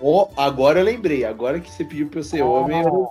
Ó, 0.00 0.28
agora 0.36 0.78
eu 0.80 0.84
lembrei. 0.84 1.24
Agora 1.24 1.60
que 1.60 1.70
você 1.70 1.84
pediu 1.84 2.08
pra 2.08 2.20
eu 2.20 2.24
ser 2.24 2.42
homem, 2.42 2.82
eu. 2.82 3.08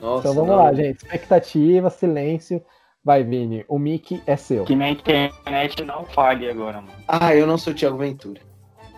Nossa, 0.00 0.20
Então 0.28 0.34
vamos 0.34 0.48
não. 0.50 0.56
lá, 0.56 0.72
gente. 0.74 0.96
Expectativa, 1.04 1.88
silêncio. 1.90 2.62
Vai, 3.04 3.22
Vini. 3.22 3.64
O 3.68 3.78
mic 3.78 4.20
é 4.26 4.36
seu. 4.36 4.64
Que 4.64 4.74
minha 4.74 4.90
internet 4.90 5.84
não 5.84 6.04
falhe 6.04 6.50
agora, 6.50 6.80
mano. 6.80 6.92
Ah, 7.06 7.34
eu 7.34 7.46
não 7.46 7.56
sou 7.56 7.72
o 7.72 7.76
Thiago 7.76 7.96
Ventura. 7.96 8.40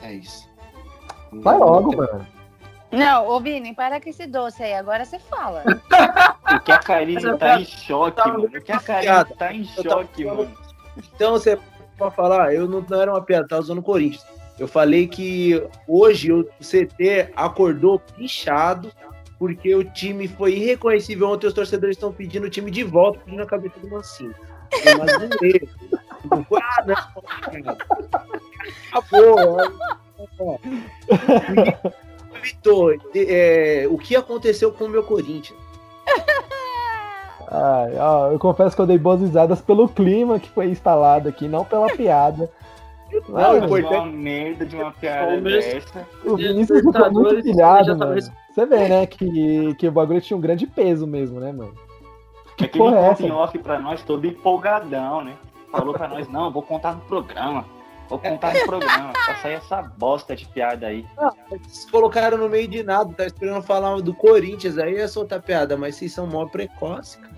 É 0.02 0.12
isso. 0.14 0.48
Vai 1.32 1.58
Não- 1.58 1.66
logo, 1.66 1.80
não 1.82 1.90
tem- 1.90 1.98
mano. 1.98 2.26
Não, 2.90 3.28
ô 3.28 3.38
Vini, 3.38 3.74
para 3.74 4.00
com 4.00 4.08
esse 4.08 4.26
doce 4.26 4.62
aí. 4.62 4.72
Agora 4.72 5.04
você 5.04 5.18
fala. 5.18 5.62
O 6.48 6.60
que 6.60 6.72
a 6.72 6.78
Karine 6.78 7.36
tá 7.36 7.60
em 7.60 7.64
choque, 7.66 8.16
tava 8.16 8.30
mano. 8.38 8.44
O 8.46 8.50
que 8.62 8.72
a 8.72 8.80
Karine 8.80 9.34
tá 9.36 9.52
em 9.52 9.64
choque, 9.64 10.24
mano. 10.24 10.50
Então 10.96 11.32
você 11.32 11.58
pode 11.98 12.14
falar, 12.14 12.54
eu 12.54 12.66
não, 12.68 12.84
não 12.88 13.02
era 13.02 13.12
uma 13.12 13.20
piada, 13.20 13.48
tava 13.48 13.60
usando 13.60 13.78
o 13.78 13.82
Corinthians. 13.82 14.24
Eu 14.58 14.66
falei 14.66 15.06
que 15.06 15.62
hoje 15.86 16.32
o 16.32 16.44
CT 16.60 17.32
acordou 17.36 17.98
pichado 17.98 18.90
porque 19.38 19.74
o 19.74 19.84
time 19.84 20.26
foi 20.26 20.54
irreconhecível. 20.54 21.28
Ontem 21.28 21.46
os 21.46 21.54
torcedores 21.54 21.96
estão 21.96 22.12
pedindo 22.12 22.46
o 22.46 22.50
time 22.50 22.70
de 22.70 22.82
volta, 22.82 23.20
pedindo 23.20 23.42
a 23.42 23.46
cabeça 23.46 23.78
do 23.78 23.88
Mancinho. 23.88 24.34
Foi 24.82 24.94
uma 24.94 25.06
zoeira. 25.06 25.68
Não 26.30 26.44
foi, 26.44 26.60
ah, 26.60 26.84
não. 26.84 26.96
Acabou. 28.92 29.58
Vitor, 32.42 33.00
é, 33.14 33.86
o 33.88 33.96
que 33.96 34.16
aconteceu 34.16 34.72
com 34.72 34.86
o 34.86 34.88
meu 34.88 35.04
Corinthians? 35.04 35.58
Ai, 37.50 37.96
ó, 37.98 38.30
eu 38.30 38.38
confesso 38.38 38.76
que 38.76 38.82
eu 38.82 38.86
dei 38.86 38.98
boas 38.98 39.20
risadas 39.20 39.60
pelo 39.62 39.88
clima 39.88 40.38
que 40.38 40.50
foi 40.50 40.66
instalado 40.68 41.28
aqui, 41.28 41.48
não 41.48 41.64
pela 41.64 41.86
piada. 41.96 42.50
Não, 43.26 43.54
o 43.54 43.56
Uma 43.56 43.66
importante 43.80 44.14
merda 44.16 44.66
de 44.66 44.76
uma 44.76 44.92
piada 44.92 45.40
dessa. 45.40 46.06
O 46.26 46.36
Vinícius 46.36 46.80
ficou 46.80 47.10
muito 47.10 47.42
pilhado, 47.42 47.84
já 47.86 47.92
tava 47.92 47.98
mano. 48.04 48.14
res- 48.14 48.30
Você 48.54 48.66
vê, 48.66 48.88
né, 48.88 49.06
que, 49.06 49.74
que 49.76 49.88
o 49.88 49.92
bagulho 49.92 50.20
tinha 50.20 50.36
um 50.36 50.40
grande 50.40 50.66
peso 50.66 51.06
mesmo, 51.06 51.40
né, 51.40 51.50
mano? 51.50 51.72
Que 52.58 52.64
é 52.64 52.68
conta 52.68 53.22
em 53.22 53.26
essa? 53.26 53.34
off 53.34 53.58
pra 53.60 53.78
nós 53.78 54.02
todo 54.02 54.26
empolgadão, 54.26 55.24
né? 55.24 55.34
Falou 55.72 55.94
pra 55.94 56.06
nós, 56.08 56.28
não, 56.28 56.50
vou 56.52 56.62
contar 56.62 56.94
no 56.96 57.00
programa. 57.02 57.64
Vou 58.10 58.18
contar 58.18 58.52
no 58.54 58.64
programa, 58.66 59.12
pra 59.12 59.36
sair 59.36 59.54
essa 59.54 59.82
bosta 59.82 60.34
de 60.36 60.46
piada 60.48 60.86
aí. 60.86 61.04
Vocês 61.50 61.88
colocaram 61.90 62.36
no 62.38 62.48
meio 62.48 62.66
de 62.68 62.82
nada, 62.82 63.10
tá 63.14 63.24
esperando 63.26 63.62
falar 63.62 64.00
do 64.02 64.12
Corinthians, 64.14 64.76
aí 64.78 64.96
é 64.96 65.06
soltar 65.06 65.40
piada, 65.42 65.76
mas 65.78 65.96
vocês 65.96 66.12
são 66.12 66.26
mó 66.26 66.44
precoce, 66.46 67.18
cara. 67.18 67.37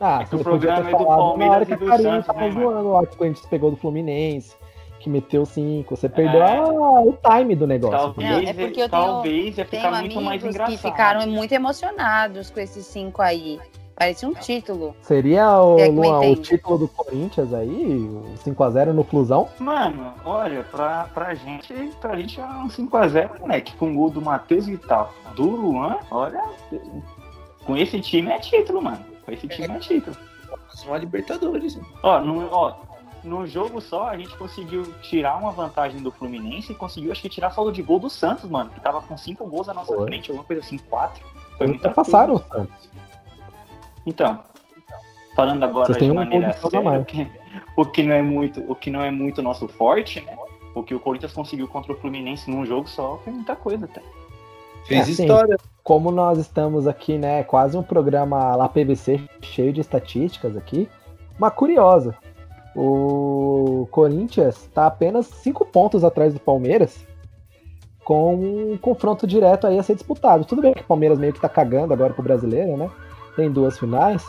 Ah, 0.00 0.20
É 0.22 0.24
que 0.24 0.36
o 0.36 0.38
programa 0.38 0.88
é 0.88 0.92
do 0.96 1.04
Palmeiras 1.04 1.68
e 1.68 1.72
a 1.72 1.76
do 1.76 1.86
Santos, 1.96 2.26
tava 2.26 2.40
né, 2.40 2.50
zoando 2.52 2.92
lá 2.92 3.06
que 3.06 3.14
o 3.14 3.18
Corinthians 3.18 3.46
pegou 3.46 3.70
do 3.70 3.76
Fluminense, 3.76 4.54
que 5.00 5.10
meteu 5.10 5.44
cinco. 5.44 5.96
Você 5.96 6.08
perdeu 6.08 6.42
É. 6.42 6.56
a- 6.58 6.64
o 6.64 7.16
time 7.20 7.54
do 7.56 7.66
negócio. 7.66 7.98
Talvez, 7.98 8.30
Não, 8.30 8.38
é 8.38 8.52
porque 8.52 8.82
eu 8.82 8.88
tenho- 8.88 9.04
talvez 9.04 9.58
ia 9.58 9.64
Tenho 9.64 9.82
ficar 9.82 10.00
muito 10.00 10.14
mais 10.16 10.26
amigos 10.28 10.50
engraçado. 10.54 10.70
que 10.76 10.82
ficaram 10.82 11.26
muito 11.26 11.52
emocionados 11.52 12.50
com 12.50 12.60
esses 12.60 12.86
cinco 12.86 13.20
aí. 13.22 13.58
Parecia 13.96 14.28
um 14.28 14.32
título. 14.34 14.94
Seria 15.00 15.60
o, 15.60 15.76
É 15.76 15.88
Luan, 15.88 16.20
o 16.20 16.36
título 16.36 16.78
do 16.78 16.86
Corinthians 16.86 17.52
aí, 17.52 17.68
o 17.68 18.36
5x0 18.36 18.92
no 18.92 19.02
Flusão? 19.02 19.48
Mano, 19.58 20.12
olha, 20.24 20.62
pra, 20.62 21.08
pra 21.12 21.34
gente, 21.34 21.74
pra 22.00 22.14
gente 22.16 22.40
é 22.40 22.44
um 22.44 22.68
5x0, 22.70 23.40
moleque, 23.40 23.74
com 23.76 23.90
o 23.90 23.94
gol 23.96 24.10
do 24.10 24.22
Matheus 24.22 24.66
Vital. 24.66 25.12
Do 25.34 25.50
Luan, 25.50 25.96
olha, 26.12 26.44
com 27.66 27.76
esse 27.76 28.00
time 28.00 28.30
é 28.30 28.38
título, 28.38 28.80
mano. 28.80 29.04
Time 29.36 29.76
é 29.76 29.78
título. 29.78 30.16
São 30.70 30.94
a 30.94 30.98
Libertadores. 30.98 31.76
né? 31.76 31.82
Ó, 32.02 32.20
no, 32.20 32.48
ó, 32.52 32.74
no 33.24 33.46
jogo 33.46 33.80
só 33.80 34.08
a 34.08 34.16
gente 34.16 34.36
conseguiu 34.36 34.82
tirar 35.02 35.36
uma 35.36 35.50
vantagem 35.50 36.00
do 36.00 36.10
Fluminense 36.10 36.72
e 36.72 36.74
conseguiu, 36.74 37.12
acho 37.12 37.22
que, 37.22 37.28
tirar 37.28 37.50
saldo 37.50 37.72
de 37.72 37.82
gol 37.82 37.98
do 37.98 38.08
Santos, 38.08 38.48
mano, 38.48 38.70
que 38.70 38.80
tava 38.80 39.00
com 39.02 39.16
cinco 39.16 39.46
gols 39.46 39.66
na 39.66 39.74
nossa 39.74 39.94
Foi. 39.94 40.06
frente, 40.06 40.30
alguma 40.30 40.46
coisa 40.46 40.62
assim, 40.62 40.78
quatro. 40.78 41.24
Foi 41.56 41.66
muita 41.66 41.90
Passaram 41.90 42.34
o. 42.34 42.38
Santos. 42.38 42.90
Então, 44.06 44.38
falando 45.34 45.62
agora 45.64 45.92
Vocês 45.92 46.04
de 46.04 46.10
um 46.10 46.14
maneira 46.14 46.48
a 46.48 46.52
séria, 46.52 47.00
o 47.00 47.04
que, 47.04 47.30
o 47.76 47.84
que 47.84 48.02
não 48.02 48.14
é 48.14 48.22
muito, 48.22 48.64
o 48.70 48.74
que 48.74 48.90
não 48.90 49.02
é 49.02 49.10
muito 49.10 49.42
nosso 49.42 49.68
forte, 49.68 50.20
né? 50.20 50.36
O 50.74 50.82
que 50.82 50.94
o 50.94 51.00
Corinthians 51.00 51.32
conseguiu 51.32 51.66
contra 51.66 51.92
o 51.92 51.96
Fluminense 51.96 52.50
num 52.50 52.64
jogo 52.64 52.88
só 52.88 53.18
foi 53.24 53.32
muita 53.32 53.56
coisa, 53.56 53.86
tá? 53.88 54.00
Fez 54.86 55.08
É, 55.08 55.12
sim. 55.12 55.26
Como 55.88 56.10
nós 56.10 56.36
estamos 56.36 56.86
aqui, 56.86 57.16
né, 57.16 57.42
quase 57.42 57.74
um 57.74 57.82
programa 57.82 58.54
lá 58.54 58.68
PVC 58.68 59.22
cheio 59.40 59.72
de 59.72 59.80
estatísticas 59.80 60.54
aqui, 60.54 60.86
uma 61.38 61.50
curiosa. 61.50 62.14
O 62.76 63.88
Corinthians 63.90 64.64
está 64.64 64.86
apenas 64.86 65.24
cinco 65.28 65.64
pontos 65.64 66.04
atrás 66.04 66.34
do 66.34 66.40
Palmeiras, 66.40 67.06
com 68.04 68.34
um 68.34 68.76
confronto 68.76 69.26
direto 69.26 69.66
aí 69.66 69.78
a 69.78 69.82
ser 69.82 69.94
disputado. 69.94 70.44
Tudo 70.44 70.60
bem 70.60 70.74
que 70.74 70.82
o 70.82 70.86
Palmeiras 70.86 71.18
meio 71.18 71.32
que 71.32 71.40
tá 71.40 71.48
cagando 71.48 71.94
agora 71.94 72.12
pro 72.12 72.22
brasileiro, 72.22 72.76
né? 72.76 72.90
Tem 73.34 73.50
duas 73.50 73.78
finais, 73.78 74.22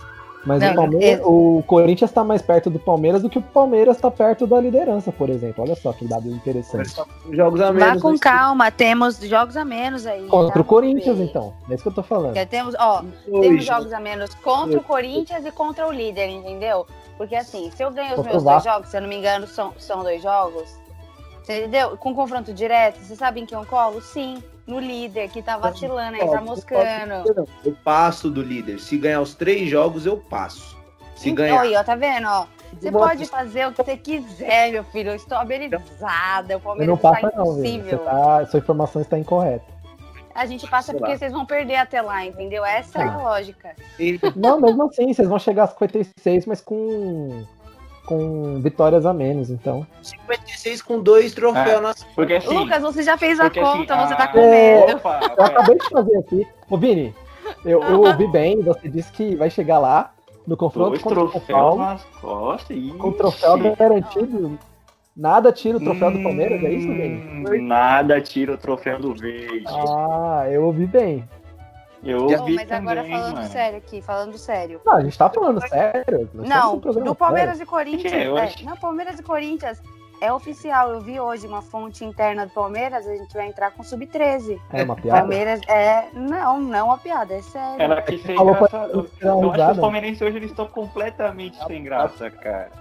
mas 0.46 0.62
Não, 0.62 0.72
o, 0.72 0.76
Palmeiras- 0.76 1.20
é- 1.20 1.24
o 1.26 1.64
Corinthians 1.68 2.10
está 2.12 2.24
mais 2.24 2.42
perto 2.42 2.70
do 2.70 2.80
Palmeiras 2.80 3.22
do 3.22 3.30
que 3.30 3.38
o 3.38 3.42
Palmeiras 3.42 3.98
está 3.98 4.10
perto 4.10 4.48
da 4.48 4.60
liderança, 4.60 5.12
por 5.12 5.30
exemplo. 5.30 5.64
Olha 5.64 5.76
só 5.76 5.92
que 5.92 6.06
dado 6.06 6.30
interessante. 6.30 6.96
Jogos 7.32 7.60
a 7.62 7.72
Vá 7.72 7.74
menos. 7.88 8.02
com 8.02 8.12
mas- 8.12 8.20
calma, 8.20 8.72
temos 8.72 9.18
jogos 9.20 9.58
a 9.58 9.66
menos 9.66 10.06
aí. 10.06 10.28
Contra 10.28 10.54
tá? 10.54 10.60
o 10.62 10.64
Corinthians, 10.64 11.18
ver. 11.18 11.26
então. 11.26 11.54
É 11.70 11.74
isso 11.74 11.84
que 11.84 11.90
eu 11.90 11.94
tô 11.94 12.04
falando. 12.04 12.36
Já 12.36 12.46
temos, 12.46 12.74
ó, 12.80 13.02
Dois 13.28 13.42
temos 13.48 13.66
jogos. 13.66 13.94
a 13.94 14.00
menos 14.00 14.34
contra 14.36 14.78
o 14.80 14.84
Corinthians 14.84 15.46
e 15.46 15.52
contra 15.52 15.88
o 15.88 15.92
líder, 15.92 16.30
entendeu? 16.30 16.86
Porque 17.18 17.36
assim, 17.36 17.70
se 17.76 17.84
eu 17.84 17.92
ganho 17.92 18.18
os 18.18 18.26
meus 18.26 18.42
dois 18.44 18.64
jogos, 18.64 18.90
se 18.90 18.96
eu 18.98 19.02
não 19.02 19.10
me 19.10 19.18
engano, 19.18 19.46
são, 19.46 19.74
são 19.78 20.04
dois 20.04 20.22
jogos. 20.24 20.70
Entendeu? 21.44 21.98
Com 21.98 22.14
confronto 22.14 22.54
direto, 22.54 23.00
você 23.00 23.16
sabe 23.16 23.42
em 23.42 23.46
quem 23.46 23.58
eu 23.58 23.66
colo? 23.66 24.00
Sim, 24.02 24.42
no 24.70 24.80
líder, 24.80 25.30
que 25.30 25.42
tá 25.42 25.58
vacilando 25.58 26.16
aí, 26.22 26.30
tá 26.30 26.40
moscando. 26.42 27.48
Eu 27.66 27.76
passo 27.84 28.30
do 28.30 28.42
líder. 28.42 28.80
Se 28.80 28.98
ganhar 28.98 29.20
os 29.22 29.34
três 29.34 29.68
jogos, 29.70 30.06
eu 30.06 30.16
passo. 30.18 30.78
Se 31.16 31.32
ganhar. 31.32 31.62
Oi, 31.62 31.76
ó, 31.76 31.84
tá 31.84 31.96
vendo, 31.96 32.28
ó? 32.28 32.46
Você 32.80 32.92
Nossa. 32.92 33.08
pode 33.08 33.26
fazer 33.26 33.68
o 33.68 33.72
que 33.74 33.84
você 33.84 33.98
quiser, 33.98 34.72
meu 34.72 34.84
filho. 34.84 35.10
Eu 35.10 35.16
estou 35.16 35.38
habilizada. 35.38 36.58
O 36.58 36.60
Palmeiras 36.60 36.88
não 36.88 36.96
está 36.96 37.12
passa 37.12 37.36
não. 37.36 37.46
Você 37.48 37.68
impossível. 37.68 38.00
tá, 38.00 38.46
sua 38.46 38.60
informação 38.60 39.02
está 39.02 39.18
incorreta. 39.18 39.66
A 40.36 40.46
gente 40.46 40.66
passa 40.70 40.92
Sei 40.92 41.00
porque 41.00 41.12
lá. 41.14 41.18
vocês 41.18 41.34
vão 41.34 41.46
perder 41.46 41.76
até 41.78 42.02
lá, 42.02 42.24
entendeu? 42.24 42.64
Essa 42.64 43.00
é 43.00 43.04
a 43.04 43.14
Ah. 43.14 43.18
lógica. 43.18 43.76
Não, 44.36 44.62
mesmo 44.62 44.84
assim, 44.84 45.12
vocês 45.12 45.28
vão 45.28 45.40
chegar 45.40 45.64
a 45.64 45.68
56, 45.68 46.46
mas 46.46 46.62
com, 46.62 47.44
com 48.10 48.60
vitórias 48.60 49.06
a 49.06 49.14
menos, 49.14 49.52
então. 49.52 49.86
56 50.02 50.82
com 50.82 51.00
dois 51.00 51.32
troféus 51.32 51.78
É. 51.78 51.80
nas 51.80 52.04
Porque 52.16 52.34
assim. 52.34 52.58
Lucas, 52.58 52.82
você 52.82 53.04
já 53.04 53.16
fez 53.16 53.40
a 53.40 53.46
assim, 53.46 53.60
conta, 53.62 53.96
você 53.98 54.16
tá 54.16 54.24
ah, 54.24 54.28
com 54.30 54.50
medo. 54.50 54.98
Opa, 54.98 55.20
Eu 55.38 55.46
acabei 55.46 55.78
de 55.78 55.90
fazer 55.90 56.18
aqui. 56.18 56.48
Ô, 56.68 56.76
Vini, 56.76 57.14
eu, 57.64 57.84
eu 57.84 58.02
ouvi 58.02 58.28
bem, 58.28 58.64
você 58.64 58.90
disse 58.90 59.12
que 59.12 59.36
vai 59.36 59.52
chegar 59.52 59.78
lá 59.78 60.12
no 60.48 60.58
confronto 60.58 60.90
Dois 60.90 61.04
contra 61.04 61.24
o 61.24 61.42
Paulo, 61.42 62.00
costas 62.20 62.78
com 62.98 63.10
o 63.10 63.14
troféu 63.14 63.76
garantido. 63.76 64.58
Nada 65.16 65.52
tira 65.52 65.78
o 65.78 65.80
troféu 65.80 66.12
do 66.12 66.24
Palmeiras, 66.24 66.64
é 66.64 66.72
isso, 66.72 66.88
Vini? 66.88 67.46
Hum, 67.48 67.68
Nada 67.68 68.20
tira 68.22 68.54
o 68.54 68.58
troféu 68.58 68.98
do 69.00 69.14
verde. 69.14 69.66
Ah, 69.68 70.48
eu 70.50 70.64
ouvi 70.64 70.88
bem. 70.88 71.28
Eu 72.04 72.24
ouvi 72.24 72.56
mas 72.56 72.72
agora 72.72 73.02
também, 73.02 73.18
falando 73.18 73.36
mano. 73.36 73.50
sério 73.50 73.78
aqui, 73.78 74.02
falando 74.02 74.38
sério. 74.38 74.82
Não, 74.86 74.94
a 74.94 75.02
gente 75.02 75.18
tá 75.18 75.30
falando 75.30 75.62
sério. 75.68 76.30
estamos 76.34 76.50
Não, 76.50 76.78
do 76.78 77.16
Palmeiras 77.16 77.60
e 77.60 77.66
Corinthians. 77.66 78.12
Que 78.14 78.20
é, 78.20 78.28
eu 78.28 78.38
é, 78.38 78.54
não, 78.64 78.78
Palmeiras 78.78 79.20
e 79.20 79.24
Corinthians 79.24 79.82
é 80.22 80.32
oficial. 80.32 80.94
Eu 80.94 81.02
vi 81.02 81.20
hoje 81.20 81.46
uma 81.46 81.62
fonte 81.62 82.06
interna 82.06 82.46
do 82.46 82.54
Palmeiras, 82.54 83.06
a 83.06 83.16
gente 83.16 83.34
vai 83.34 83.48
entrar 83.48 83.72
com 83.72 83.84
sub-13. 83.84 84.40
sério. 84.42 84.62
É 84.72 84.84
uma 84.84 84.96
piada. 84.96 85.20
Palmeiras 85.20 85.62
é. 85.68 86.10
Não, 86.14 86.60
não 86.60 86.76
é 86.76 86.84
uma 86.84 86.98
piada, 86.98 87.34
é 87.34 87.42
sério. 87.42 87.82
Ela 87.82 88.02
Falou 88.36 88.56
engraçado. 88.56 89.10
pra 89.20 89.28
dar 89.28 89.36
uma 89.36 89.46
Eu 89.46 89.52
acho 89.52 89.66
que 89.66 89.72
os 89.72 89.80
palmeirenses 89.80 90.22
hoje 90.22 90.38
eles 90.38 90.52
estão 90.52 90.68
completamente 90.68 91.58
sem 91.66 91.84
graça, 91.84 92.30
cara. 92.32 92.72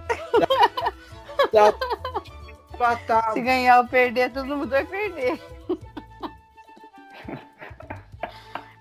empatar. 2.78 3.32
Se 3.32 3.40
ganhar 3.40 3.80
ou 3.80 3.88
perder, 3.88 4.32
todo 4.32 4.46
mundo 4.46 4.68
vai 4.68 4.84
perder. 4.84 5.40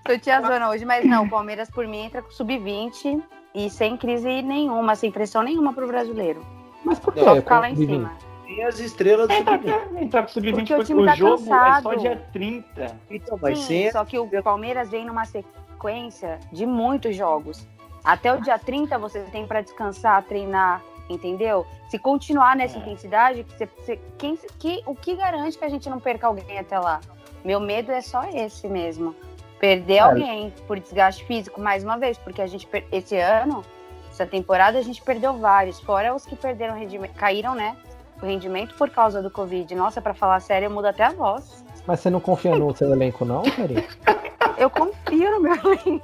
Tô 0.07 0.17
te 0.17 0.29
azona 0.31 0.69
hoje, 0.69 0.85
mas 0.85 1.03
não, 1.05 1.25
o 1.25 1.29
Palmeiras 1.29 1.69
por 1.69 1.85
mim 1.87 2.05
entra 2.05 2.21
com 2.21 2.31
sub-20 2.31 3.21
e 3.53 3.69
sem 3.69 3.97
crise 3.97 4.41
nenhuma, 4.41 4.95
sem 4.95 5.11
pressão 5.11 5.43
nenhuma 5.43 5.73
pro 5.73 5.85
brasileiro. 5.87 6.41
Mas 6.83 6.97
por 6.99 7.13
que? 7.13 7.23
Só 7.23 7.35
ficar 7.35 7.59
lá 7.59 7.69
em 7.69 7.75
cima. 7.75 8.13
Tem 8.45 8.63
as 8.63 8.79
estrelas 8.79 9.27
do 9.27 9.33
Entra, 9.33 9.57
sub-20. 9.57 10.01
entra 10.01 10.23
pro 10.23 10.31
sub-20 10.31 10.75
Porque 10.75 10.93
o 10.93 11.01
o 11.01 11.05
tá 11.05 11.15
jogo 11.15 11.33
é 11.33 11.37
só 11.45 11.59
cansado. 11.59 11.97
dia 11.97 12.23
30. 12.31 12.95
Então, 13.11 13.37
mas 13.41 13.59
Sim, 13.59 13.65
sem 13.65 13.91
só 13.91 14.05
que 14.05 14.17
o 14.17 14.27
Palmeiras 14.41 14.89
vem 14.89 15.05
numa 15.05 15.25
sequência 15.25 16.39
de 16.51 16.65
muitos 16.65 17.15
jogos. 17.15 17.67
Até 18.03 18.33
o 18.33 18.39
dia 18.41 18.57
30 18.57 18.97
você 18.97 19.19
tem 19.23 19.45
para 19.45 19.59
descansar, 19.59 20.23
treinar, 20.23 20.81
entendeu? 21.09 21.65
Se 21.89 21.99
continuar 21.99 22.55
nessa 22.55 22.77
É. 22.77 22.81
intensidade, 22.81 23.43
que 23.43 23.51
você, 23.57 23.65
você- 23.65 23.99
quem, 24.17 24.37
que, 24.59 24.81
o 24.85 24.95
que 24.95 25.15
garante 25.15 25.57
que 25.57 25.65
a 25.65 25.69
gente 25.69 25.89
não 25.89 25.99
perca 25.99 26.27
alguém 26.27 26.57
até 26.57 26.79
lá? 26.79 27.01
Meu 27.43 27.59
medo 27.59 27.91
é 27.91 27.99
só 28.01 28.23
esse 28.33 28.67
mesmo. 28.69 29.13
Perder 29.59 29.97
Cara. 29.97 30.11
alguém 30.11 30.53
por 30.67 30.79
desgaste 30.79 31.25
físico, 31.25 31.59
mais 31.59 31.83
uma 31.83 31.97
vez, 31.97 32.17
porque 32.17 32.41
a 32.41 32.47
gente, 32.47 32.67
esse 32.91 33.17
ano, 33.17 33.63
essa 34.11 34.25
temporada, 34.25 34.77
a 34.77 34.81
gente 34.81 35.01
perdeu 35.01 35.33
vários, 35.33 35.79
fora 35.79 36.13
os 36.13 36.25
que 36.25 36.35
perderam 36.35 36.75
rendimento, 36.75 37.13
caíram, 37.15 37.55
né? 37.55 37.75
O 38.21 38.25
rendimento 38.25 38.75
por 38.75 38.89
causa 38.89 39.21
do 39.21 39.29
Covid. 39.29 39.73
Nossa, 39.75 40.01
para 40.01 40.13
falar 40.13 40.39
sério, 40.39 40.69
muda 40.69 40.89
até 40.89 41.03
a 41.03 41.11
voz. 41.11 41.63
Mas 41.85 41.99
você 41.99 42.09
não 42.09 42.19
confia 42.19 42.55
no 42.55 42.75
seu 42.75 42.91
elenco, 42.91 43.23
não, 43.23 43.43
Karim? 43.43 43.83
Eu 44.57 44.69
confio 44.71 45.31
no 45.31 45.39
meu 45.39 45.53
elenco. 45.53 46.03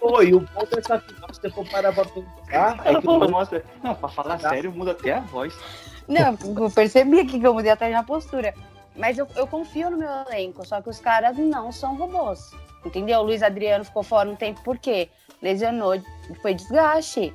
Pô, 0.00 0.22
e 0.22 0.34
o 0.34 0.40
ponto 0.40 0.74
dessa 0.74 0.98
final, 0.98 1.28
se 1.32 1.40
você 1.40 1.50
for 1.50 1.68
parar 1.68 1.92
pra 1.92 2.04
pensar, 2.04 2.80
é 2.84 2.94
que 2.94 3.02
falou, 3.02 3.28
o 3.28 3.30
nossa, 3.30 3.62
não, 3.82 3.94
pra 3.94 4.08
falar 4.08 4.40
sério, 4.40 4.72
muda 4.72 4.92
até 4.92 5.12
a 5.12 5.20
voz. 5.20 5.54
Não, 6.08 6.36
eu 6.42 6.70
percebi 6.70 7.20
aqui 7.20 7.38
que 7.38 7.46
eu 7.46 7.54
mudei 7.54 7.70
até 7.70 7.86
minha 7.86 8.02
postura. 8.02 8.52
Mas 9.00 9.16
eu, 9.16 9.26
eu 9.34 9.46
confio 9.46 9.90
no 9.90 9.96
meu 9.96 10.10
elenco, 10.28 10.64
só 10.66 10.82
que 10.82 10.90
os 10.90 11.00
caras 11.00 11.38
não 11.38 11.72
são 11.72 11.96
robôs. 11.96 12.52
Entendeu? 12.84 13.20
O 13.20 13.22
Luiz 13.22 13.42
Adriano 13.42 13.82
ficou 13.82 14.02
fora 14.02 14.28
um 14.28 14.36
tempo, 14.36 14.62
por 14.62 14.78
quê? 14.78 15.08
Lesionou, 15.40 15.94
foi 16.42 16.52
desgaste. 16.52 17.34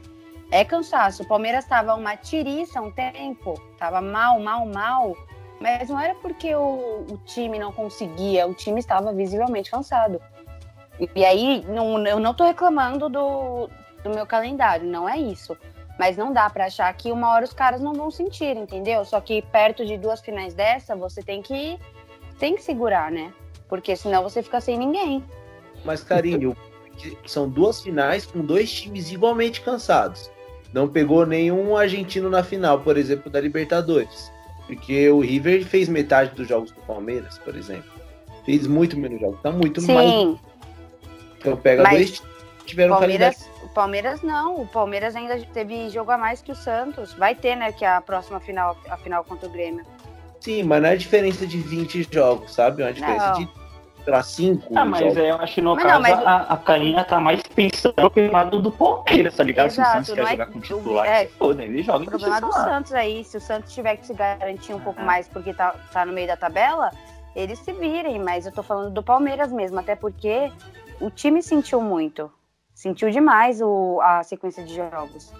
É 0.52 0.64
cansaço. 0.64 1.24
O 1.24 1.28
Palmeiras 1.28 1.66
tava 1.66 1.96
uma 1.96 2.16
tiriça 2.16 2.80
um 2.80 2.92
tempo, 2.92 3.56
tava 3.80 4.00
mal, 4.00 4.40
mal, 4.40 4.64
mal. 4.68 5.16
Mas 5.60 5.90
não 5.90 6.00
era 6.00 6.14
porque 6.16 6.54
o, 6.54 7.06
o 7.10 7.18
time 7.26 7.58
não 7.58 7.72
conseguia, 7.72 8.46
o 8.46 8.54
time 8.54 8.80
estava 8.80 9.12
visivelmente 9.12 9.72
cansado. 9.72 10.22
E, 11.16 11.26
aí, 11.26 11.66
não, 11.68 12.06
eu 12.06 12.20
não 12.20 12.34
tô 12.34 12.44
reclamando 12.44 13.10
do, 13.10 13.68
do 14.04 14.10
meu 14.12 14.28
calendário, 14.28 14.86
não 14.86 15.10
é 15.10 15.18
isso. 15.18 15.58
Mas 15.98 16.18
não 16.18 16.34
dá 16.34 16.50
pra 16.50 16.66
achar 16.66 16.94
que 16.94 17.12
uma 17.12 17.32
hora 17.32 17.46
os 17.46 17.54
caras 17.54 17.82
não 17.82 17.94
vão 17.94 18.12
sentir, 18.12 18.58
entendeu? 18.58 19.06
Só 19.06 19.22
que 19.22 19.42
perto 19.42 19.86
de 19.86 19.98
duas 19.98 20.20
finais 20.20 20.54
dessa, 20.54 20.96
você 20.96 21.22
tem 21.22 21.42
que 21.42 21.80
tem 22.38 22.56
que 22.56 22.62
segurar, 22.62 23.12
né? 23.12 23.34
Porque 23.68 23.96
senão 23.96 24.22
você 24.22 24.44
fica 24.44 24.60
sem 24.60 24.78
ninguém. 24.78 25.24
Mas, 25.84 26.04
carinho, 26.04 26.56
são 27.26 27.50
duas 27.50 27.82
finais 27.82 28.26
com 28.26 28.40
dois 28.40 28.72
times 28.72 29.12
igualmente 29.12 29.62
cansados. 29.62 30.30
Não 30.74 30.88
pegou 30.88 31.26
nenhum 31.26 31.76
argentino 31.78 32.30
na 32.30 32.44
final, 32.44 32.80
por 32.80 32.98
exemplo, 32.98 33.32
da 33.32 33.40
Libertadores. 33.40 34.32
Porque 34.68 35.10
o 35.10 35.20
River 35.20 35.66
fez 35.66 35.88
metade 35.88 36.36
dos 36.36 36.48
jogos 36.48 36.72
do 36.72 36.82
Palmeiras, 36.82 37.38
por 37.38 37.56
exemplo. 37.56 37.90
Fez 38.46 38.68
muito 38.68 38.98
menos 38.98 39.20
jogos. 39.22 39.40
Tá 39.42 39.52
muito 39.52 39.82
mais. 39.84 40.10
Sim, 40.10 40.40
Então 41.40 41.56
pega 41.56 41.84
Mas 41.84 41.94
dois 41.94 42.12
times 42.12 42.32
que 42.60 42.66
tiveram 42.66 42.98
Palmeiras, 42.98 43.38
calendário. 43.38 43.55
Palmeiras 43.76 44.22
não. 44.24 44.56
O 44.62 44.66
Palmeiras 44.68 45.16
ainda 45.16 45.38
teve 45.54 45.90
jogo 45.90 46.10
a 46.12 46.18
mais 46.18 46.42
que 46.42 46.52
o 46.52 46.56
Santos. 46.56 47.14
Vai 47.14 47.36
ter, 47.36 47.56
né? 47.56 47.72
Que 47.74 47.84
é 47.86 47.90
a 47.90 48.02
próxima 48.02 48.40
final, 48.40 48.76
a 48.90 48.98
final 48.98 49.24
contra 49.24 49.48
o 49.48 49.52
Grêmio. 49.52 49.86
Sim, 50.40 50.64
mas 50.64 50.82
não 50.82 50.90
é 50.90 50.96
diferença 50.96 51.46
de 51.46 51.58
20 51.58 52.08
jogos, 52.12 52.54
sabe? 52.54 52.82
É 52.82 52.86
uma 52.86 52.94
diferença 52.94 53.32
Não. 53.34 53.40
de, 53.40 53.50
lá, 54.08 54.22
5 54.24 54.68
Ah, 54.76 54.86
mas 54.86 55.02
jogos. 55.02 55.18
eu 55.18 55.36
acho 55.36 55.56
que 55.56 55.62
no 55.62 55.76
Mas 55.76 55.84
não, 55.84 55.90
caso 55.90 56.02
mas 56.04 56.20
o- 56.24 56.28
a, 56.28 56.36
a 56.54 56.58
Karina 56.58 57.04
tá 57.04 57.20
mais 57.20 57.42
pensando 57.44 58.10
pelo 58.12 58.32
lado 58.32 58.62
do 58.62 58.72
Palmeiras, 58.72 59.36
tá 59.36 59.44
ligado? 59.44 59.72
Se 59.72 59.80
o 59.80 59.82
Exato, 59.82 59.94
Santos 60.06 60.14
quer 60.14 60.22
não 60.22 60.28
é- 60.28 60.32
jogar 60.32 60.46
com 60.48 60.58
o- 60.60 60.62
titular, 60.62 61.06
é. 61.08 61.26
se 61.26 61.32
foda, 61.34 61.64
ele 61.64 61.82
joga 61.84 62.00
O 62.00 62.06
com 62.06 62.12
problema 62.12 62.42
do. 62.42 62.52
Santos 62.54 62.94
aí, 62.94 63.24
se 63.24 63.36
o 63.38 63.42
Santos 63.42 63.74
tiver 63.74 63.98
que 63.98 64.06
se 64.08 64.14
garantir 64.14 64.74
um 64.74 64.80
pouco 64.80 65.02
Ah. 65.02 65.06
mais 65.06 65.28
porque 65.28 65.54
tá, 65.54 65.76
tá 65.92 66.06
no 66.06 66.14
meio 66.14 66.28
da 66.28 66.38
tabela, 66.38 66.92
eles 67.36 67.60
se 67.60 67.74
virem, 67.74 68.20
mas 68.20 68.46
eu 68.46 68.52
tô 68.54 68.62
falando 68.64 68.92
do 68.94 69.02
Palmeiras 69.04 69.52
mesmo, 69.52 69.80
até 69.80 69.96
porque 69.96 70.52
o 71.02 71.10
time 71.10 71.42
sentiu 71.42 71.82
muito. 71.82 72.32
Sentiu 72.76 73.10
demais 73.10 73.62
o, 73.62 74.00
a 74.02 74.22
sequência 74.22 74.64
de 74.64 74.76
jogos. 74.76 75.34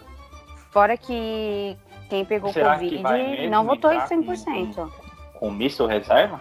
Fora 0.72 0.98
que 0.98 1.78
quem 2.10 2.24
pegou 2.26 2.52
Será 2.52 2.78
que 2.80 2.98
Covid 2.98 3.04
mesmo 3.04 3.50
não 3.52 3.66
votou 3.66 3.92
em 3.92 3.98
entrar 3.98 4.10
com- 4.10 4.16
100%. 4.24 4.90
Com 5.40 5.52
misto 5.52 5.82
ou 5.82 5.88
reserva? 5.90 6.40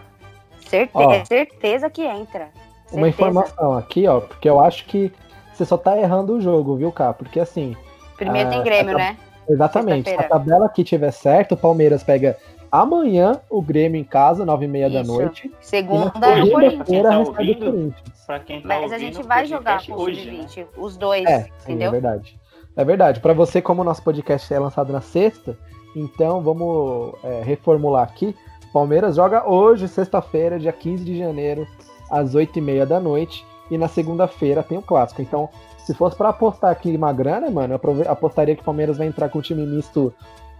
Certe 0.61 0.93
Ó. 0.95 1.11
é 1.13 1.25
certeza 1.25 1.91
que 1.91 2.03
entra. 2.03 2.49
Uma 2.93 3.07
Certeza. 3.07 3.09
informação 3.09 3.77
aqui, 3.77 4.07
ó, 4.07 4.21
porque 4.21 4.49
eu 4.49 4.61
acho 4.61 4.85
que 4.87 5.13
você 5.53 5.65
só 5.65 5.77
tá 5.77 5.99
errando 5.99 6.35
o 6.35 6.41
jogo, 6.41 6.77
viu, 6.77 6.91
Cá? 6.93 7.13
Porque 7.13 7.41
assim, 7.41 7.77
Primeiro 8.17 8.49
Ah, 8.49 8.53
tem 8.53 8.63
Grêmio, 8.63 8.95
a- 8.95 8.99
né? 8.99 9.17
exatamente, 9.49 10.09
se 10.09 10.15
a 10.17 10.23
tabela 10.29 10.67
aqui 10.67 10.85
tiver 10.85 11.11
certo, 11.11 11.53
o 11.53 11.57
Palmeiras 11.57 12.05
pega 12.05 12.39
amanhã 12.83 13.41
o 13.49 13.63
Grêmio 13.63 14.01
em 14.01 14.05
casa, 14.05 14.45
9h30 14.45 14.93
da 14.93 15.01
Isso. 15.03 15.13
noite. 15.13 15.47
E 15.47 15.51
na 15.51 15.57
Segunda 15.61 16.27
é 16.27 16.43
o 16.43 16.51
Corinthians. 16.51 17.95
Tá. 17.95 18.13
Pra 18.27 18.41
quem 18.41 18.61
tá 18.63 18.69
Mas 18.69 18.93
a 18.93 18.99
gente 18.99 19.23
vai 19.23 19.45
jogar 19.47 19.85
com 19.87 19.93
o 19.93 20.01
hoje, 20.01 20.31
né? 20.31 20.47
sub-20, 20.49 20.67
os 20.79 20.97
dois, 20.97 21.25
É, 21.27 21.33
é 21.33 21.49
entendeu? 21.63 21.91
verdade. 21.91 22.39
É 22.77 22.85
verdade. 22.85 23.21
Pra 23.21 23.33
você, 23.33 23.63
como 23.63 23.83
o 23.83 23.85
nosso 23.85 24.03
podcast 24.03 24.53
é 24.53 24.59
lançado 24.59 24.93
na 24.93 25.01
sexta, 25.01 25.57
então 25.95 26.43
vamos 26.43 27.13
é, 27.23 27.43
reformular 27.43 28.03
aqui. 28.03 28.35
Palmeiras 28.73 29.17
joga 29.17 29.49
hoje, 29.49 29.87
sexta-feira, 29.87 30.59
dia 30.59 30.73
15 30.73 31.05
de 31.05 31.17
janeiro, 31.17 31.67
às 32.11 32.35
8h30 32.35 32.87
da 32.87 32.99
noite. 32.99 33.47
E 33.71 33.79
na 33.79 33.89
segunda-feira 33.89 34.63
tem 34.63 34.77
o 34.77 34.83
clássico. 34.83 35.23
Então, 35.23 35.49
se 35.79 35.95
fosse 35.95 36.17
pra 36.17 36.31
apostar 36.31 36.71
aqui 36.71 36.95
uma 36.97 37.13
grana, 37.13 37.51
mano, 37.51 37.75
eu 37.75 38.11
apostaria 38.11 38.55
que 38.55 38.63
o 38.63 38.65
Palmeiras 38.65 38.99
vai 38.99 39.07
entrar 39.07 39.29
com 39.29 39.39
o 39.39 39.43
time 39.43 39.65
misto 39.65 40.13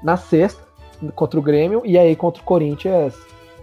na 0.03 0.17
sexta, 0.17 0.63
contra 1.15 1.39
o 1.39 1.43
Grêmio, 1.43 1.83
e 1.85 1.99
aí 1.99 2.15
contra 2.17 2.43
o 2.43 2.45
Corinthians 2.45 3.15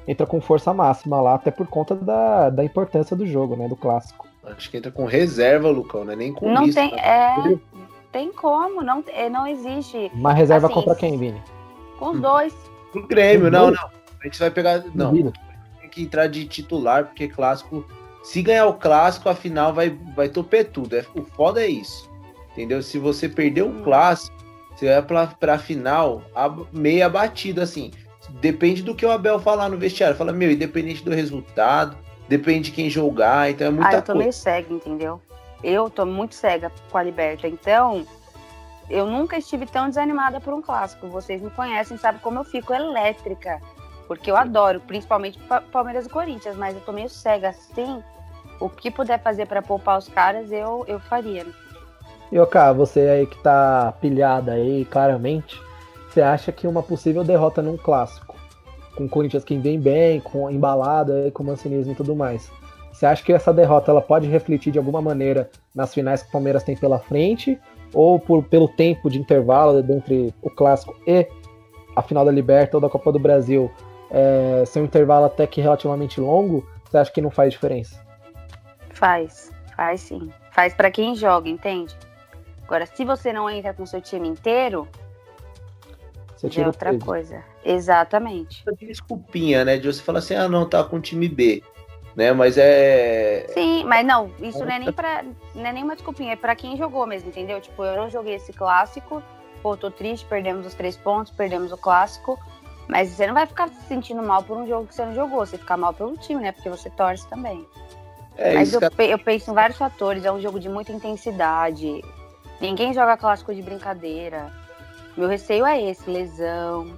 entra 0.08 0.26
com 0.26 0.42
força 0.42 0.74
máxima 0.74 1.22
lá, 1.22 1.36
até 1.36 1.52
por 1.52 1.68
conta 1.68 1.96
da, 1.96 2.50
da 2.50 2.64
importância 2.64 3.16
do 3.16 3.26
jogo, 3.26 3.56
né? 3.56 3.68
Do 3.68 3.76
clássico. 3.76 4.28
Acho 4.44 4.70
que 4.70 4.78
entra 4.78 4.92
com 4.92 5.06
reserva, 5.06 5.70
Lucão, 5.70 6.04
não 6.04 6.14
é 6.14 6.16
nem 6.16 6.34
com 6.34 6.52
Não 6.52 6.70
tem, 6.72 6.92
né? 6.92 6.98
é, 6.98 7.58
tem 8.12 8.32
como, 8.32 8.82
não, 8.82 9.04
é, 9.08 9.30
não 9.30 9.46
existe. 9.46 10.12
Uma 10.14 10.34
reserva 10.34 10.68
Assim, 10.68 10.74
contra 10.74 10.96
quem, 10.96 11.18
Vini? 11.18 11.42
Com 12.00 12.12
os 12.12 12.20
dois. 12.20 12.54
O 12.94 13.08
Grêmio, 13.08 13.52
não, 13.52 13.72
não. 13.72 13.90
A 14.20 14.26
gente 14.26 14.40
vai 14.40 14.52
pegar. 14.52 14.84
Não, 14.94 15.12
Duvido. 15.12 15.34
tem 15.80 15.90
que 15.90 16.04
entrar 16.04 16.28
de 16.28 16.46
titular, 16.46 17.06
porque 17.06 17.28
clássico. 17.28 17.86
Se 18.24 18.42
ganhar 18.42 18.68
o 18.68 18.76
clássico, 18.76 19.30
a 19.30 19.36
final 19.36 19.74
vai, 19.74 19.98
vai 20.16 20.30
toper 20.30 20.70
tudo. 20.70 20.96
É, 20.96 21.06
o 21.16 21.24
foda 21.24 21.62
é 21.62 21.68
isso. 21.68 22.10
Entendeu? 22.52 22.82
Se 22.84 23.00
você 23.00 23.30
perder 23.30 23.64
o 23.64 23.82
clássico, 23.84 24.36
você 24.82 24.94
vai 24.94 25.02
pra, 25.04 25.28
pra 25.28 25.58
final 25.60 26.24
meio 26.74 27.06
abatido, 27.06 27.62
assim. 27.62 27.92
Depende 28.40 28.82
do 28.82 28.96
que 28.96 29.06
o 29.06 29.12
Abel 29.12 29.40
falar 29.40 29.70
no 29.70 29.78
vestiário. 29.78 30.16
Fala, 30.16 30.32
meu, 30.34 30.50
independente 30.52 31.04
do 31.04 31.12
resultado, 31.12 31.96
depende 32.28 32.70
de 32.70 32.72
quem 32.72 32.90
jogar, 32.90 33.52
então 33.52 33.68
é 33.68 33.70
muita 33.70 33.90
Ah, 33.90 33.94
eu 33.94 34.02
tô 34.02 34.06
coisa. 34.14 34.20
meio 34.20 34.34
cega, 34.34 34.74
entendeu? 34.74 35.22
Eu 35.64 35.90
tô 35.90 36.06
muito 36.06 36.34
cega 36.34 36.72
com 36.90 36.98
a 36.98 37.04
Liberta. 37.04 37.48
Então, 37.48 38.06
eu 38.90 39.06
nunca 39.06 39.38
estive 39.38 39.66
tão 39.68 39.88
desanimada 39.88 40.40
por 40.40 40.54
um 40.54 40.62
clássico. 40.62 41.08
Vocês 41.10 41.42
me 41.42 41.50
conhecem, 41.52 41.98
sabem 41.98 42.20
como 42.22 42.40
eu 42.40 42.44
fico 42.44 42.74
elétrica. 42.74 43.62
Porque 44.08 44.32
eu 44.32 44.36
adoro, 44.36 44.80
principalmente 44.82 45.38
Pa- 45.40 45.62
Palmeiras 45.62 46.06
e 46.06 46.10
Corinthians, 46.10 46.56
mas 46.58 46.76
eu 46.76 46.82
tô 46.82 46.92
meio 46.92 47.10
cega 47.10 47.50
assim. 47.50 48.02
O 48.60 48.70
que 48.70 48.90
puder 48.92 49.22
fazer 49.22 49.46
pra 49.46 49.62
poupar 49.62 49.98
os 49.98 50.08
caras, 50.08 50.52
eu, 50.52 50.84
eu 50.88 51.00
faria. 51.00 51.46
E 52.32 52.46
Cá, 52.46 52.72
você 52.72 53.02
aí 53.02 53.28
que 53.28 53.38
tá 53.40 53.94
pilhada 54.00 54.54
aí, 54.54 54.86
claramente, 54.86 55.62
você 56.08 56.22
acha 56.22 56.52
que 56.52 56.66
uma 56.66 56.82
possível 56.82 57.24
derrota 57.24 57.62
num 57.62 57.76
clássico, 57.76 58.36
com 58.96 59.06
o 59.06 59.10
Corinthians 59.10 59.44
que 59.44 59.58
vem 59.58 59.80
bem, 59.80 60.22
com 60.22 60.50
embalada 60.50 61.30
com 61.34 61.44
mancinismo 61.44 61.92
e 61.92 61.96
tudo 61.96 62.16
mais, 62.16 62.50
você 62.92 63.06
acha 63.06 63.24
que 63.24 63.34
essa 63.34 63.54
derrota 63.54 63.92
ela 63.92 64.02
pode 64.02 64.28
refletir 64.28 64.72
de 64.72 64.78
alguma 64.78 65.02
maneira 65.02 65.50
nas 65.76 65.94
finais 65.94 66.22
que 66.22 66.30
o 66.30 66.32
Palmeiras 66.32 66.64
tem 66.64 66.76
pela 66.76 67.00
frente, 67.00 67.60
ou 67.94 68.18
por, 68.18 68.44
pelo 68.44 68.68
tempo 68.70 69.10
de 69.10 69.20
intervalo 69.20 69.80
entre 69.80 70.34
o 70.42 70.50
clássico 70.50 70.96
e 71.06 71.28
a 71.96 72.02
final 72.02 72.24
da 72.24 72.32
Liberta 72.32 72.78
ou 72.78 72.82
da 72.82 72.90
Copa 72.90 73.12
do 73.12 73.20
Brasil, 73.20 73.70
é, 74.10 74.64
ser 74.66 74.80
um 74.80 74.86
intervalo 74.86 75.26
até 75.26 75.46
que 75.46 75.60
relativamente 75.60 76.22
longo, 76.22 76.66
você 76.86 76.98
acha 76.98 77.12
que 77.12 77.22
não 77.22 77.30
faz 77.30 77.52
diferença? 77.52 78.00
Faz, 78.90 79.52
faz 79.76 80.00
sim. 80.00 80.32
Faz 80.52 80.74
pra 80.74 80.92
quem 80.92 81.16
joga, 81.16 81.50
entende? 81.50 81.96
Agora, 82.72 82.86
se 82.86 83.03
você 83.03 83.34
não 83.34 83.49
entra 83.49 83.74
com 83.74 83.86
seu 83.86 83.99
time 83.99 84.30
inteiro, 84.30 84.88
Você 86.38 86.47
é 86.47 86.49
tira 86.49 86.63
o 86.63 86.67
outra 86.67 86.91
peso. 86.91 87.05
coisa. 87.05 87.43
Exatamente. 87.65 88.63
Tem 88.63 88.88
desculpinha, 88.88 89.65
né? 89.65 89.76
De 89.78 89.86
você 89.91 90.01
falar 90.01 90.19
assim, 90.19 90.36
ah, 90.36 90.47
não, 90.47 90.65
tá 90.65 90.82
com 90.82 90.95
o 90.95 91.01
time 91.01 91.28
B. 91.28 91.61
Né? 92.15 92.32
Mas 92.32 92.57
é. 92.57 93.45
Sim, 93.53 93.84
mas 93.84 94.05
não, 94.05 94.32
isso 94.39 94.59
não 94.63 94.72
é 94.72 94.80
nem 94.80 94.89
pra. 94.89 95.22
Não 95.53 95.65
é 95.65 95.74
nem 95.74 95.84
uma 95.84 95.95
desculpinha, 95.97 96.32
é 96.32 96.36
pra 96.38 96.55
quem 96.55 96.78
jogou 96.78 97.05
mesmo, 97.05 97.28
entendeu? 97.28 97.59
Tipo, 97.59 97.84
eu 97.84 97.97
não 97.97 98.09
joguei 98.09 98.36
esse 98.36 98.53
clássico, 98.53 99.22
pô, 99.61 99.76
tô 99.76 99.91
triste, 99.91 100.26
perdemos 100.26 100.65
os 100.65 100.74
três 100.74 100.95
pontos, 100.95 101.34
perdemos 101.34 101.74
o 101.74 101.78
clássico. 101.78 102.39
Mas 102.88 103.09
você 103.09 103.28
não 103.28 103.34
vai 103.34 103.45
ficar 103.45 103.67
se 103.67 103.82
sentindo 103.86 104.24
mal 104.24 104.43
por 104.43 104.55
um 104.55 104.65
jogo 104.65 104.88
que 104.88 104.95
você 104.95 105.03
não 105.05 105.13
jogou, 105.13 105.45
você 105.45 105.57
fica 105.57 105.76
mal 105.76 105.93
pelo 105.93 106.15
time, 106.15 106.41
né? 106.41 106.53
Porque 106.53 106.69
você 106.69 106.89
torce 106.89 107.28
também. 107.28 107.67
É 108.38 108.53
Mas 108.53 108.69
isso, 108.69 108.82
eu, 108.82 108.89
pe- 108.91 109.07
eu 109.11 109.19
penso 109.19 109.51
em 109.51 109.53
vários 109.53 109.78
fatores, 109.78 110.24
é 110.24 110.32
um 110.32 110.39
jogo 110.39 110.57
de 110.57 110.69
muita 110.69 110.93
intensidade. 110.93 112.01
Ninguém 112.62 112.93
joga 112.93 113.18
clássico 113.18 113.53
de 113.53 113.62
brincadeira. 113.62 114.51
Meu 115.18 115.28
receio 115.28 115.66
é 115.66 115.82
esse, 115.82 116.09
lesão. 116.09 116.95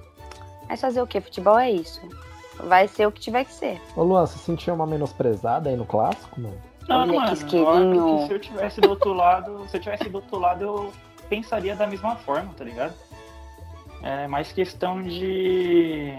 Mas 0.68 0.80
fazer 0.80 1.00
o 1.00 1.06
quê? 1.06 1.20
Futebol 1.20 1.58
é 1.58 1.70
isso. 1.70 2.00
Vai 2.56 2.86
ser 2.86 3.06
o 3.06 3.12
que 3.12 3.20
tiver 3.20 3.44
que 3.44 3.52
ser. 3.52 3.80
Ô 3.96 4.02
Luan, 4.02 4.26
você 4.26 4.38
sentiu 4.38 4.74
uma 4.74 4.86
menosprezada 4.86 5.70
aí 5.70 5.76
no 5.76 5.86
clássico, 5.86 6.40
mano? 6.40 6.56
Não, 6.88 7.00
Olha 7.00 7.10
que 7.10 7.16
mano, 7.16 7.32
acho 7.32 7.46
que 7.46 8.26
se 8.26 8.32
eu 8.34 8.38
tivesse 8.38 8.80
do 8.80 8.90
outro 8.90 9.12
lado, 9.14 9.66
se 9.68 9.76
eu 9.76 9.80
tivesse 9.80 10.08
do 10.08 10.16
outro 10.16 10.38
lado, 10.38 10.62
eu 10.62 10.92
pensaria 11.28 11.74
da 11.74 11.86
mesma 11.86 12.16
forma, 12.16 12.52
tá 12.54 12.62
ligado? 12.62 12.94
É 14.02 14.28
mais 14.28 14.52
questão 14.52 15.02
de, 15.02 16.12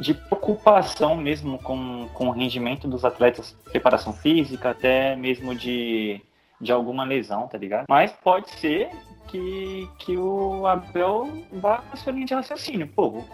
de 0.00 0.12
preocupação 0.12 1.16
mesmo 1.16 1.56
com, 1.58 2.08
com 2.12 2.28
o 2.28 2.32
rendimento 2.32 2.88
dos 2.88 3.04
atletas, 3.04 3.56
preparação 3.70 4.12
física, 4.12 4.70
até 4.70 5.14
mesmo 5.14 5.54
de, 5.54 6.20
de 6.60 6.72
alguma 6.72 7.04
lesão, 7.04 7.46
tá 7.48 7.58
ligado? 7.58 7.84
Mas 7.88 8.12
pode 8.12 8.50
ser 8.50 8.90
que, 9.28 9.88
que 9.98 10.16
o 10.16 10.66
Abel 10.66 11.28
vá 11.52 11.82
na 11.90 11.96
sua 11.96 12.12
linha 12.12 12.26
de 12.26 12.34
raciocínio. 12.34 12.88
Pô, 12.88 13.10
vou, 13.10 13.24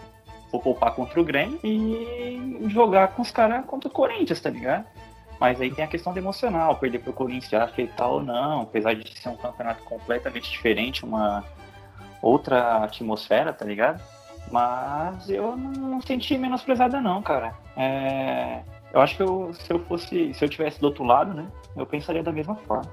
vou 0.51 0.61
poupar 0.61 0.93
contra 0.93 1.19
o 1.19 1.23
Grêmio 1.23 1.59
e 1.63 2.67
jogar 2.67 3.09
com 3.09 3.21
os 3.21 3.31
caras 3.31 3.65
contra 3.65 3.89
o 3.89 3.91
Corinthians, 3.91 4.41
tá 4.41 4.49
ligado? 4.49 4.85
Mas 5.39 5.59
aí 5.59 5.71
tem 5.71 5.83
a 5.83 5.87
questão 5.87 6.15
emocional, 6.15 6.75
perder 6.77 6.99
pro 6.99 7.11
Corinthians, 7.11 7.73
ele 7.77 7.87
tá 7.89 8.07
ou 8.07 8.23
não, 8.23 8.61
apesar 8.61 8.93
de 8.93 9.19
ser 9.19 9.29
um 9.29 9.35
campeonato 9.35 9.83
completamente 9.83 10.49
diferente, 10.49 11.03
uma 11.03 11.43
outra 12.21 12.83
atmosfera, 12.83 13.51
tá 13.51 13.65
ligado? 13.65 14.01
Mas 14.51 15.29
eu 15.29 15.55
não, 15.57 15.71
não 15.71 16.01
senti 16.01 16.37
menosprezada 16.37 17.01
não, 17.01 17.21
cara. 17.21 17.53
É, 17.75 18.61
eu 18.93 19.01
acho 19.01 19.17
que 19.17 19.23
eu, 19.23 19.53
se 19.53 19.73
eu 19.73 19.79
fosse, 19.79 20.33
se 20.33 20.45
eu 20.45 20.49
tivesse 20.49 20.79
do 20.79 20.85
outro 20.85 21.03
lado, 21.03 21.33
né, 21.33 21.45
eu 21.75 21.85
pensaria 21.85 22.23
da 22.23 22.31
mesma 22.31 22.55
forma. 22.55 22.89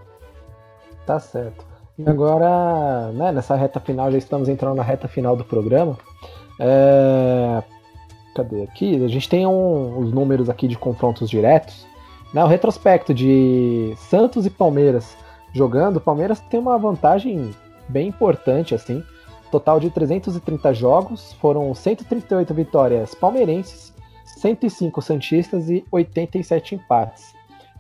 Tá 1.11 1.19
certo. 1.19 1.67
E 1.99 2.09
agora, 2.09 3.11
né, 3.13 3.33
nessa 3.33 3.57
reta 3.57 3.81
final, 3.81 4.13
já 4.13 4.17
estamos 4.19 4.49
entrando 4.49 4.77
na 4.77 4.83
reta 4.85 5.09
final 5.09 5.35
do 5.35 5.45
programa. 5.45 5.99
É, 6.61 7.63
Cadê 8.33 8.63
aqui? 8.63 9.05
A 9.05 9.09
gente 9.09 9.29
tem 9.29 9.45
um- 9.45 9.99
os 9.99 10.13
números 10.13 10.49
aqui 10.49 10.69
de 10.69 10.79
confrontos 10.79 11.29
diretos. 11.29 11.85
Né, 12.33 12.45
o 12.45 12.47
retrospecto 12.47 13.13
de 13.13 13.93
Santos 13.97 14.47
e 14.47 14.51
Palmeiras 14.51 15.17
jogando, 15.53 15.97
o 15.97 16.01
Palmeiras 16.01 16.39
tem 16.39 16.61
uma 16.61 16.79
vantagem 16.79 17.51
bem 17.89 18.07
importante, 18.07 18.73
assim. 18.73 19.03
Total 19.51 19.81
de 19.81 19.91
330 19.91 20.73
jogos, 20.73 21.33
foram 21.41 21.75
138 21.75 22.55
vitórias 22.55 23.17
palmeirenses, 23.17 23.93
105 24.25 25.03
santistas 25.03 25.69
e 25.69 25.85
87 25.91 26.77
empates. 26.77 27.35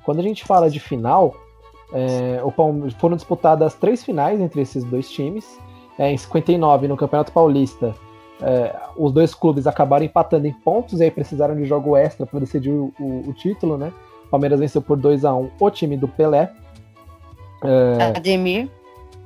Quando 0.04 0.18
a 0.18 0.22
gente 0.24 0.44
fala 0.44 0.68
de 0.68 0.80
final, 0.80 1.32
é, 1.92 2.40
o 2.44 2.50
Palme- 2.52 2.90
foram 2.92 3.16
disputadas 3.16 3.74
três 3.74 4.02
finais 4.04 4.40
entre 4.40 4.60
esses 4.62 4.84
dois 4.84 5.10
times. 5.10 5.58
É, 5.98 6.10
em 6.10 6.16
59, 6.16 6.88
no 6.88 6.96
Campeonato 6.96 7.30
Paulista, 7.32 7.94
é, 8.40 8.74
os 8.96 9.12
dois 9.12 9.34
clubes 9.34 9.66
acabaram 9.66 10.04
empatando 10.04 10.46
em 10.46 10.52
pontos 10.52 11.00
e 11.00 11.04
aí 11.04 11.10
precisaram 11.10 11.54
de 11.54 11.64
jogo 11.64 11.94
extra 11.96 12.24
para 12.26 12.40
decidir 12.40 12.70
o, 12.70 12.92
o- 12.98 13.24
o 13.28 13.32
título, 13.34 13.76
né? 13.76 13.92
O 14.26 14.30
Palmeiras 14.30 14.60
venceu 14.60 14.80
por 14.80 14.96
2 14.96 15.24
a 15.24 15.34
1 15.34 15.50
o 15.60 15.70
time 15.70 15.96
do 15.96 16.08
Pelé. 16.08 16.50
É, 17.62 18.16
Ademir. 18.16 18.68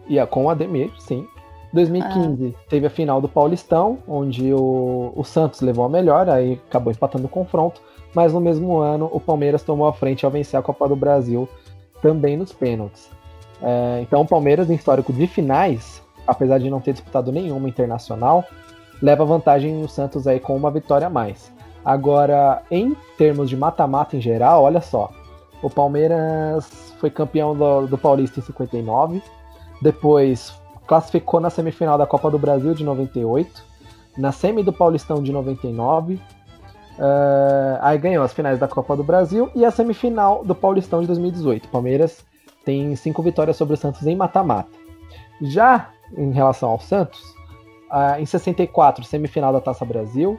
E 0.08 0.18
a- 0.18 0.26
com 0.26 0.46
o 0.46 0.50
Ademir, 0.50 0.90
sim. 0.98 1.26
2015 1.72 2.54
teve 2.68 2.86
a 2.86 2.90
final 2.90 3.20
do 3.20 3.28
Paulistão, 3.28 3.98
onde 4.06 4.52
o, 4.54 5.12
o 5.14 5.24
Santos 5.24 5.60
levou 5.60 5.84
a 5.84 5.88
melhor, 5.88 6.28
aí 6.28 6.60
acabou 6.68 6.92
empatando 6.92 7.26
o 7.26 7.28
confronto. 7.28 7.80
Mas 8.14 8.32
no 8.32 8.40
mesmo 8.40 8.78
ano, 8.78 9.10
o 9.12 9.18
Palmeiras 9.18 9.62
tomou 9.62 9.88
a 9.88 9.92
frente 9.92 10.24
ao 10.24 10.30
vencer 10.30 10.58
a 10.58 10.62
Copa 10.62 10.88
do 10.88 10.94
Brasil, 10.94 11.48
também 12.04 12.36
nos 12.36 12.52
pênaltis. 12.52 13.08
É, 13.62 14.00
então, 14.02 14.20
o 14.20 14.26
Palmeiras, 14.26 14.68
em 14.68 14.74
histórico 14.74 15.10
de 15.10 15.26
finais, 15.26 16.02
apesar 16.26 16.58
de 16.58 16.68
não 16.68 16.78
ter 16.78 16.92
disputado 16.92 17.32
nenhuma 17.32 17.66
internacional, 17.66 18.44
leva 19.00 19.24
vantagem 19.24 19.72
no 19.72 19.88
Santos 19.88 20.26
aí 20.26 20.38
com 20.38 20.54
uma 20.54 20.70
vitória 20.70 21.06
a 21.06 21.10
mais. 21.10 21.50
Agora, 21.82 22.62
em 22.70 22.94
termos 23.16 23.48
de 23.48 23.56
mata-mata 23.56 24.18
em 24.18 24.20
geral, 24.20 24.64
olha 24.64 24.82
só. 24.82 25.10
O 25.62 25.70
Palmeiras 25.70 26.92
foi 26.98 27.08
campeão 27.08 27.56
do, 27.56 27.86
do 27.86 27.96
Paulista 27.96 28.38
em 28.38 28.42
59, 28.42 29.22
depois 29.80 30.52
classificou 30.86 31.40
na 31.40 31.48
semifinal 31.48 31.96
da 31.96 32.06
Copa 32.06 32.30
do 32.30 32.38
Brasil 32.38 32.74
de 32.74 32.84
98, 32.84 33.64
na 34.18 34.30
semi 34.30 34.62
do 34.62 34.74
Paulistão 34.74 35.22
de 35.22 35.32
99, 35.32 36.20
eh, 36.98 37.78
aí 37.80 37.98
ganhou 37.98 38.24
as 38.24 38.32
finais 38.32 38.58
da 38.58 38.68
Copa 38.68 38.96
do 38.96 39.04
Brasil 39.04 39.50
e 39.54 39.64
a 39.64 39.70
semifinal 39.70 40.44
do 40.44 40.54
Paulistão 40.54 41.00
de 41.00 41.06
2018. 41.06 41.66
O 41.66 41.68
Palmeiras 41.68 42.24
tem 42.64 42.94
cinco 42.96 43.22
vitórias 43.22 43.56
sobre 43.56 43.74
o 43.74 43.76
Santos 43.76 44.06
em 44.06 44.16
mata-mata. 44.16 44.70
Já 45.40 45.90
em 46.16 46.30
relação 46.30 46.70
ao 46.70 46.80
Santos, 46.80 47.20
ah, 47.90 48.20
em 48.20 48.26
64, 48.26 49.04
semifinal 49.04 49.52
da 49.52 49.60
Taça 49.60 49.84
Brasil, 49.84 50.38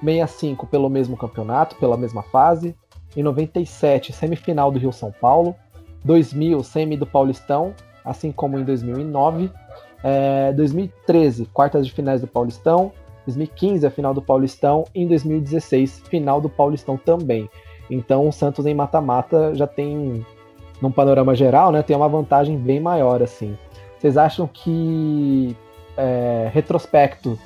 65 0.00 0.66
pelo 0.66 0.88
mesmo 0.88 1.16
campeonato, 1.16 1.76
pela 1.76 1.96
mesma 1.96 2.22
fase, 2.22 2.76
em 3.16 3.22
97, 3.22 4.12
semifinal 4.12 4.70
do 4.70 4.78
Rio 4.78 4.92
São 4.92 5.10
Paulo, 5.10 5.54
2000, 6.04 6.62
semi 6.62 6.96
do 6.96 7.06
Paulistão, 7.06 7.74
assim 8.04 8.30
como 8.30 8.58
em 8.58 8.64
2009, 8.64 9.50
é, 10.02 10.52
2013, 10.52 11.46
quartas 11.46 11.86
de 11.86 11.92
finais 11.92 12.20
do 12.20 12.26
Paulistão, 12.26 12.92
2015, 13.26 13.86
a 13.86 13.90
final 13.90 14.14
do 14.14 14.22
Paulistão, 14.22 14.84
e 14.94 15.02
em 15.02 15.06
2016, 15.06 16.02
final 16.08 16.40
do 16.40 16.48
Paulistão 16.48 16.96
também. 16.96 17.48
Então 17.90 18.28
o 18.28 18.32
Santos 18.32 18.66
em 18.66 18.74
mata-mata 18.74 19.54
já 19.54 19.66
tem, 19.66 20.24
num 20.80 20.90
panorama 20.90 21.34
geral, 21.34 21.70
né, 21.70 21.82
tem 21.82 21.96
uma 21.96 22.08
vantagem 22.08 22.56
bem 22.56 22.80
maior 22.80 23.22
assim. 23.22 23.56
Vocês 23.98 24.16
acham 24.16 24.46
que 24.46 25.56
é, 25.96 26.50
retrospecto 26.52 27.38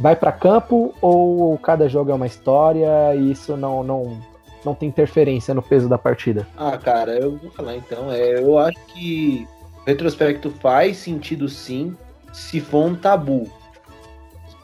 vai 0.00 0.16
para 0.16 0.32
campo 0.32 0.94
ou 1.00 1.58
cada 1.58 1.88
jogo 1.88 2.10
é 2.10 2.14
uma 2.14 2.26
história 2.26 3.14
e 3.14 3.32
isso 3.32 3.56
não, 3.56 3.82
não, 3.82 4.18
não 4.64 4.74
tem 4.74 4.88
interferência 4.88 5.52
no 5.52 5.62
peso 5.62 5.88
da 5.88 5.98
partida? 5.98 6.46
Ah, 6.56 6.76
cara, 6.78 7.18
eu 7.18 7.36
vou 7.36 7.50
falar 7.50 7.76
então. 7.76 8.10
É, 8.10 8.40
eu 8.40 8.58
acho 8.58 8.78
que 8.86 9.46
retrospecto 9.86 10.50
faz 10.50 10.96
sentido 10.96 11.48
sim, 11.48 11.96
se 12.32 12.60
for 12.60 12.86
um 12.86 12.94
tabu. 12.94 13.50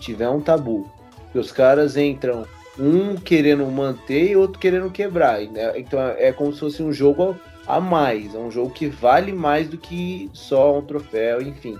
Tiver 0.05 0.29
um 0.29 0.41
tabu. 0.41 0.87
Que 1.33 1.39
os 1.39 1.51
caras 1.51 1.97
entram 1.97 2.47
um 2.79 3.17
querendo 3.17 3.65
manter 3.67 4.33
e 4.33 4.37
outro 4.37 4.59
querendo 4.59 4.91
quebrar. 4.91 5.41
né? 5.41 5.79
Então 5.79 5.99
é 6.01 6.31
como 6.31 6.53
se 6.53 6.61
fosse 6.61 6.83
um 6.83 6.93
jogo 6.93 7.35
a 7.67 7.81
mais. 7.81 8.35
É 8.35 8.39
um 8.39 8.51
jogo 8.51 8.71
que 8.71 8.87
vale 8.87 9.33
mais 9.33 9.69
do 9.69 9.79
que 9.79 10.31
só 10.35 10.79
um 10.79 10.83
troféu, 10.83 11.41
enfim. 11.41 11.79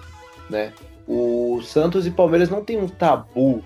Né? 0.49 0.73
O 1.07 1.61
Santos 1.63 2.07
e 2.07 2.11
Palmeiras 2.11 2.49
não 2.49 2.65
tem 2.65 2.79
um 2.79 2.89
tabu 2.89 3.63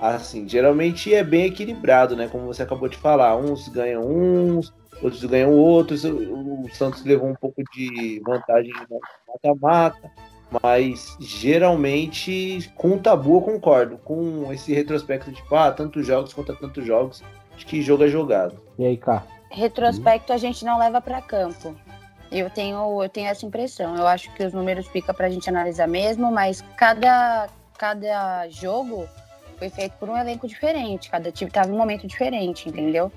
assim. 0.00 0.48
Geralmente 0.48 1.14
é 1.14 1.22
bem 1.22 1.46
equilibrado, 1.46 2.16
né? 2.16 2.28
Como 2.28 2.46
você 2.46 2.64
acabou 2.64 2.88
de 2.88 2.96
falar. 2.96 3.36
Uns 3.36 3.68
ganham 3.68 4.02
uns, 4.04 4.72
outros 5.00 5.24
ganham 5.24 5.52
outros. 5.52 6.04
O, 6.04 6.66
Santos 6.72 7.04
levou 7.04 7.28
um 7.28 7.34
pouco 7.34 7.62
de 7.72 8.20
vantagem 8.26 8.72
no 8.90 8.98
mata-mata. 9.28 10.10
Mas 10.62 11.16
geralmente, 11.20 12.70
com 12.74 12.94
o 12.94 12.98
tabu, 12.98 13.36
eu 13.36 13.42
concordo. 13.42 13.98
Com 13.98 14.52
esse 14.52 14.74
retrospecto 14.74 15.30
de 15.30 15.36
tipo, 15.36 15.54
ah, 15.54 15.70
tantos 15.70 16.04
jogos 16.06 16.32
contra 16.32 16.56
tantos 16.56 16.84
jogos, 16.84 17.22
acho 17.54 17.66
que 17.66 17.80
jogo 17.80 18.04
é 18.04 18.08
jogado. 18.08 18.60
E 18.78 18.84
aí, 18.84 18.96
cá? 18.96 19.24
Retrospecto 19.50 20.32
a 20.32 20.36
gente 20.36 20.64
não 20.64 20.78
leva 20.78 21.00
para 21.00 21.20
campo. 21.20 21.74
Eu 22.32 22.50
tenho, 22.50 23.02
eu 23.02 23.08
tenho 23.08 23.28
essa 23.28 23.46
impressão. 23.46 23.96
Eu 23.96 24.06
acho 24.06 24.32
que 24.34 24.44
os 24.44 24.52
números 24.52 24.86
fica 24.88 25.14
pra 25.14 25.30
gente 25.30 25.48
analisar 25.48 25.86
mesmo, 25.86 26.32
mas 26.32 26.64
cada, 26.76 27.48
cada 27.78 28.48
jogo 28.48 29.06
foi 29.56 29.68
feito 29.68 29.92
por 29.98 30.08
um 30.08 30.16
elenco 30.16 30.48
diferente. 30.48 31.10
Cada 31.10 31.30
time 31.30 31.50
tava 31.50 31.68
em 31.68 31.72
um 31.72 31.78
momento 31.78 32.06
diferente, 32.06 32.68
entendeu? 32.68 33.12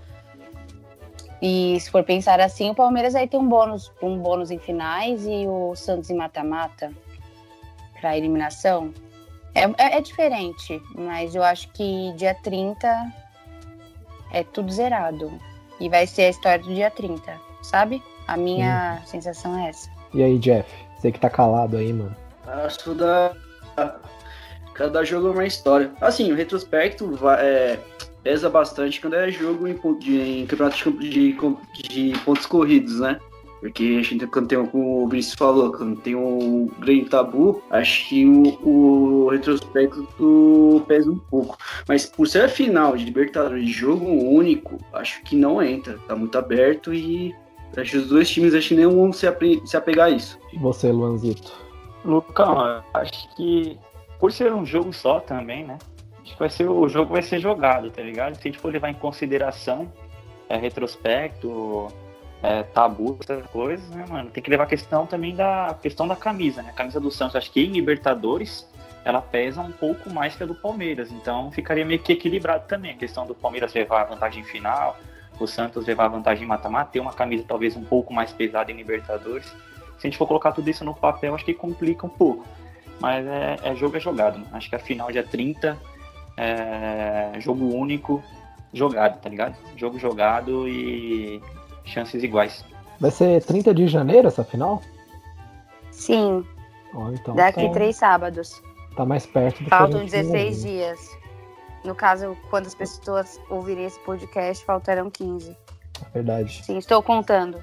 E 1.42 1.80
se 1.80 1.90
for 1.92 2.04
pensar 2.04 2.40
assim, 2.40 2.70
o 2.70 2.76
Palmeiras 2.76 3.16
aí 3.16 3.28
tem 3.28 3.40
um 3.40 3.48
bônus, 3.48 3.92
um 4.02 4.18
bônus 4.18 4.50
em 4.50 4.60
finais 4.60 5.26
e 5.26 5.46
o 5.48 5.76
Santos 5.76 6.10
em 6.10 6.16
mata-mata 6.16 6.92
para 8.04 8.18
eliminação. 8.18 8.94
É, 9.56 9.62
é, 9.64 9.98
é 9.98 10.02
diferente, 10.02 10.82
mas 10.94 11.34
eu 11.36 11.42
acho 11.42 11.70
que 11.70 12.12
dia 12.18 12.36
30 12.36 12.86
é 14.34 14.44
tudo 14.44 14.70
zerado. 14.70 15.32
E 15.80 15.88
vai 15.88 16.06
ser 16.06 16.24
a 16.24 16.30
história 16.30 16.60
do 16.60 16.74
dia 16.76 16.92
30, 16.92 17.40
sabe? 17.62 18.04
A 18.28 18.36
minha 18.36 19.02
sensação 19.06 19.58
é 19.58 19.70
essa. 19.70 19.90
E 20.14 20.22
aí, 20.22 20.38
Jeff? 20.38 20.70
Você 20.98 21.14
que 21.14 21.20
tá 21.20 21.30
calado 21.30 21.78
aí, 21.78 21.94
mano. 21.94 22.16
Acho 22.46 22.80
que 22.84 22.94
da. 22.94 23.34
Cada 24.74 25.04
jogo 25.06 25.28
é 25.28 25.32
uma 25.32 25.46
história. 25.46 25.92
Assim, 26.02 26.32
o 26.32 26.36
retrospecto 26.36 27.16
vai- 27.16 27.46
é, 27.46 27.80
pesa 28.22 28.50
bastante 28.50 29.00
quando 29.00 29.16
é 29.16 29.32
jogo 29.32 29.68
em, 29.68 29.76
de, 30.00 30.42
em 30.42 30.46
campeonato 30.48 30.92
de, 31.00 31.10
de, 31.10 31.34
de 31.90 32.20
pontos 32.20 32.46
corridos, 32.46 33.00
né? 33.00 33.20
Porque 33.64 33.96
a 33.98 34.04
gente, 34.04 34.28
quando 34.28 34.50
tem, 34.50 34.58
um- 34.58 34.68
como 34.68 35.06
o 35.06 35.08
Vinícius 35.08 35.36
falou, 35.36 35.72
quando 35.72 35.96
tem 36.02 36.16
um 36.16 36.68
grande 36.80 37.06
tabu, 37.06 37.64
acho 37.70 38.10
que 38.10 38.26
o, 38.26 39.24
o 39.26 39.30
retrospecto 39.30 40.84
pesa 40.86 41.10
um 41.10 41.18
pouco. 41.18 41.58
Mas 41.88 42.06
por 42.06 42.28
ser 42.28 42.44
a 42.44 42.50
final 42.50 42.98
de 42.98 43.06
Libertadores 43.06 43.66
de 43.66 43.72
jogo 43.72 44.06
único, 44.06 44.78
acho 44.92 45.24
que 45.24 45.38
não 45.38 45.62
entra. 45.64 45.98
Tá 46.08 46.14
muito 46.14 46.38
aberto 46.38 46.94
e 46.94 47.34
acho 47.78 47.92
que 47.92 47.98
os 48.00 48.10
dois 48.10 48.30
times 48.30 48.54
acho 48.54 48.68
que 48.68 48.76
nem 48.76 48.86
vão 48.86 49.14
se, 49.14 49.26
apre- 49.26 49.62
se 49.66 49.78
apegar 49.78 50.08
a 50.08 50.12
isso. 50.12 50.38
E 50.52 50.58
você, 50.60 50.92
Luanzito? 50.92 51.54
Lucão, 52.04 52.84
acho 52.94 53.34
que 53.36 53.78
por 54.20 54.32
ser 54.34 54.54
um 54.54 54.66
jogo 54.66 54.92
só 54.92 55.22
também, 55.22 55.64
né? 55.64 55.78
Acho 56.22 56.34
que 56.34 56.40
vai 56.40 56.50
ser, 56.50 56.70
o 56.70 56.88
jogo 56.90 57.14
vai 57.14 57.22
ser 57.22 57.40
jogado, 57.40 57.90
tá 57.92 58.02
ligado? 58.02 58.36
Se 58.36 58.42
a 58.42 58.52
gente 58.52 58.60
for 58.60 58.74
levar 58.74 58.90
em 58.90 58.94
consideração 58.94 59.90
é, 60.50 60.58
retrospecto, 60.58 61.88
é, 62.44 62.62
tabu, 62.62 63.18
essas 63.22 63.46
coisas, 63.48 63.90
né, 63.90 64.06
mano? 64.08 64.30
Tem 64.30 64.44
que 64.44 64.50
levar 64.50 64.66
a 64.66 64.68
questão 64.68 65.08
também 65.08 65.34
da 65.34 65.76
questão 65.82 66.06
da 66.06 66.16
camisa, 66.16 66.62
né? 66.62 66.72
A 66.72 66.74
camisa 66.74 67.00
do 67.00 67.10
Santos, 67.10 67.38
acho 67.38 67.50
que 67.50 67.62
em 67.62 67.72
Libertadores 67.72 68.68
ela 69.06 69.22
pesa 69.22 69.62
um 69.62 69.72
pouco 69.72 70.10
mais 70.10 70.36
que 70.36 70.44
a 70.44 70.46
do 70.46 70.54
Palmeiras, 70.54 71.12
então 71.12 71.52
ficaria 71.52 71.86
meio 71.86 72.00
que 72.00 72.12
equilibrado 72.12 72.68
também. 72.68 72.92
A 72.92 72.98
questão 72.98 73.26
do 73.26 73.34
Palmeiras 73.34 73.74
levar 73.74 74.02
a 74.02 74.04
vantagem 74.06 74.44
final, 74.44 74.98
o 75.40 75.48
Santos 75.48 75.88
levar 75.88 76.06
a 76.06 76.10
vantagem 76.10 76.44
em 76.44 76.48
mata-mata, 76.48 76.92
ter 76.92 77.00
uma 77.00 77.14
camisa 77.14 77.46
talvez 77.48 77.78
um 77.78 77.84
pouco 77.84 78.14
mais 78.14 78.32
pesada 78.34 78.72
em 78.72 78.76
Libertadores. 78.76 79.46
Se 79.98 80.08
a 80.08 80.10
gente 80.10 80.18
for 80.18 80.28
colocar 80.28 80.52
tudo 80.52 80.70
isso 80.70 80.84
no 80.84 80.94
papel, 80.94 81.34
acho 81.34 81.46
que 81.46 81.54
complica 81.54 82.06
um 82.06 82.10
pouco. 82.10 82.46
Mas 83.00 83.26
é, 83.26 83.58
é 83.64 83.76
jogo 83.76 83.96
é 83.96 84.00
jogado. 84.02 84.38
né? 84.38 84.46
Acho 84.52 84.70
que 84.70 84.76
a 84.76 84.80
final 84.80 85.12
dia 85.12 85.24
30 85.24 85.78
é 86.36 87.34
jogo 87.40 87.74
único, 87.74 88.22
jogado, 88.74 89.22
tá 89.22 89.30
ligado? 89.30 89.56
Jogo 89.78 89.98
jogado 89.98 90.68
e 90.68 91.42
chances 91.86 92.24
iguais. 92.24 92.64
Vai 93.00 93.12
ser 93.12 93.44
30 93.44 93.74
de 93.74 93.88
janeiro 93.88 94.28
essa 94.28 94.44
final? 94.44 94.82
Sim, 95.92 96.46
Ó, 96.94 97.10
então 97.12 97.36
daqui 97.36 97.66
tá, 97.68 97.74
três 97.74 97.96
sábados. 97.96 98.62
tá 98.96 99.06
mais 99.06 99.26
perto 99.26 99.64
do 99.64 99.70
que 99.70 99.74
a 99.74 99.78
Faltam 99.78 100.00
gente 100.02 100.12
16 100.12 100.34
imagina. 100.64 100.72
dias. 100.72 101.18
No 101.84 101.94
caso, 101.96 102.38
quando 102.50 102.68
as 102.68 102.76
pessoas 102.76 103.40
ouvirem 103.50 103.86
esse 103.86 104.00
podcast, 104.00 104.64
faltarão 104.66 105.10
15. 105.10 105.52
É 105.52 105.56
Verdade. 106.14 106.64
Sim, 106.64 106.78
estou 106.78 107.02
contando. 107.04 107.62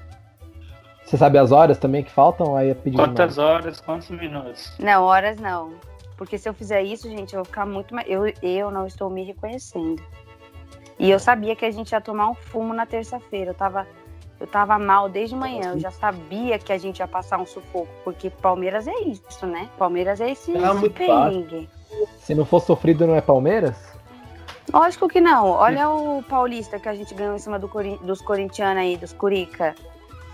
Você 1.03 1.17
sabe 1.17 1.37
as 1.37 1.51
horas 1.51 1.77
também 1.79 2.03
que 2.03 2.11
faltam? 2.11 2.55
Aí 2.55 2.69
é 2.69 2.73
pedir 2.73 2.97
Quantas 2.97 3.37
horas, 3.37 3.81
quantos 3.81 4.09
minutos? 4.11 4.71
Não, 4.79 5.03
horas 5.03 5.37
não. 5.39 5.73
Porque 6.15 6.37
se 6.37 6.47
eu 6.47 6.53
fizer 6.53 6.83
isso, 6.83 7.09
gente, 7.09 7.33
eu 7.33 7.39
vou 7.39 7.45
ficar 7.45 7.65
muito 7.65 7.95
mais. 7.95 8.07
Eu, 8.07 8.31
eu 8.43 8.69
não 8.69 8.85
estou 8.85 9.09
me 9.09 9.23
reconhecendo. 9.23 10.01
E 10.99 11.09
eu 11.09 11.17
sabia 11.19 11.55
que 11.55 11.65
a 11.65 11.71
gente 11.71 11.91
ia 11.91 11.99
tomar 11.99 12.29
um 12.29 12.35
fumo 12.35 12.73
na 12.75 12.85
terça-feira. 12.85 13.49
Eu 13.49 13.55
tava, 13.55 13.87
eu 14.41 14.47
tava 14.47 14.77
mal 14.79 15.07
desde 15.07 15.35
manhã. 15.35 15.73
Eu 15.73 15.79
já 15.79 15.91
sabia 15.91 16.57
que 16.57 16.73
a 16.73 16.77
gente 16.77 16.97
ia 16.99 17.07
passar 17.07 17.37
um 17.39 17.45
sufoco. 17.45 17.87
Porque 18.03 18.29
Palmeiras 18.29 18.87
é 18.87 18.99
isso, 19.01 19.45
né? 19.45 19.69
Palmeiras 19.77 20.19
é 20.19 20.31
esse, 20.31 20.51
Ah, 20.57 20.73
esse 20.75 20.89
perrengue. 20.89 21.69
Se 22.19 22.33
não 22.33 22.43
for 22.43 22.59
sofrido, 22.59 23.05
não 23.05 23.15
é 23.15 23.21
Palmeiras? 23.21 23.75
Lógico 24.73 25.07
que 25.07 25.21
não. 25.21 25.47
Olha 25.47 25.89
o 25.89 26.23
Paulista 26.23 26.79
que 26.79 26.89
a 26.89 26.95
gente 26.95 27.13
ganhou 27.13 27.35
em 27.35 27.39
cima 27.39 27.59
do 27.59 27.67
Cori- 27.69 27.99
dos 28.01 28.21
corintianos 28.21 28.81
aí, 28.81 28.97
dos 28.97 29.13
Curica. 29.13 29.75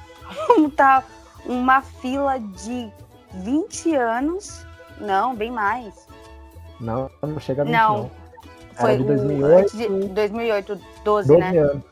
tá 0.76 1.04
uma 1.46 1.82
fila 1.82 2.40
de 2.40 2.90
20 3.34 3.96
anos. 3.96 4.66
Não, 5.00 5.36
bem 5.36 5.52
mais. 5.52 6.08
Não, 6.80 7.10
não 7.22 7.40
chega 7.40 7.64
a 7.64 7.66
20 7.66 7.74
Não. 7.74 7.98
não. 8.04 8.12
Foi 8.76 8.96
de 8.96 9.04
o- 9.04 9.06
2008, 9.08 9.60
antes 9.60 9.78
de 9.78 9.88
2008, 10.10 10.76
12, 11.04 11.28
12 11.28 11.38
né? 11.40 11.58
anos. 11.60 11.84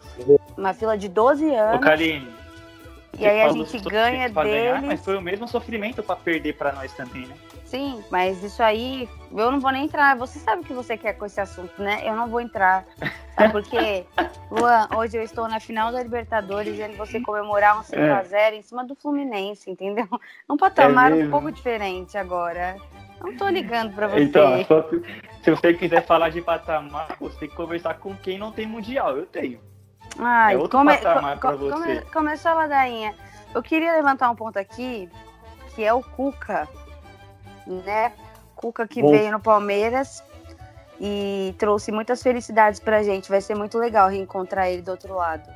Uma 0.57 0.73
fila 0.73 0.97
de 0.97 1.09
12 1.09 1.45
Ô, 1.45 1.55
anos. 1.57 1.81
Kaline. 1.85 2.33
E 3.17 3.25
aí 3.25 3.41
a 3.43 3.47
você 3.47 3.77
gente 3.77 3.89
ganha 3.89 4.27
ganhar, 4.27 4.73
deles. 4.73 4.87
Mas 4.87 5.05
foi 5.05 5.15
o 5.15 5.21
mesmo 5.21 5.47
sofrimento 5.47 6.03
pra 6.03 6.17
perder 6.17 6.53
pra 6.57 6.73
nós 6.73 6.91
também, 6.93 7.25
né? 7.25 7.35
Sim, 7.63 8.03
mas 8.11 8.43
isso 8.43 8.61
aí, 8.61 9.07
eu 9.31 9.51
não 9.51 9.59
vou 9.59 9.71
nem 9.71 9.85
entrar. 9.85 10.17
Você 10.17 10.37
sabe 10.37 10.61
o 10.61 10.65
que 10.65 10.73
você 10.73 10.97
quer 10.97 11.13
com 11.13 11.25
esse 11.25 11.39
assunto, 11.39 11.81
né? 11.81 12.01
Eu 12.03 12.13
não 12.15 12.27
vou 12.27 12.41
entrar. 12.41 12.85
Sabe 13.35 13.51
por 13.53 13.63
quê? 13.63 14.05
Luan, 14.51 14.87
hoje 14.97 15.17
eu 15.17 15.23
estou 15.23 15.47
na 15.47 15.59
final 15.61 15.91
da 15.93 16.03
Libertadores 16.03 16.75
vendo 16.77 16.95
você 16.97 17.19
comemorar 17.21 17.79
um 17.79 17.83
5x0 17.83 18.53
em 18.53 18.61
cima 18.61 18.83
do 18.83 18.95
Fluminense, 18.95 19.69
entendeu? 19.71 20.07
Um 20.49 20.57
patamar 20.57 21.11
É 21.11 21.15
um 21.15 21.29
pouco 21.31 21.51
diferente 21.51 22.17
agora. 22.17 22.75
Não 23.21 23.35
tô 23.35 23.47
ligando 23.47 23.93
pra 23.95 24.07
você. 24.09 24.23
Então, 24.23 24.63
só 24.65 24.81
que- 24.83 25.01
se 25.41 25.51
você 25.51 25.73
quiser 25.73 26.05
falar 26.05 26.29
de 26.29 26.41
patamar, 26.41 27.15
você 27.19 27.39
tem 27.39 27.49
que 27.49 27.55
conversar 27.55 27.93
com 27.95 28.13
quem 28.15 28.37
não 28.37 28.51
tem 28.51 28.67
mundial. 28.67 29.15
Eu 29.17 29.25
tenho. 29.25 29.59
Ai, 30.19 30.53
É 30.53 30.57
outro 30.57 30.77
come- 30.79 30.97
patamar 30.97 31.35
co- 31.35 31.39
pra 31.39 31.51
co- 31.57 31.57
você. 31.57 32.01
começou 32.13 32.51
a 32.51 32.53
ladainha. 32.55 33.13
Eu 33.53 33.61
queria 33.63 33.93
levantar 33.93 34.29
um 34.29 34.35
ponto 34.35 34.57
aqui, 34.57 35.09
que 35.73 35.83
é 35.83 35.93
o 35.93 36.01
Cuca, 36.01 36.67
né? 37.67 38.13
Cuca 38.55 38.87
que 38.87 39.01
Bom. 39.01 39.11
veio 39.11 39.31
no 39.31 39.39
Palmeiras 39.39 40.23
e 40.99 41.53
trouxe 41.57 41.91
muitas 41.91 42.21
felicidades 42.23 42.79
pra 42.79 43.03
gente. 43.03 43.29
Vai 43.29 43.41
ser 43.41 43.55
muito 43.55 43.77
legal 43.77 44.09
reencontrar 44.09 44.67
ele 44.69 44.81
do 44.81 44.91
outro 44.91 45.13
lado. 45.15 45.49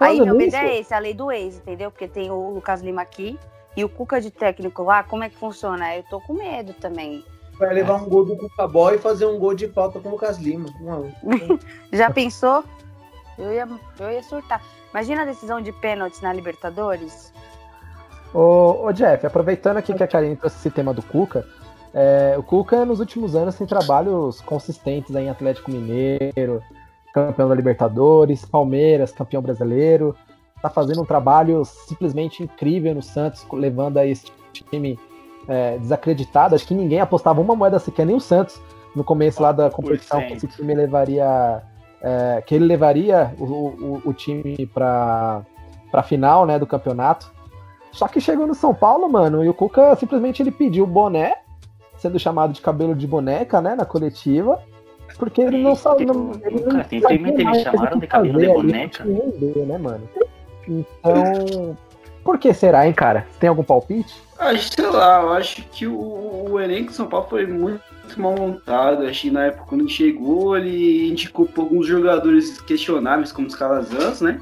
Aí 0.00 0.16
Falando 0.16 0.24
meu 0.24 0.34
medo 0.36 0.56
é 0.56 0.78
esse, 0.78 0.94
a 0.94 0.98
lei 0.98 1.12
do 1.14 1.30
ex, 1.30 1.56
entendeu? 1.56 1.90
Porque 1.90 2.08
tem 2.08 2.30
o 2.30 2.50
Lucas 2.50 2.80
Lima 2.80 3.02
aqui 3.02 3.38
e 3.76 3.84
o 3.84 3.88
Cuca 3.88 4.20
de 4.20 4.30
técnico 4.30 4.82
lá, 4.82 5.02
como 5.02 5.22
é 5.24 5.28
que 5.28 5.36
funciona? 5.36 5.94
Eu 5.94 6.02
tô 6.04 6.20
com 6.20 6.32
medo 6.32 6.72
também. 6.74 7.22
Vai 7.58 7.74
levar 7.74 7.96
um 7.96 8.08
gol 8.08 8.24
do 8.24 8.36
Cuca 8.36 8.66
Boy 8.66 8.94
e 8.94 8.98
fazer 8.98 9.26
um 9.26 9.38
gol 9.38 9.54
de 9.54 9.68
falta 9.68 10.00
com 10.00 10.08
o 10.08 10.12
Lucas 10.12 10.38
Lima. 10.38 10.66
Já 11.92 12.10
pensou? 12.10 12.64
Eu 13.40 13.52
ia, 13.52 13.68
eu 13.98 14.10
ia 14.10 14.22
surtar. 14.22 14.62
Imagina 14.90 15.22
a 15.22 15.24
decisão 15.24 15.60
de 15.60 15.72
pênaltis 15.72 16.20
na 16.20 16.32
Libertadores. 16.32 17.32
Ô, 18.34 18.86
ô, 18.86 18.92
Jeff, 18.92 19.26
aproveitando 19.26 19.78
aqui 19.78 19.94
que 19.94 20.02
a 20.02 20.06
Karine 20.06 20.36
trouxe 20.36 20.56
esse 20.56 20.70
tema 20.70 20.94
do 20.94 21.02
Cuca, 21.02 21.44
é, 21.92 22.36
o 22.38 22.42
Cuca 22.42 22.84
nos 22.84 23.00
últimos 23.00 23.34
anos 23.34 23.56
tem 23.56 23.66
trabalhos 23.66 24.40
consistentes 24.40 25.14
aí 25.16 25.24
em 25.24 25.30
Atlético 25.30 25.70
Mineiro, 25.70 26.62
campeão 27.12 27.48
da 27.48 27.54
Libertadores, 27.54 28.44
Palmeiras, 28.44 29.12
campeão 29.12 29.42
brasileiro. 29.42 30.14
Tá 30.62 30.68
fazendo 30.68 31.02
um 31.02 31.06
trabalho 31.06 31.64
simplesmente 31.64 32.42
incrível 32.42 32.94
no 32.94 33.02
Santos, 33.02 33.44
levando 33.52 33.96
aí 33.96 34.10
esse 34.10 34.26
time 34.70 34.98
é, 35.48 35.78
desacreditado. 35.78 36.54
Acho 36.54 36.66
que 36.66 36.74
ninguém 36.74 37.00
apostava 37.00 37.40
uma 37.40 37.56
moeda 37.56 37.78
sequer, 37.78 38.06
nem 38.06 38.14
o 38.14 38.20
Santos, 38.20 38.60
no 38.94 39.02
começo 39.02 39.42
lá 39.42 39.52
da 39.52 39.70
competição, 39.70 40.20
que 40.20 40.34
esse 40.34 40.46
time 40.46 40.74
levaria. 40.74 41.62
É, 42.02 42.42
que 42.44 42.54
ele 42.54 42.64
levaria 42.64 43.34
o, 43.38 43.44
o, 43.44 44.02
o 44.06 44.12
time 44.12 44.66
para 44.66 45.42
a 45.92 46.02
final 46.02 46.46
né, 46.46 46.58
do 46.58 46.66
campeonato. 46.66 47.30
Só 47.92 48.06
que 48.08 48.20
chegou 48.20 48.46
no 48.46 48.54
São 48.54 48.74
Paulo, 48.74 49.08
mano, 49.08 49.44
e 49.44 49.48
o 49.48 49.54
Cuca 49.54 49.94
simplesmente 49.96 50.42
ele 50.42 50.50
pediu 50.50 50.84
o 50.84 50.86
boné, 50.86 51.36
sendo 51.96 52.18
chamado 52.18 52.52
de 52.52 52.60
cabelo 52.60 52.94
de 52.94 53.06
boneca, 53.06 53.60
né, 53.60 53.74
na 53.74 53.84
coletiva, 53.84 54.62
porque 55.18 55.40
ele 55.42 55.58
não 55.58 55.74
sabe. 55.74 56.06
Não, 56.06 56.32
ele 56.44 56.60
não 56.60 56.70
Cara, 56.70 56.84
simplesmente 56.84 57.02
sabia 57.02 57.32
eles 57.32 57.44
mais 57.44 57.62
chamaram 57.62 57.98
de 57.98 58.06
cabelo 58.06 58.38
de 58.38 58.46
boneca. 58.46 59.04
ideia, 59.06 59.66
né, 59.66 59.78
mano? 59.78 60.08
Então, 60.68 61.76
por 62.22 62.38
que 62.38 62.54
será, 62.54 62.86
hein, 62.86 62.92
cara? 62.92 63.26
Tem 63.40 63.48
algum 63.48 63.64
palpite? 63.64 64.22
Ah, 64.38 64.56
sei 64.56 64.86
lá, 64.86 65.20
eu 65.22 65.32
acho 65.32 65.62
que 65.64 65.86
o, 65.86 66.50
o 66.50 66.60
elenco 66.60 66.90
de 66.90 66.94
São 66.94 67.06
Paulo 67.06 67.26
foi 67.28 67.46
muito 67.46 67.82
mal 68.18 68.34
montado. 68.34 69.04
Acho 69.04 69.22
que 69.22 69.30
na 69.30 69.46
época 69.46 69.66
quando 69.68 69.82
ele 69.82 69.90
chegou, 69.90 70.56
ele 70.56 71.08
indicou 71.08 71.44
pra 71.46 71.62
alguns 71.62 71.86
jogadores 71.86 72.60
questionáveis, 72.62 73.32
como 73.32 73.46
os 73.46 73.54
Calazans, 73.54 74.20
né? 74.20 74.40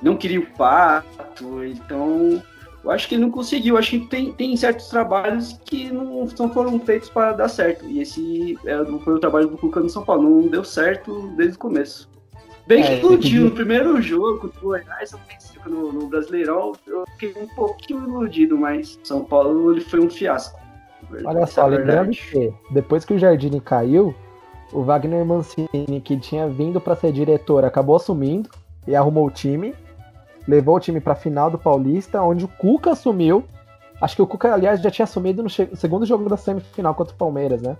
Não 0.00 0.16
queria 0.16 0.40
o 0.40 0.46
pato, 0.46 1.64
então 1.64 2.40
eu 2.84 2.90
acho 2.92 3.08
que 3.08 3.16
ele 3.16 3.22
não 3.22 3.30
conseguiu. 3.30 3.76
Acho 3.76 3.90
que 3.90 4.00
tem, 4.06 4.32
tem 4.32 4.56
certos 4.56 4.88
trabalhos 4.88 5.58
que 5.64 5.92
não, 5.92 6.28
não 6.38 6.52
foram 6.52 6.78
feitos 6.78 7.10
para 7.10 7.32
dar 7.32 7.48
certo. 7.48 7.84
E 7.86 8.00
esse 8.00 8.56
é, 8.64 8.84
foi 9.02 9.14
o 9.14 9.18
trabalho 9.18 9.48
do 9.48 9.58
Cuca 9.58 9.80
no 9.80 9.90
São 9.90 10.04
Paulo. 10.04 10.22
Não 10.22 10.48
deu 10.48 10.62
certo 10.62 11.32
desde 11.36 11.56
o 11.56 11.58
começo. 11.58 12.08
Bem 12.66 12.82
É, 12.82 12.86
que 12.86 12.92
iludiu 13.06 13.16
entendi. 13.16 13.38
no 13.38 13.50
primeiro 13.52 14.02
jogo 14.02 14.38
contra 14.38 14.58
o 14.58 14.62
Goiás, 14.62 15.14
no, 15.66 15.92
no 15.92 16.06
Brasileirão, 16.08 16.72
eu 16.86 17.04
fiquei 17.16 17.42
um 17.42 17.48
pouquinho 17.48 18.04
iludido, 18.04 18.56
mas 18.56 18.98
São 19.02 19.24
Paulo 19.24 19.72
ele 19.72 19.80
foi 19.80 20.00
um 20.00 20.10
fiasco. 20.10 20.58
Olha 21.24 21.46
só, 21.46 21.66
é 21.66 21.76
lembrando 21.76 22.10
que 22.10 22.52
depois 22.70 23.04
que 23.04 23.14
o 23.14 23.18
Jardine 23.18 23.60
caiu, 23.60 24.14
o 24.72 24.82
Wagner 24.82 25.24
Mancini, 25.24 26.00
que 26.02 26.16
tinha 26.16 26.48
vindo 26.48 26.80
para 26.80 26.96
ser 26.96 27.12
diretor, 27.12 27.64
acabou 27.64 27.96
assumindo 27.96 28.50
e 28.86 28.94
arrumou 28.94 29.26
o 29.26 29.30
time, 29.30 29.74
levou 30.46 30.76
o 30.76 30.80
time 30.80 31.00
para 31.00 31.12
a 31.12 31.16
final 31.16 31.50
do 31.50 31.58
Paulista, 31.58 32.22
onde 32.22 32.44
o 32.44 32.48
Cuca 32.48 32.92
assumiu. 32.92 33.44
Acho 34.00 34.16
que 34.16 34.22
o 34.22 34.26
Cuca, 34.26 34.52
aliás, 34.52 34.80
já 34.80 34.90
tinha 34.90 35.04
assumido 35.04 35.42
no 35.42 35.48
segundo 35.48 36.04
jogo 36.04 36.28
da 36.28 36.36
semifinal 36.36 36.94
contra 36.94 37.14
o 37.14 37.16
Palmeiras, 37.16 37.62
né? 37.62 37.76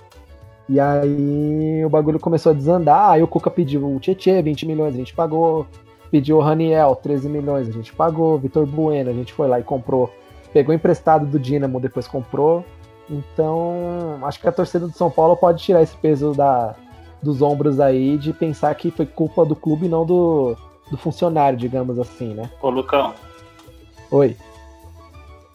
E 0.68 0.81
aí 0.81 1.85
o 1.85 1.89
bagulho 1.89 2.18
começou 2.18 2.51
a 2.51 2.55
desandar, 2.55 3.11
aí 3.11 3.22
o 3.22 3.29
Cuca 3.29 3.51
pediu 3.51 3.87
o 3.87 4.01
Tietê, 4.01 4.43
20 4.43 4.66
milhões, 4.66 4.95
a 4.95 4.99
gente 4.99 5.14
pagou. 5.14 5.66
Pediu 6.11 6.39
o 6.39 6.41
Raniel, 6.41 6.95
13 6.95 7.29
milhões, 7.29 7.68
a 7.68 7.72
gente 7.72 7.93
pagou. 7.93 8.39
Vitor 8.39 8.64
Bueno, 8.64 9.11
a 9.11 9.12
gente 9.12 9.33
foi 9.33 9.49
lá 9.49 9.59
e 9.61 9.62
comprou. 9.62 10.11
Pegou 10.53 10.74
emprestado 10.74 11.27
do 11.27 11.39
Dinamo, 11.39 11.81
depois 11.81 12.07
comprou. 12.09 12.64
Então, 13.09 14.18
acho 14.22 14.40
que 14.40 14.48
a 14.48 14.52
torcida 14.52 14.86
do 14.86 14.92
São 14.92 15.11
Paulo 15.11 15.36
pode 15.36 15.62
tirar 15.62 15.82
esse 15.82 15.96
peso 15.96 16.32
da, 16.32 16.74
dos 17.22 17.40
ombros 17.40 17.78
aí 17.80 18.18
de 18.18 18.32
pensar 18.32 18.74
que 18.74 18.90
foi 18.90 19.07
culpa 19.07 19.44
do 19.44 19.54
clube 19.54 19.86
e 19.86 19.88
não 19.88 20.04
do, 20.04 20.57
do 20.90 20.96
funcionário, 20.96 21.59
digamos 21.59 21.98
assim, 21.98 22.34
né? 22.34 22.50
Ô, 22.61 22.68
Lucão, 22.68 23.14
Oi. 24.11 24.36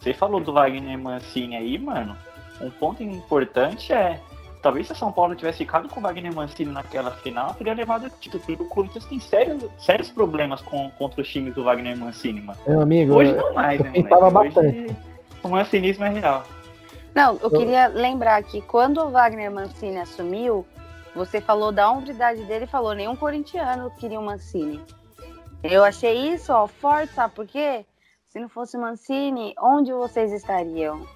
você 0.00 0.14
falou 0.14 0.40
do 0.40 0.52
Wagner 0.52 0.98
Mancini 0.98 1.56
aí, 1.56 1.78
mano. 1.78 2.16
Um 2.60 2.70
ponto 2.70 3.02
importante 3.02 3.92
é. 3.92 4.20
Talvez 4.62 4.86
se 4.86 4.92
o 4.92 4.96
São 4.96 5.10
Paulo 5.10 5.34
tivesse 5.34 5.58
ficado 5.58 5.88
com 5.88 5.98
o 5.98 6.02
Wagner 6.02 6.32
Mancini 6.32 6.70
naquela 6.70 7.10
final, 7.10 7.52
teria 7.54 7.74
levado 7.74 8.06
o 8.06 8.10
título. 8.10 8.40
Porque 8.46 8.62
o 8.62 8.66
Corinthians 8.66 9.04
tem 9.06 9.18
sérios, 9.18 9.64
sérios 9.76 10.08
problemas 10.08 10.60
com, 10.62 10.88
contra 10.90 11.20
os 11.20 11.28
times 11.28 11.52
do 11.52 11.64
Wagner 11.64 11.98
Mancini, 11.98 12.40
mano. 12.40 12.58
Meu 12.66 12.80
amigo, 12.80 13.14
Hoje 13.14 13.32
não 13.32 13.52
mais, 13.52 13.80
eu 13.80 13.90
né, 13.90 14.30
bastante. 14.30 14.58
Hoje 14.58 14.96
o 15.42 15.48
mancinismo 15.48 16.04
é 16.04 16.10
real. 16.10 16.44
Não, 17.14 17.38
eu 17.42 17.50
queria 17.50 17.88
lembrar 17.88 18.42
que 18.42 18.62
quando 18.62 18.98
o 19.02 19.10
Wagner 19.10 19.50
Mancini 19.50 19.98
assumiu, 19.98 20.66
você 21.14 21.40
falou 21.40 21.70
da 21.70 21.90
hombridade 21.90 22.42
dele 22.44 22.64
e 22.64 22.68
falou 22.68 22.94
nenhum 22.94 23.14
corintiano 23.14 23.90
queria 23.98 24.18
o 24.18 24.24
Mancini. 24.24 24.80
Eu 25.62 25.84
achei 25.84 26.32
isso, 26.32 26.52
ó, 26.52 26.66
forte, 26.66 27.12
sabe 27.12 27.34
por 27.34 27.46
quê? 27.46 27.84
Se 28.28 28.40
não 28.40 28.48
fosse 28.48 28.76
o 28.76 28.80
Mancini, 28.80 29.54
onde 29.60 29.92
vocês 29.92 30.32
estariam? 30.32 31.06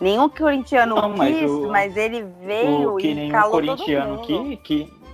Nenhum 0.00 0.28
corintiano 0.28 0.96
Não, 0.96 1.08
mas 1.10 1.36
quis, 1.38 1.50
o- 1.50 1.68
mas 1.70 1.96
ele 1.96 2.22
veio 2.40 2.94
O 2.94 2.96
que 2.96 3.08
e 3.10 3.14
nenhum 3.14 3.30
calou 3.32 3.52
corintiano 3.52 4.18
todo 4.18 4.28
mundo. 4.28 4.56
que, 4.62 4.84
que. 4.84 5.04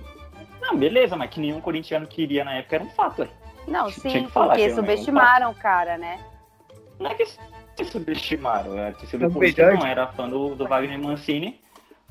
Não, 0.59 0.75
beleza, 0.75 1.15
mas 1.15 1.29
que 1.29 1.39
nenhum 1.39 1.61
corintiano 1.61 2.07
queria 2.07 2.43
na 2.43 2.55
época 2.55 2.75
era 2.77 2.83
um 2.83 2.89
fato. 2.89 3.27
Não, 3.67 3.89
sim, 3.91 4.27
falar 4.27 4.47
porque 4.55 4.71
um 4.71 4.75
subestimaram 4.75 5.51
o 5.51 5.55
cara, 5.55 5.97
né? 5.99 6.19
Não 6.99 7.11
é 7.11 7.13
que 7.13 7.25
subestimaram, 7.83 8.77
é 8.77 8.91
que 8.91 9.07
se 9.07 9.17
Na 9.17 9.27
o 9.27 9.29
verdade- 9.31 9.77
não 9.77 9.85
era 9.85 10.07
fã 10.07 10.27
do, 10.29 10.55
do 10.55 10.67
Wagner 10.67 10.99
Mancini, 10.99 11.59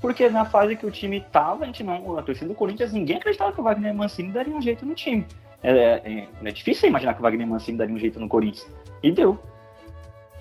porque 0.00 0.28
na 0.28 0.44
fase 0.44 0.76
que 0.76 0.86
o 0.86 0.90
time 0.90 1.20
tava, 1.32 1.64
a 1.64 1.66
gente 1.66 1.82
não, 1.82 2.18
a 2.18 2.22
torcida 2.22 2.48
do 2.48 2.54
Corinthians, 2.54 2.92
ninguém 2.92 3.16
acreditava 3.16 3.52
que 3.52 3.60
o 3.60 3.64
Wagner 3.64 3.94
Mancini 3.94 4.32
daria 4.32 4.54
um 4.54 4.62
jeito 4.62 4.84
no 4.86 4.94
time. 4.94 5.26
É, 5.62 5.70
é, 5.72 6.28
é 6.42 6.50
difícil 6.52 6.88
imaginar 6.88 7.12
que 7.14 7.20
o 7.20 7.22
Wagner 7.22 7.46
Mancini 7.46 7.76
daria 7.76 7.94
um 7.94 7.98
jeito 7.98 8.18
no 8.18 8.28
Corinthians. 8.28 8.66
E 9.02 9.12
deu. 9.12 9.38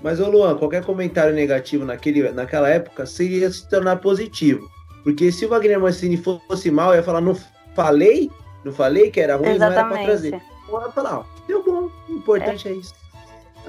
Mas, 0.01 0.19
ô 0.21 0.29
Luan, 0.29 0.55
qualquer 0.57 0.83
comentário 0.85 1.33
negativo 1.35 1.83
naquele, 1.83 2.31
naquela 2.31 2.69
época 2.69 3.05
seria 3.05 3.51
se 3.51 3.67
tornar 3.69 3.97
positivo. 3.97 4.69
Porque 5.03 5.29
se 5.31 5.45
o 5.45 5.49
Wagner 5.49 5.79
Mancini 5.79 6.15
fosse 6.17 6.71
mal, 6.71 6.91
eu 6.91 6.97
ia 6.97 7.03
falar, 7.03 7.19
não 7.19 7.35
falei? 7.75 8.31
Não 8.63 8.71
falei 8.71 9.11
que 9.11 9.19
era 9.19 9.35
ruim, 9.35 9.57
não 9.57 9.67
era 9.67 9.85
pra 9.85 10.03
trazer. 10.03 10.27
Exatamente. 10.35 10.59
Eu 10.69 10.81
ia 10.81 10.91
falar, 10.91 11.19
ó, 11.19 11.23
deu 11.47 11.63
bom, 11.63 11.89
o 12.07 12.13
importante 12.13 12.67
é, 12.67 12.71
isso. 12.73 12.93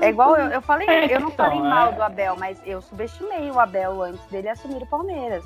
É 0.01 0.09
igual 0.09 0.37
eu, 0.37 0.49
eu 0.49 0.63
falei, 0.63 0.89
É, 0.89 1.15
eu 1.15 1.21
não 1.21 1.29
então, 1.29 1.47
falei 1.47 1.61
mal 1.61 1.89
é. 1.89 1.93
do 1.93 2.03
Abel, 2.03 2.37
mas 2.37 2.61
eu 2.67 2.81
subestimei 2.81 3.51
o 3.51 3.59
Abel 3.61 4.03
antes 4.03 4.25
dele 4.27 4.49
assumir 4.49 4.83
o 4.83 4.87
Palmeiras. 4.87 5.45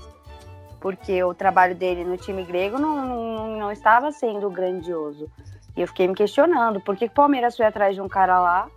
Porque 0.80 1.22
o 1.24 1.32
trabalho 1.34 1.74
dele 1.74 2.04
no 2.04 2.16
time 2.16 2.44
grego 2.44 2.78
não, 2.78 3.04
não, 3.06 3.46
não 3.56 3.72
estava 3.72 4.12
sendo 4.12 4.50
grandioso. 4.50 5.30
E 5.76 5.80
eu 5.80 5.88
fiquei 5.88 6.06
me 6.06 6.14
questionando, 6.14 6.80
por 6.80 6.94
que 6.96 7.06
que 7.08 7.12
o 7.12 7.16
Palmeiras 7.16 7.56
foi 7.56 7.66
atrás 7.66 7.94
de 7.94 8.00
um 8.00 8.08
cara 8.08 8.38
lá 8.38 8.68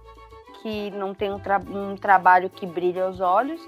que 0.62 0.90
não 0.92 1.14
tem 1.14 1.32
um, 1.32 1.38
tra- 1.40 1.62
um 1.70 1.96
trabalho 1.96 2.50
que 2.50 2.66
brilha 2.66 3.06
aos 3.06 3.20
olhos? 3.20 3.62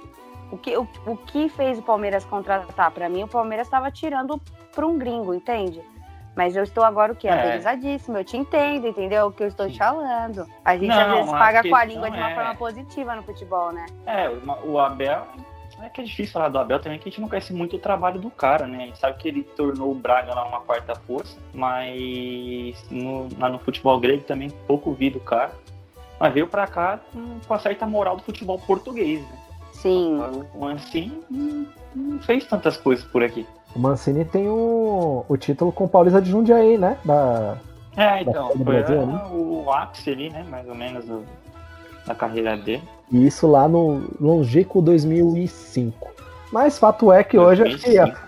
O 0.51 0.57
que, 0.57 0.75
o, 0.75 0.87
o 1.05 1.15
que 1.15 1.47
fez 1.49 1.77
o 1.77 1.83
Palmeiras 1.83 2.25
contratar? 2.25 2.89
Para 2.91 3.07
mim, 3.07 3.21
o 3.23 3.27
Palmeiras 3.27 3.67
estava 3.67 3.91
tirando 3.91 4.41
para 4.73 4.87
um 4.87 4.97
gringo, 4.97 5.33
entende? 5.33 5.79
Mas 6.39 6.55
eu 6.55 6.63
estou 6.63 6.85
agora 6.85 7.11
o 7.11 7.15
quê? 7.17 7.27
É. 7.27 7.59
Eu 8.07 8.23
te 8.23 8.37
entendo, 8.37 8.87
entendeu? 8.87 9.27
O 9.27 9.31
que 9.33 9.43
eu 9.43 9.47
estou 9.49 9.69
te 9.69 9.77
falando. 9.77 10.47
A 10.63 10.77
gente 10.77 10.87
Não, 10.87 11.01
às 11.01 11.11
vezes 11.17 11.31
paga 11.31 11.67
com 11.67 11.75
a 11.75 11.83
língua 11.83 12.09
de 12.09 12.17
uma 12.17 12.31
é- 12.31 12.33
forma 12.33 12.55
positiva 12.55 13.13
no 13.13 13.23
futebol, 13.23 13.73
né? 13.73 13.85
É, 14.05 14.29
o 14.63 14.79
Abel. 14.79 15.27
É 15.83 15.89
que 15.89 15.99
é 15.99 16.03
difícil 16.05 16.31
falar 16.31 16.47
do 16.47 16.57
Abel 16.57 16.79
também, 16.79 16.97
que 16.97 17.09
a 17.09 17.11
gente 17.11 17.19
não 17.19 17.27
conhece 17.27 17.51
muito 17.51 17.75
o 17.75 17.79
trabalho 17.79 18.21
do 18.21 18.29
cara, 18.29 18.65
né? 18.65 18.77
A 18.77 18.85
gente 18.85 18.99
sabe 18.99 19.17
que 19.17 19.27
ele 19.27 19.43
tornou 19.43 19.91
o 19.91 19.95
Braga 19.95 20.33
lá 20.33 20.45
uma 20.45 20.61
quarta 20.61 20.95
força, 20.95 21.37
mas 21.53 22.85
no, 22.89 23.27
lá 23.37 23.49
no 23.49 23.59
futebol 23.59 23.99
grego 23.99 24.23
também 24.23 24.49
pouco 24.65 24.93
vi 24.93 25.09
do 25.09 25.19
cara. 25.19 25.51
Mas 26.17 26.33
veio 26.33 26.47
pra 26.47 26.67
cá 26.67 27.01
com, 27.11 27.39
com 27.45 27.53
a 27.53 27.59
certa 27.59 27.85
moral 27.85 28.15
do 28.15 28.23
futebol 28.23 28.57
português, 28.59 29.21
né? 29.21 29.37
Sim. 29.73 30.19
O 30.53 30.61
Mancini 30.61 31.21
não, 31.29 31.67
não 31.93 32.19
fez 32.19 32.45
tantas 32.45 32.77
coisas 32.77 33.03
por 33.03 33.23
aqui. 33.23 33.45
O 33.75 33.79
Mancini 33.79 34.25
tem 34.25 34.47
o, 34.47 35.23
o 35.27 35.37
título 35.37 35.71
com 35.71 35.85
o 35.85 35.89
Paulista 35.89 36.21
de 36.21 36.31
Jundiaí, 36.31 36.77
né? 36.77 36.97
Da, 37.05 37.57
É, 37.95 38.21
então, 38.21 38.49
foi 38.49 38.63
Brasil, 38.63 39.05
né? 39.05 39.21
o 39.31 39.71
ápice 39.71 40.09
ali, 40.09 40.29
né? 40.29 40.43
Mais 40.49 40.67
ou 40.67 40.75
menos 40.75 41.05
do- 41.05 41.23
da 42.05 42.15
carreira 42.15 42.57
dele. 42.57 42.81
e 43.11 43.27
isso 43.27 43.45
lá 43.47 43.67
no 43.67 44.03
longínquo 44.19 44.81
2005. 44.81 46.07
Mas 46.51 46.79
fato 46.79 47.11
é 47.11 47.23
que 47.23 47.37
hoje 47.37 47.61
acho 47.63 47.77
que, 47.77 47.93
2005. 47.95 48.27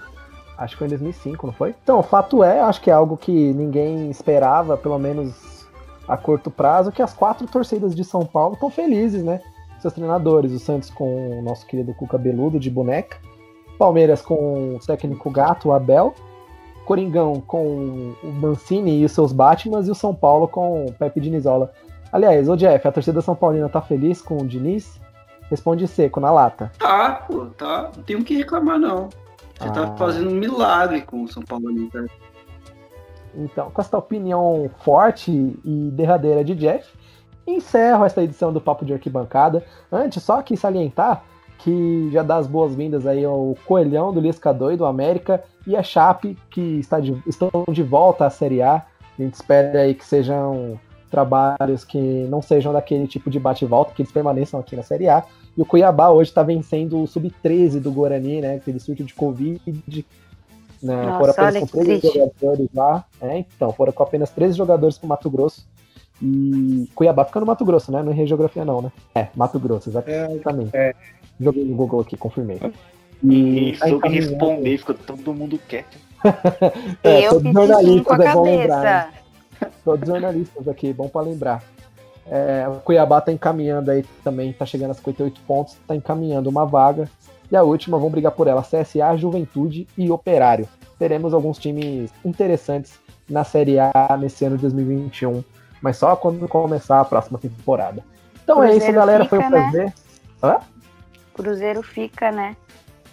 acho 0.58 0.74
que 0.74 0.78
foi 0.78 0.88
em 0.88 0.90
2005, 0.92 1.48
não 1.48 1.54
foi? 1.54 1.74
Então, 1.84 2.04
fato 2.04 2.44
é, 2.44 2.60
acho 2.62 2.80
que 2.82 2.92
é 2.92 2.94
algo 2.94 3.18
que 3.18 3.32
ninguém 3.54 4.10
esperava, 4.12 4.78
pelo 4.78 5.00
menos 5.00 5.66
a 6.08 6.16
curto 6.18 6.52
prazo, 6.52 6.92
que 6.92 7.02
as 7.02 7.14
quatro 7.14 7.48
torcidas 7.48 7.96
de 7.96 8.04
São 8.04 8.24
Paulo 8.26 8.54
estão 8.54 8.70
felizes, 8.70 9.24
né? 9.24 9.42
Seus 9.80 9.94
treinadores, 9.94 10.52
o 10.52 10.60
Santos 10.60 10.92
com 10.92 11.40
o 11.40 11.42
nosso 11.42 11.66
querido 11.66 11.94
Cuca 11.96 12.18
Beludo 12.18 12.60
de 12.60 12.70
boneca, 12.70 13.18
Palmeiras 13.82 14.22
com 14.22 14.76
o 14.76 14.80
técnico 14.86 15.32
Gato, 15.32 15.70
o 15.70 15.74
Abel, 15.74 16.14
Coringão 16.86 17.42
com 17.42 18.14
o 18.24 18.28
Mancini 18.28 19.00
e 19.00 19.06
os 19.06 19.12
seus 19.12 19.34
Batmans, 19.34 19.88
e 19.88 19.92
o 19.92 19.96
São 19.96 20.14
Paulo 20.14 20.48
com 20.48 20.86
o 20.86 20.94
Pepe 20.94 21.20
Dinizola. 21.20 21.72
Aliás, 22.12 22.48
ô 22.48 22.56
Jeff, 22.56 22.88
a 22.88 22.92
torcida 22.92 23.22
São 23.22 23.36
Paulina 23.36 23.68
tá 23.68 23.82
feliz 23.82 24.22
com 24.22 24.38
o 24.38 24.46
Diniz? 24.46 25.02
Responde 25.50 25.88
seco, 25.88 26.20
na 26.20 26.30
lata. 26.30 26.72
Tá, 26.78 27.26
pô, 27.28 27.48
tá. 27.58 27.90
Não 27.98 28.04
tem 28.04 28.18
o 28.18 28.24
que 28.24 28.38
reclamar, 28.38 28.78
não. 28.78 29.10
Você 29.58 29.68
Ah. 29.70 29.72
tá 29.72 29.96
fazendo 29.96 30.30
um 30.30 30.36
milagre 30.36 31.02
com 31.02 31.24
o 31.24 31.28
São 31.28 31.42
Paulo 31.42 31.70
ali, 31.70 31.90
tá? 31.90 32.06
Então, 33.34 33.72
com 33.72 33.82
essa 33.82 33.98
opinião 33.98 34.70
forte 34.84 35.32
e 35.66 35.90
derradeira 35.92 36.44
de 36.44 36.54
Jeff, 36.54 36.88
encerro 37.48 38.06
esta 38.06 38.22
edição 38.22 38.54
do 38.54 38.62
Papo 38.62 38.86
de 38.86 38.94
Arquibancada. 38.94 39.66
Antes, 39.92 40.22
só 40.22 40.38
aqui 40.40 40.56
salientar 40.56 41.24
que 41.64 42.10
já 42.12 42.24
dá 42.24 42.38
as 42.38 42.48
boas-vindas 42.48 43.06
aí 43.06 43.24
ao 43.24 43.56
Coelhão 43.66 44.14
do 44.14 44.20
Lisca 44.20 44.54
Doido, 44.54 44.86
América, 44.86 45.44
e 45.68 45.76
a 45.76 45.84
Chape, 45.84 46.38
que 46.50 46.62
está 46.80 47.00
de- 47.00 47.22
estão 47.28 47.50
de 47.72 47.84
volta 47.84 48.26
à 48.26 48.30
Série 48.30 48.62
A. 48.62 48.76
A 48.78 49.22
gente 49.22 49.34
espera 49.36 49.82
aí 49.82 49.94
que 49.94 50.06
sejam 50.06 50.80
trabalhos 51.10 51.84
que 51.84 51.98
não 52.30 52.42
sejam 52.42 52.72
daquele 52.74 53.06
tipo 53.08 53.30
de 53.30 53.40
bate-volta, 53.40 53.92
que 53.94 54.02
eles 54.02 54.12
permaneçam 54.12 54.60
aqui 54.60 54.76
na 54.76 54.82
Série 54.84 55.08
A. 55.10 55.24
E 55.56 55.62
o 55.62 55.66
Cuiabá 55.66 56.10
hoje 56.10 56.30
está 56.32 56.42
vencendo 56.42 57.02
o 57.04 57.06
Sub-13 57.08 57.80
do 57.80 57.92
Guarani, 57.92 58.40
né? 58.42 58.56
Aquele 58.56 58.80
surto 58.80 59.04
de 59.04 59.14
Covid. 59.14 59.60
Né, 60.82 60.96
Nossa, 61.06 61.18
foram 61.20 61.32
apenas 61.34 61.60
com 61.60 61.66
que 61.68 61.86
13 61.86 62.00
triste. 62.02 62.18
jogadores 62.18 62.68
lá. 62.74 63.06
É, 63.22 63.38
então, 63.38 63.72
foram 63.74 63.92
com 63.94 64.02
apenas 64.02 64.32
13 64.32 64.58
jogadores 64.58 64.98
pro 64.98 65.08
Mato 65.08 65.30
Grosso. 65.30 65.68
E 66.20 66.88
Cuiabá 66.96 67.26
fica 67.26 67.40
no 67.40 67.46
Mato 67.46 67.64
Grosso, 67.66 67.92
né? 67.92 68.02
Não 68.02 68.12
é 68.14 68.26
geografia 68.26 68.64
não, 68.66 68.82
né? 68.82 68.92
É, 69.14 69.28
Mato 69.36 69.60
Grosso, 69.60 69.90
exatamente. 69.90 70.70
É. 70.74 70.94
Joguei 71.42 71.66
no 71.66 71.76
Google 71.76 72.02
aqui, 72.02 72.16
confirmei. 72.16 72.60
E 73.24 73.78
tá 73.78 73.88
soube 73.88 74.10
responder, 74.10 74.78
ficou 74.78 74.96
todo 74.96 75.34
mundo 75.34 75.60
quieto. 75.68 75.98
É, 77.04 77.26
eu 77.26 77.42
todos 77.42 77.42
fiz 77.42 77.78
sim 77.80 78.04
com 78.04 78.14
a 78.14 78.18
jornalistas, 78.18 78.20
é 78.20 78.34
bom 78.34 78.44
lembrar, 78.44 78.84
né? 78.84 79.14
cabeça. 79.60 79.74
Todos 79.84 80.08
jornalistas 80.08 80.68
aqui, 80.68 80.94
bom 80.94 81.08
pra 81.08 81.22
lembrar. 81.22 81.64
É, 82.28 82.68
o 82.68 82.76
Cuiabá 82.82 83.20
tá 83.20 83.32
encaminhando 83.32 83.90
aí 83.90 84.06
também, 84.24 84.54
tá 84.54 84.66
chegando 84.66 84.92
a 84.92 84.94
58 84.94 85.42
pontos, 85.42 85.78
tá 85.88 85.96
encaminhando 85.96 86.50
uma 86.50 86.66
vaga. 86.66 87.10
E 87.52 87.56
a 87.56 87.64
última, 87.64 87.98
vão 87.98 88.10
brigar 88.10 88.32
por 88.32 88.48
ela, 88.48 88.62
CSA, 88.62 89.18
Juventude 89.18 89.88
e 89.98 90.10
Operário. 90.12 90.68
Teremos 90.98 91.34
alguns 91.34 91.58
times 91.58 92.12
interessantes 92.24 93.00
na 93.28 93.44
Série 93.44 93.80
A 93.80 94.18
nesse 94.20 94.46
ano 94.46 94.56
de 94.56 94.62
2021, 94.62 95.44
mas 95.82 95.98
só 95.98 96.16
quando 96.16 96.48
começar 96.48 97.02
a 97.02 97.06
próxima 97.06 97.40
temporada. 97.40 98.04
Então 98.44 98.64
é 98.64 98.70
isso, 98.70 98.86
Cruzeiro 98.86 98.96
galera, 98.96 99.26
foi 99.26 99.40
um 99.40 99.44
fica, 99.44 99.58
né? 99.58 99.70
prazer. 99.72 99.94
Cruzeiro 101.44 101.82
fica, 101.82 102.32
né? 102.32 102.56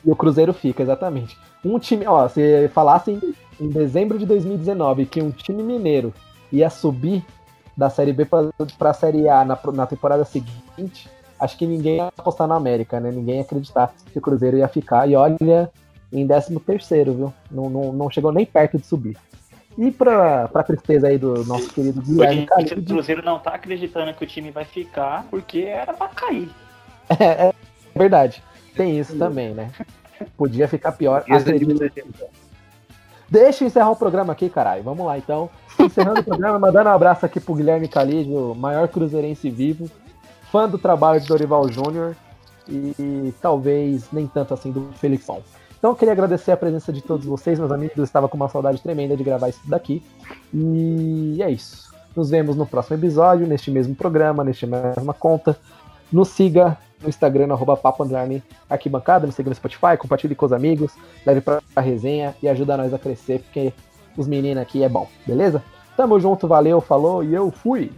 E 0.04 0.10
o 0.10 0.16
Cruzeiro 0.16 0.52
fica, 0.52 0.82
exatamente. 0.82 1.36
Um 1.64 1.78
time, 1.78 2.06
ó, 2.06 2.28
se 2.28 2.68
falassem 2.68 3.20
em 3.60 3.68
dezembro 3.68 4.18
de 4.18 4.26
2019 4.26 5.06
que 5.06 5.22
um 5.22 5.30
time 5.30 5.62
mineiro 5.62 6.12
ia 6.52 6.70
subir 6.70 7.24
da 7.76 7.90
Série 7.90 8.12
B 8.12 8.24
pra, 8.24 8.50
pra 8.76 8.92
Série 8.92 9.28
A 9.28 9.44
na, 9.44 9.58
na 9.72 9.86
temporada 9.86 10.24
seguinte, 10.24 11.08
acho 11.38 11.56
que 11.56 11.66
ninguém 11.66 11.96
ia 11.96 12.06
apostar 12.06 12.46
na 12.46 12.56
América, 12.56 13.00
né? 13.00 13.10
Ninguém 13.10 13.36
ia 13.36 13.42
acreditar 13.42 13.92
que 14.12 14.18
o 14.18 14.22
Cruzeiro 14.22 14.58
ia 14.58 14.68
ficar. 14.68 15.08
E 15.08 15.14
olha, 15.14 15.70
em 16.12 16.26
13 16.26 16.58
terceiro, 16.60 17.14
viu? 17.14 17.34
Não, 17.50 17.70
não, 17.70 17.92
não 17.92 18.10
chegou 18.10 18.32
nem 18.32 18.44
perto 18.44 18.78
de 18.78 18.84
subir. 18.84 19.16
E 19.76 19.92
pra, 19.92 20.48
pra 20.48 20.64
tristeza 20.64 21.06
aí 21.06 21.16
do 21.18 21.44
nosso 21.44 21.72
querido 21.72 22.02
Guilherme 22.02 22.48
Hoje, 22.58 22.74
o 22.74 22.84
Cruzeiro 22.84 23.24
não 23.24 23.38
tá 23.38 23.52
acreditando 23.52 24.12
que 24.12 24.24
o 24.24 24.26
time 24.26 24.50
vai 24.50 24.64
ficar 24.64 25.24
porque 25.30 25.60
era 25.60 25.92
pra 25.92 26.08
cair. 26.08 26.50
é, 27.08 27.48
é 27.48 27.54
verdade. 27.99 28.42
Tem 28.74 28.99
isso 28.99 29.16
também, 29.18 29.53
né? 29.53 29.70
Podia 30.36 30.66
ficar 30.66 30.92
pior. 30.92 31.24
Acredito. 31.28 31.90
Deixa 33.28 33.62
eu 33.62 33.68
encerrar 33.68 33.90
o 33.90 33.96
programa 33.96 34.32
aqui, 34.32 34.49
caralho. 34.49 34.82
Vamos 34.82 35.05
lá, 35.05 35.18
então. 35.18 35.51
Encerrando 35.78 36.20
o 36.20 36.24
programa, 36.24 36.59
mandando 36.59 36.88
um 36.88 36.92
abraço 36.92 37.26
aqui 37.26 37.38
pro 37.38 37.55
Guilherme 37.55 37.86
Calide, 37.86 38.32
o 38.32 38.55
maior 38.55 38.88
cruzeirense 38.88 39.51
vivo, 39.51 39.90
fã 40.51 40.68
do 40.68 40.78
trabalho 40.78 41.20
de 41.20 41.28
Dorival 41.28 41.68
Júnior 41.68 42.16
e, 42.68 43.34
talvez 43.40 44.09
nem 44.12 44.26
tanto 44.26 44.55
assim 44.55 44.72
do 44.72 44.90
Felipão. 44.94 45.42
Então, 45.78 45.90
eu 45.90 45.96
queria 45.96 46.12
agradecer 46.12 46.51
a 46.51 46.57
presença 46.57 46.92
de 46.92 47.01
todos 47.03 47.26
vocês, 47.26 47.59
meus 47.59 47.70
amigos. 47.70 47.96
Eu 47.96 48.05
estava 48.05 48.28
com 48.28 48.36
uma 48.36 48.49
saudade 48.49 48.80
tremenda 48.82 49.16
de 49.16 49.22
gravar 49.22 49.49
isso 49.49 49.61
daqui. 49.64 50.03
E 50.53 51.38
é 51.40 51.51
isso. 51.51 51.92
Nos 52.16 52.30
vemos 52.30 52.57
no 52.57 52.66
próximo 52.66 52.96
episódio, 52.96 53.46
neste 53.46 53.70
mesmo 53.70 53.94
programa, 53.94 54.42
neste 54.42 54.66
mesma 54.66 55.14
conta. 55.14 55.57
Nos 56.11 56.30
siga 56.30 56.76
no 57.01 57.09
Instagram, 57.09 57.53
arroba 57.53 57.76
papo 57.76 58.05
underline 58.05 58.42
arquibancada, 58.68 59.26
no 59.26 59.32
Spotify, 59.32 59.96
compartilhe 59.99 60.34
com 60.34 60.46
os 60.46 60.53
amigos, 60.53 60.92
leve 61.24 61.40
pra 61.40 61.61
resenha 61.76 62.34
e 62.42 62.49
ajuda 62.49 62.76
nós 62.76 62.92
a 62.92 62.99
crescer, 62.99 63.40
porque 63.40 63.72
os 64.16 64.26
meninos 64.26 64.62
aqui 64.62 64.82
é 64.82 64.88
bom, 64.88 65.09
beleza? 65.26 65.62
Tamo 65.96 66.18
junto, 66.20 66.46
valeu, 66.46 66.80
falou 66.80 67.24
e 67.24 67.34
eu 67.34 67.51
fui! 67.51 67.92